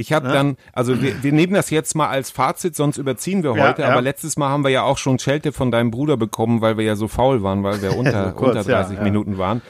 Ich 0.00 0.12
habe 0.12 0.28
dann, 0.28 0.56
also 0.72 1.00
wir, 1.02 1.22
wir 1.22 1.32
nehmen 1.32 1.52
das 1.54 1.70
jetzt 1.70 1.94
mal 1.94 2.08
als 2.08 2.30
Fazit, 2.30 2.74
sonst 2.74 2.96
überziehen 2.96 3.42
wir 3.42 3.54
Ja, 3.54 3.68
heute. 3.68 3.82
ja. 3.82 3.88
Aber 3.90 4.00
letztes 4.00 4.36
Mal 4.36 4.48
haben 4.48 4.64
wir 4.64 4.70
ja 4.70 4.82
auch 4.82 4.98
schon 4.98 5.18
Schelte 5.18 5.52
von 5.52 5.70
deinem 5.70 5.90
Bruder 5.90 6.16
bekommen, 6.16 6.60
weil 6.62 6.76
wir 6.78 6.84
ja 6.84 6.96
so 6.96 7.06
faul 7.06 7.42
waren, 7.42 7.62
weil 7.62 7.82
wir 7.82 7.96
unter, 7.98 8.30
So 8.30 8.34
kurz, 8.34 8.56
unter 8.56 8.64
30 8.64 8.94
ja, 8.94 8.98
ja. 9.00 9.04
Minuten 9.04 9.36
waren. 9.38 9.62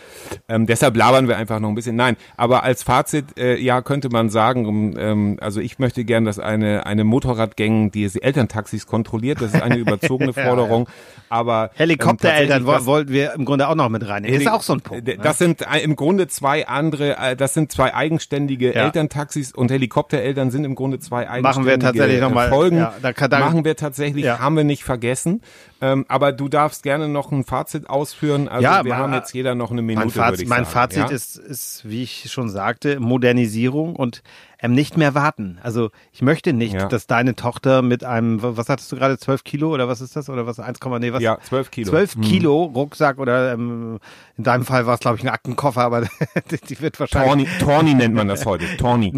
Ähm, 0.48 0.66
deshalb 0.66 0.96
labern 0.96 1.26
wir 1.26 1.36
einfach 1.36 1.58
noch 1.58 1.68
ein 1.68 1.74
bisschen. 1.74 1.96
Nein, 1.96 2.16
aber 2.36 2.62
als 2.62 2.82
Fazit, 2.84 3.36
äh, 3.38 3.56
ja, 3.56 3.82
könnte 3.82 4.08
man 4.10 4.30
sagen, 4.30 4.66
um, 4.66 4.96
ähm, 4.96 5.38
also 5.40 5.60
ich 5.60 5.78
möchte 5.80 6.04
gern, 6.04 6.24
dass 6.24 6.38
eine, 6.38 6.86
eine 6.86 7.02
Motorradgang 7.02 7.90
die 7.90 8.04
Elterntaxis 8.20 8.86
kontrolliert. 8.86 9.40
Das 9.40 9.54
ist 9.54 9.60
eine 9.62 9.76
überzogene 9.78 10.32
Forderung. 10.32 10.88
Aber 11.28 11.70
ähm, 11.74 11.78
Helikoptereltern 11.78 12.66
was- 12.66 12.86
wollten 12.86 13.12
wir 13.12 13.32
im 13.34 13.44
Grunde 13.44 13.68
auch 13.68 13.74
noch 13.74 13.88
mit 13.88 14.06
reinnehmen. 14.08 14.40
Ist 14.40 14.48
auch 14.48 14.62
so 14.62 14.74
ein 14.74 14.80
Punkt. 14.80 15.06
Ne? 15.06 15.16
Das 15.16 15.38
sind 15.38 15.62
äh, 15.62 15.78
im 15.82 15.96
Grunde 15.96 16.28
zwei 16.28 16.66
andere, 16.68 17.16
äh, 17.16 17.36
das 17.36 17.54
sind 17.54 17.72
zwei 17.72 17.94
eigenständige 17.94 18.74
Ja. 18.74 18.84
Elterntaxis 18.84 19.52
und 19.52 19.70
Helikoptereltern 20.20 20.50
sind 20.50 20.64
im 20.64 20.74
Grunde 20.74 20.98
zwei 20.98 21.40
Machen 21.40 21.66
wir 21.66 21.78
tatsächlich 21.78 22.20
noch 22.20 22.32
mal- 22.32 22.46
äh, 22.46 22.50
Folgen. 22.50 22.76
ja, 22.76 22.94
da 23.02 23.12
kann- 23.12 23.30
da- 23.30 23.40
Machen 23.40 23.64
wir 23.64 23.76
tatsächlich, 23.76 24.24
Ja. 24.24 24.38
haben 24.38 24.56
wir 24.56 24.64
nicht 24.64 24.84
vergessen. 24.84 25.40
Ähm, 25.82 26.04
aber 26.08 26.32
du 26.32 26.48
darfst 26.48 26.82
gerne 26.82 27.08
noch 27.08 27.32
ein 27.32 27.42
Fazit 27.44 27.88
ausführen. 27.88 28.48
Also 28.48 28.62
Ja, 28.62 28.84
wir 28.84 28.92
ma- 28.92 28.98
haben 28.98 29.14
jetzt 29.14 29.32
jeder 29.32 29.54
noch 29.54 29.70
eine 29.70 29.80
Minute, 29.82 30.06
Mein 30.06 30.10
Fazit, 30.10 30.48
mein. 30.48 30.64
Fazit 30.66 31.10
ist, 31.10 31.36
ist, 31.38 31.88
wie 31.88 32.02
ich 32.02 32.30
schon 32.30 32.48
sagte, 32.50 33.00
Modernisierung 33.00 33.96
und 33.96 34.22
ähm, 34.62 34.72
nicht 34.72 34.96
mehr 34.96 35.14
warten. 35.14 35.58
Also 35.62 35.90
ich 36.12 36.22
möchte 36.22 36.52
nicht, 36.52 36.74
Ja. 36.74 36.86
dass 36.88 37.06
deine 37.06 37.34
Tochter 37.36 37.82
mit 37.82 38.04
einem, 38.04 38.42
was 38.42 38.68
hattest 38.68 38.90
du 38.92 38.96
gerade, 38.96 39.18
12 39.18 39.44
Kilo 39.44 39.72
oder 39.72 39.88
was 39.88 40.00
ist 40.00 40.16
das? 40.16 40.28
Oder 40.28 40.46
was, 40.46 40.60
1, 40.60 40.78
nee, 41.00 41.12
was? 41.12 41.22
Ja, 41.22 41.38
12 41.40 41.70
Kilo. 41.70 41.90
12 41.90 42.14
Hm. 42.16 42.20
Kilo 42.22 42.62
Rucksack 42.64 43.18
oder 43.18 43.52
ähm, 43.54 43.98
in 44.36 44.44
deinem 44.44 44.64
Fall 44.64 44.86
war 44.86 44.94
es, 44.94 45.00
glaube 45.00 45.16
ich, 45.16 45.22
ein 45.22 45.28
Aktenkoffer, 45.30 45.80
aber 45.82 46.02
die 46.68 46.80
wird 46.80 47.00
wahrscheinlich... 47.00 47.48
Torni, 47.58 47.58
Torni 47.58 47.94
nennt 47.94 48.14
man 48.14 48.28
das 48.28 48.44
heute. 48.46 48.64
Torni. 48.76 49.10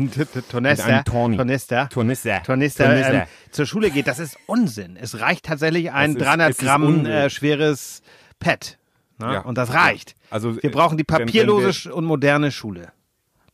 Tornister, 0.51 1.05
Torni. 1.05 1.37
Tornister, 1.37 1.89
Tornister. 1.89 2.43
Tornister, 2.45 2.85
Tornister. 2.85 3.15
Ähm, 3.15 3.23
zur 3.51 3.67
Schule 3.67 3.91
geht, 3.91 4.07
das 4.07 4.19
ist 4.19 4.39
Unsinn. 4.47 4.97
Es 5.01 5.21
reicht 5.21 5.45
tatsächlich 5.47 5.91
ein 5.93 6.17
ist- 6.17 6.21
300 6.25 6.51
es 6.51 6.59
ist 6.59 6.65
Gramm 6.65 7.07
äh, 7.07 7.31
schweres 7.31 8.03
Pad. 8.39 8.79
Ne? 9.19 9.35
Ja. 9.35 9.41
Und 9.41 9.59
das 9.59 9.73
reicht. 9.75 10.17
Also, 10.31 10.63
wir 10.63 10.71
brauchen 10.71 10.97
die 10.97 11.05
wenn- 11.09 11.19
wenn 11.19 11.27
papierlose 11.27 11.85
wir- 11.87 11.97
und 11.97 12.05
moderne 12.05 12.51
Schule. 12.51 12.93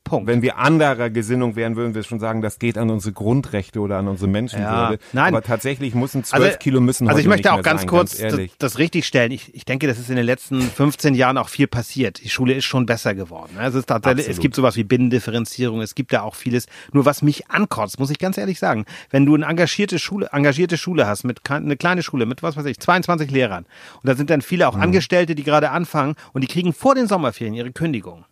Punkt. 0.09 0.27
Wenn 0.27 0.43
wir 0.43 0.57
anderer 0.59 1.11
Gesinnung 1.11 1.55
wären, 1.57 1.77
würden 1.77 1.95
wir 1.95 2.03
schon 2.03 2.19
sagen, 2.21 2.41
das 2.43 2.59
geht 2.59 2.79
an 2.79 2.91
unsere 2.91 3.13
Grundrechte 3.13 3.81
oder 3.81 3.99
an 3.99 4.09
unsere 4.09 4.29
Menschenwürde. 4.31 4.95
Ja. 4.95 4.99
Nein. 5.13 5.35
Aber 5.35 5.43
tatsächlich 5.43 5.95
müssen 5.95 6.25
12 6.25 6.59
Kilo 6.59 6.81
müssen 6.81 7.07
Also 7.09 7.21
ich 7.21 7.27
möchte 7.27 7.53
auch 7.53 7.63
ganz 7.63 7.83
sein, 7.83 7.89
kurz 7.89 8.19
ganz 8.19 8.37
das, 8.37 8.47
das 8.59 8.79
richtig 8.79 9.07
stellen. 9.07 9.31
Ich, 9.33 9.55
ich 9.55 9.65
denke, 9.65 9.87
das 9.87 9.99
ist 9.99 10.09
in 10.11 10.17
den 10.17 10.25
letzten 10.25 10.61
15 10.63 11.15
Jahren 11.15 11.37
auch 11.39 11.49
viel 11.49 11.67
passiert. 11.67 12.23
Die 12.25 12.31
Schule 12.31 12.55
ist 12.55 12.65
schon 12.65 12.87
besser 12.87 13.15
geworden. 13.15 13.53
ne? 13.57 13.67
Es 13.67 13.75
ist 13.75 13.87
tatsächlich, 13.87 14.29
es 14.29 14.41
gibt 14.41 14.55
sowas 14.55 14.77
wie 14.77 14.85
Binnendifferenzierung, 14.85 15.81
es 15.83 15.95
gibt 15.95 16.13
da 16.13 16.23
auch 16.23 16.35
vieles. 16.35 16.67
Nur 16.93 17.05
was 17.05 17.21
mich 17.23 17.51
ankotzt, 17.51 17.99
muss 17.99 18.11
ich 18.11 18.19
ganz 18.19 18.39
ehrlich 18.39 18.59
sagen, 18.59 18.85
wenn 19.11 19.27
du 19.27 19.35
eine 19.35 19.45
engagierte 19.47 19.99
Schule, 19.99 20.29
engagierte 20.33 20.77
Schule 20.79 21.07
hast, 21.07 21.25
mit 21.25 21.41
eine 21.51 21.77
kleine 21.77 22.03
Schule 22.03 22.25
mit 22.27 22.43
was 22.43 22.57
weiß 22.57 22.65
ich, 22.67 22.79
22 22.81 23.31
Lehrern 23.31 23.67
und 24.03 24.09
da 24.09 24.15
sind 24.15 24.31
dann 24.31 24.41
viele 24.43 24.67
auch 24.69 24.77
Mhm. 24.77 24.83
Angestellte, 24.85 25.35
die 25.35 25.43
gerade 25.45 25.71
anfangen 25.71 26.15
und 26.33 26.43
die 26.43 26.47
kriegen 26.49 26.73
vor 26.73 26.95
den 26.95 27.07
Sommerferien 27.09 27.55
ihre 27.55 27.73
Kündigung. 27.73 28.25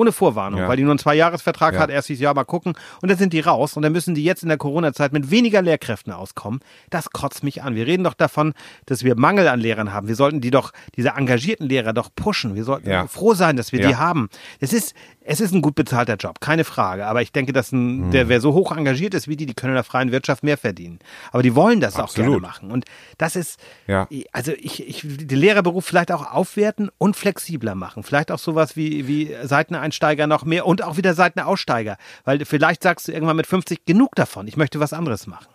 Ohne 0.00 0.12
Vorwarnung, 0.12 0.60
Ja. 0.60 0.68
weil 0.68 0.78
die 0.78 0.82
nur 0.82 0.92
einen 0.92 0.98
Zweijahresvertrag 0.98 1.74
Ja. 1.74 1.80
hat, 1.80 1.90
erst 1.90 2.08
dieses 2.08 2.22
Jahr 2.22 2.32
mal 2.32 2.44
gucken 2.44 2.72
und 3.02 3.10
dann 3.10 3.18
sind 3.18 3.34
die 3.34 3.40
raus 3.40 3.76
und 3.76 3.82
dann 3.82 3.92
müssen 3.92 4.14
die 4.14 4.24
jetzt 4.24 4.42
in 4.42 4.48
der 4.48 4.56
Corona-Zeit 4.56 5.12
mit 5.12 5.30
weniger 5.30 5.60
Lehrkräften 5.60 6.10
auskommen. 6.12 6.60
Das 6.88 7.10
kotzt 7.10 7.42
mich 7.44 7.62
an. 7.62 7.74
Wir 7.74 7.86
reden 7.86 8.04
doch 8.04 8.14
davon, 8.14 8.54
dass 8.86 9.04
wir 9.04 9.14
Mangel 9.14 9.46
an 9.48 9.60
Lehrern 9.60 9.92
haben. 9.92 10.08
Wir 10.08 10.16
sollten 10.16 10.40
die 10.40 10.50
doch, 10.50 10.72
diese 10.96 11.10
engagierten 11.10 11.66
Lehrer 11.68 11.92
doch 11.92 12.08
pushen. 12.16 12.54
Wir 12.54 12.64
sollten 12.64 12.88
Ja. 12.88 13.06
froh 13.08 13.34
sein, 13.34 13.56
dass 13.56 13.72
wir 13.72 13.86
die 13.86 13.96
haben. 13.96 14.30
Es 14.58 14.72
ist, 14.72 14.94
es 15.22 15.40
ist 15.40 15.52
ein 15.52 15.60
gut 15.62 15.74
bezahlter 15.74 16.16
Job, 16.16 16.40
keine 16.40 16.64
Frage. 16.64 17.06
Aber 17.06 17.20
ich 17.22 17.30
denke, 17.32 17.52
dass 17.52 17.72
ein, 17.72 18.06
Mhm. 18.06 18.10
der, 18.10 18.28
wer 18.28 18.40
so 18.40 18.54
hoch 18.54 18.74
engagiert 18.74 19.12
ist 19.14 19.28
wie 19.28 19.36
die, 19.36 19.46
die 19.46 19.54
können 19.54 19.72
in 19.72 19.76
der 19.76 19.84
freien 19.84 20.12
Wirtschaft 20.12 20.42
mehr 20.42 20.56
verdienen. 20.56 20.98
Aber 21.30 21.42
die 21.42 21.54
wollen 21.54 21.80
das 21.80 21.94
auch 21.96 22.12
gerne 22.14 22.28
Absolut. 22.36 22.42
machen. 22.42 22.70
Und 22.70 22.84
das 23.18 23.36
ist, 23.36 23.60
Ja. 23.86 24.08
also 24.32 24.52
ich, 24.52 24.88
ich 24.88 25.04
will 25.04 25.26
den 25.26 25.38
Lehrerberuf 25.38 25.84
vielleicht 25.84 26.10
auch 26.10 26.32
aufwerten 26.32 26.90
und 26.98 27.16
flexibler 27.16 27.74
machen. 27.74 28.02
Vielleicht 28.02 28.30
auch 28.32 28.38
sowas 28.38 28.76
wie, 28.76 29.06
wie 29.06 29.34
Seiteneinsteiger 29.42 30.26
noch 30.26 30.44
mehr 30.44 30.66
und 30.66 30.82
auch 30.82 30.96
wieder 30.96 31.14
Seitenaussteiger. 31.14 31.96
Weil 32.24 32.44
vielleicht 32.44 32.82
sagst 32.82 33.08
du 33.08 33.12
irgendwann 33.12 33.36
mit 33.36 33.46
50 33.46 33.84
genug 33.84 34.14
davon. 34.14 34.48
Ich 34.48 34.56
möchte 34.56 34.80
was 34.80 34.92
anderes 34.92 35.26
machen. 35.26 35.46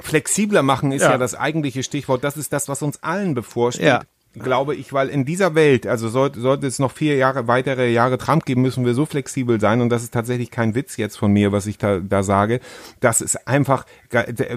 Flexibler 0.00 0.62
machen 0.62 0.92
ist 0.92 1.02
ja. 1.02 1.12
Ja. 1.12 1.18
das 1.18 1.34
eigentliche 1.34 1.82
Stichwort. 1.82 2.24
Das 2.24 2.36
ist 2.36 2.52
das, 2.52 2.68
was 2.68 2.82
uns 2.82 3.02
allen 3.02 3.34
bevorsteht. 3.34 3.86
Ja. 3.86 4.02
Glaube 4.38 4.76
ich, 4.76 4.92
weil 4.92 5.08
in 5.08 5.24
dieser 5.24 5.56
Welt, 5.56 5.88
also 5.88 6.08
sollte, 6.08 6.38
sollte 6.40 6.64
es 6.68 6.78
noch 6.78 6.92
vier 6.92 7.16
Jahre, 7.16 7.48
weitere 7.48 7.90
Jahre 7.90 8.16
Trump 8.16 8.44
geben, 8.46 8.62
müssen 8.62 8.84
wir 8.86 8.94
so 8.94 9.04
flexibel 9.04 9.58
sein. 9.60 9.80
Und 9.80 9.88
das 9.88 10.04
ist 10.04 10.14
tatsächlich 10.14 10.52
kein 10.52 10.76
Witz 10.76 10.96
jetzt 10.96 11.16
von 11.18 11.32
mir, 11.32 11.50
was 11.50 11.66
ich 11.66 11.78
da, 11.78 11.98
da 11.98 12.22
sage. 12.22 12.60
Das 13.00 13.20
ist 13.22 13.48
einfach, 13.48 13.86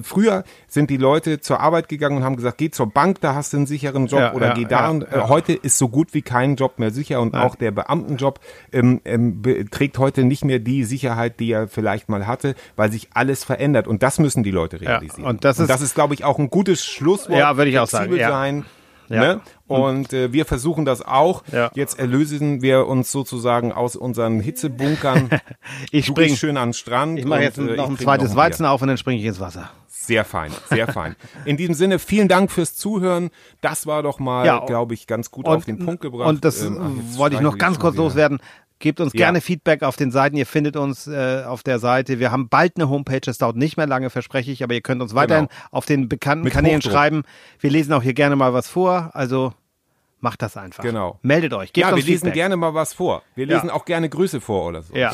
früher 0.03 0.43
sind 0.67 0.89
die 0.89 0.97
Leute 0.97 1.39
zur 1.41 1.59
Arbeit 1.59 1.89
gegangen 1.89 2.17
und 2.17 2.23
haben 2.23 2.36
gesagt, 2.36 2.59
geh 2.59 2.69
zur 2.69 2.88
Bank, 2.88 3.19
da 3.21 3.33
hast 3.36 3.53
du 3.53 3.57
einen 3.57 3.65
sicheren 3.65 4.05
Job 4.07 4.19
Ja, 4.19 4.33
oder 4.33 4.47
ja, 4.49 4.53
geh 4.53 4.65
da. 4.65 4.81
ja, 4.81 4.89
und 4.89 5.03
äh, 5.12 5.17
ja. 5.17 5.29
heute 5.29 5.53
ist 5.53 5.77
so 5.77 5.89
gut 5.89 6.13
wie 6.13 6.21
kein 6.21 6.55
Job 6.55 6.77
mehr 6.77 6.91
sicher 6.91 7.19
und 7.19 7.33
auch 7.36 7.55
der 7.55 7.71
Beamtenjob 7.71 8.39
ähm, 8.71 9.01
ähm, 9.05 9.41
trägt 9.71 9.97
heute 9.97 10.23
nicht 10.23 10.45
mehr 10.45 10.59
die 10.59 10.83
Sicherheit, 10.83 11.39
die 11.39 11.51
er 11.51 11.67
vielleicht 11.67 12.09
mal 12.09 12.27
hatte, 12.27 12.53
weil 12.75 12.91
sich 12.91 13.09
alles 13.15 13.43
verändert. 13.43 13.88
Und 13.88 14.03
das 14.03 14.19
müssen 14.19 14.43
die 14.43 14.51
Leute 14.51 14.81
realisieren. 14.81 15.25
und 15.27 15.43
das 15.45 15.57
ist- 15.59 15.69
das 15.69 15.81
ist, 15.81 15.95
glaube 15.95 16.13
ich, 16.13 16.23
auch 16.23 16.38
ein 16.38 16.49
gutes 16.51 16.86
Schlusswort. 16.86 17.39
Ja, 17.39 17.57
würde 17.57 17.71
ich 17.71 17.79
auch 17.79 17.88
sagen, 17.88 18.15
ja. 18.15 18.29
Ja. 19.09 19.19
Ne? 19.19 19.41
Und 19.67 20.13
äh, 20.13 20.31
wir 20.33 20.45
versuchen 20.45 20.85
das 20.85 21.01
auch. 21.01 21.43
Ja. 21.51 21.71
Jetzt 21.73 21.97
erlösen 21.99 22.61
wir 22.61 22.87
uns 22.87 23.11
sozusagen 23.11 23.71
aus 23.71 23.95
unseren 23.95 24.39
Hitzebunkern. 24.39 25.29
Ich 25.91 26.05
Du 26.07 26.11
spring. 26.13 26.27
gehst 26.29 26.39
schön 26.39 26.57
an 26.57 26.69
den 26.69 26.73
Strand. 26.73 27.19
Ich 27.19 27.25
mache 27.25 27.39
und, 27.39 27.43
jetzt 27.45 27.57
äh, 27.57 27.75
noch 27.75 27.89
ein 27.89 27.97
zweites. 27.97 28.35
Weizen 28.35 28.65
auf 28.65 28.81
und 28.81 28.87
dann 28.87 28.97
springe 28.97 29.19
ich 29.19 29.25
ins 29.25 29.39
Wasser. 29.39 29.69
Sehr 29.87 30.25
fein, 30.25 30.51
sehr 30.69 30.87
fein. 30.91 31.15
In 31.45 31.55
diesem 31.55 31.75
Sinne, 31.75 31.97
vielen 31.97 32.27
Dank 32.27 32.51
fürs 32.51 32.75
Zuhören. 32.75 33.29
Das 33.61 33.87
war 33.87 34.03
doch 34.03 34.19
mal, 34.19 34.45
Ja, 34.45 34.59
glaube 34.65 34.93
ich, 34.95 35.07
ganz 35.07 35.31
gut 35.31 35.45
auf 35.47 35.63
den 35.63 35.79
Punkt 35.85 36.01
gebracht. 36.01 36.27
Und 36.27 36.43
das 36.43 36.61
Ähm, 36.61 37.01
äh, 37.13 37.17
wollte 37.17 37.37
ich 37.37 37.41
noch 37.41 37.57
ganz 37.57 37.79
kurz 37.79 37.95
loswerden. 37.95 38.39
Gebt 38.83 38.99
uns 38.99 39.13
Ja. 39.13 39.17
gerne 39.19 39.39
Feedback 39.39 39.81
auf 39.81 39.95
den 39.95 40.11
Seiten. 40.11 40.35
Ihr 40.35 40.45
findet 40.45 40.75
uns 40.75 41.07
äh, 41.07 41.43
auf 41.47 41.63
der 41.63 41.79
Seite. 41.79 42.19
Wir 42.19 42.31
haben 42.33 42.49
bald 42.49 42.73
eine 42.75 42.89
Homepage. 42.89 43.21
Das 43.21 43.37
dauert 43.37 43.55
nicht 43.55 43.77
mehr 43.77 43.87
lange, 43.87 44.09
verspreche 44.09 44.51
ich. 44.51 44.61
Aber 44.61 44.73
ihr 44.73 44.81
könnt 44.81 45.01
uns 45.01 45.15
weiterhin 45.15 45.47
auf 45.71 45.85
den 45.85 46.09
bekannten 46.09 46.43
Mit 46.43 46.51
Kanälen 46.53 46.79
Hochdruck. 46.79 46.91
schreiben. 46.91 47.23
Wir 47.61 47.69
lesen 47.69 47.93
auch 47.93 48.03
hier 48.03 48.13
gerne 48.13 48.35
mal 48.35 48.53
was 48.53 48.67
vor. 48.67 49.11
Also 49.13 49.53
macht 50.19 50.41
das 50.41 50.57
einfach. 50.57 50.83
Genau. 50.83 51.17
Meldet 51.21 51.53
euch. 51.53 51.71
Gebt 51.71 51.85
Ja, 51.87 51.91
wir 51.91 51.95
uns 51.95 52.05
lesen 52.05 52.19
Feedback. 52.25 52.33
gerne 52.33 52.57
mal 52.57 52.73
was 52.73 52.93
vor. 52.93 53.23
Wir 53.35 53.47
Ja. 53.47 53.55
lesen 53.55 53.69
auch 53.69 53.85
gerne 53.85 54.09
Grüße 54.09 54.41
vor 54.41 54.65
oder 54.67 54.81
so. 54.83 54.93
Ja. 54.93 55.13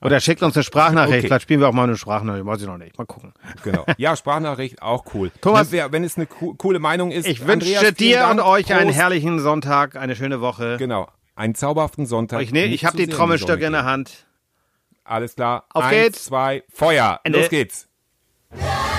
Oder 0.00 0.20
schickt 0.20 0.42
uns 0.42 0.54
eine 0.54 0.62
Sprachnachricht. 0.62 1.18
Okay. 1.18 1.26
Vielleicht 1.26 1.42
spielen 1.42 1.58
wir 1.60 1.68
auch 1.68 1.72
mal 1.72 1.84
eine 1.84 1.96
Sprachnachricht. 1.96 2.44
Weiß 2.46 2.60
ich 2.60 2.66
noch 2.68 2.76
nicht. 2.78 2.96
Mal 2.98 3.06
gucken. 3.06 3.32
Genau. 3.64 3.84
Ja, 3.96 4.14
Sprachnachricht 4.14 4.80
auch 4.82 5.06
cool. 5.14 5.32
Thomas- 5.40 5.72
wenn, 5.72 5.78
wir, 5.78 5.90
wenn 5.92 6.04
es 6.04 6.16
eine 6.18 6.26
co 6.26 6.54
coole 6.54 6.78
Meinung 6.78 7.10
ist. 7.10 7.26
Ich 7.26 7.46
wünsche 7.46 7.92
dir 7.94 8.18
Dank. 8.20 8.32
und 8.34 8.40
euch 8.40 8.72
einen 8.72 8.84
Prost. 8.90 8.96
herrlichen 8.98 9.40
Sonntag, 9.40 9.96
eine 9.96 10.14
schöne 10.14 10.40
Woche. 10.40 10.76
Genau. 10.78 11.08
Einen 11.36 11.54
zauberhaften 11.54 12.06
Sonntag. 12.06 12.40
Ich, 12.40 12.50
ne, 12.50 12.64
ich 12.64 12.84
habe 12.84 12.96
die 12.96 13.04
in 13.04 13.10
Trommelstöcke 13.10 13.64
Sonne 13.64 13.66
in 13.66 13.72
der. 13.72 13.84
Hand. 13.84 14.26
Alles 15.04 15.36
klar. 15.36 15.66
Auf 15.72 15.84
Eins, 15.84 15.92
geht's. 15.92 16.24
zwei, 16.24 16.64
Feuer. 16.68 17.20
Ende. 17.22 17.38
Los 17.40 17.50
geht's. 17.50 17.88
Wer 18.50 18.95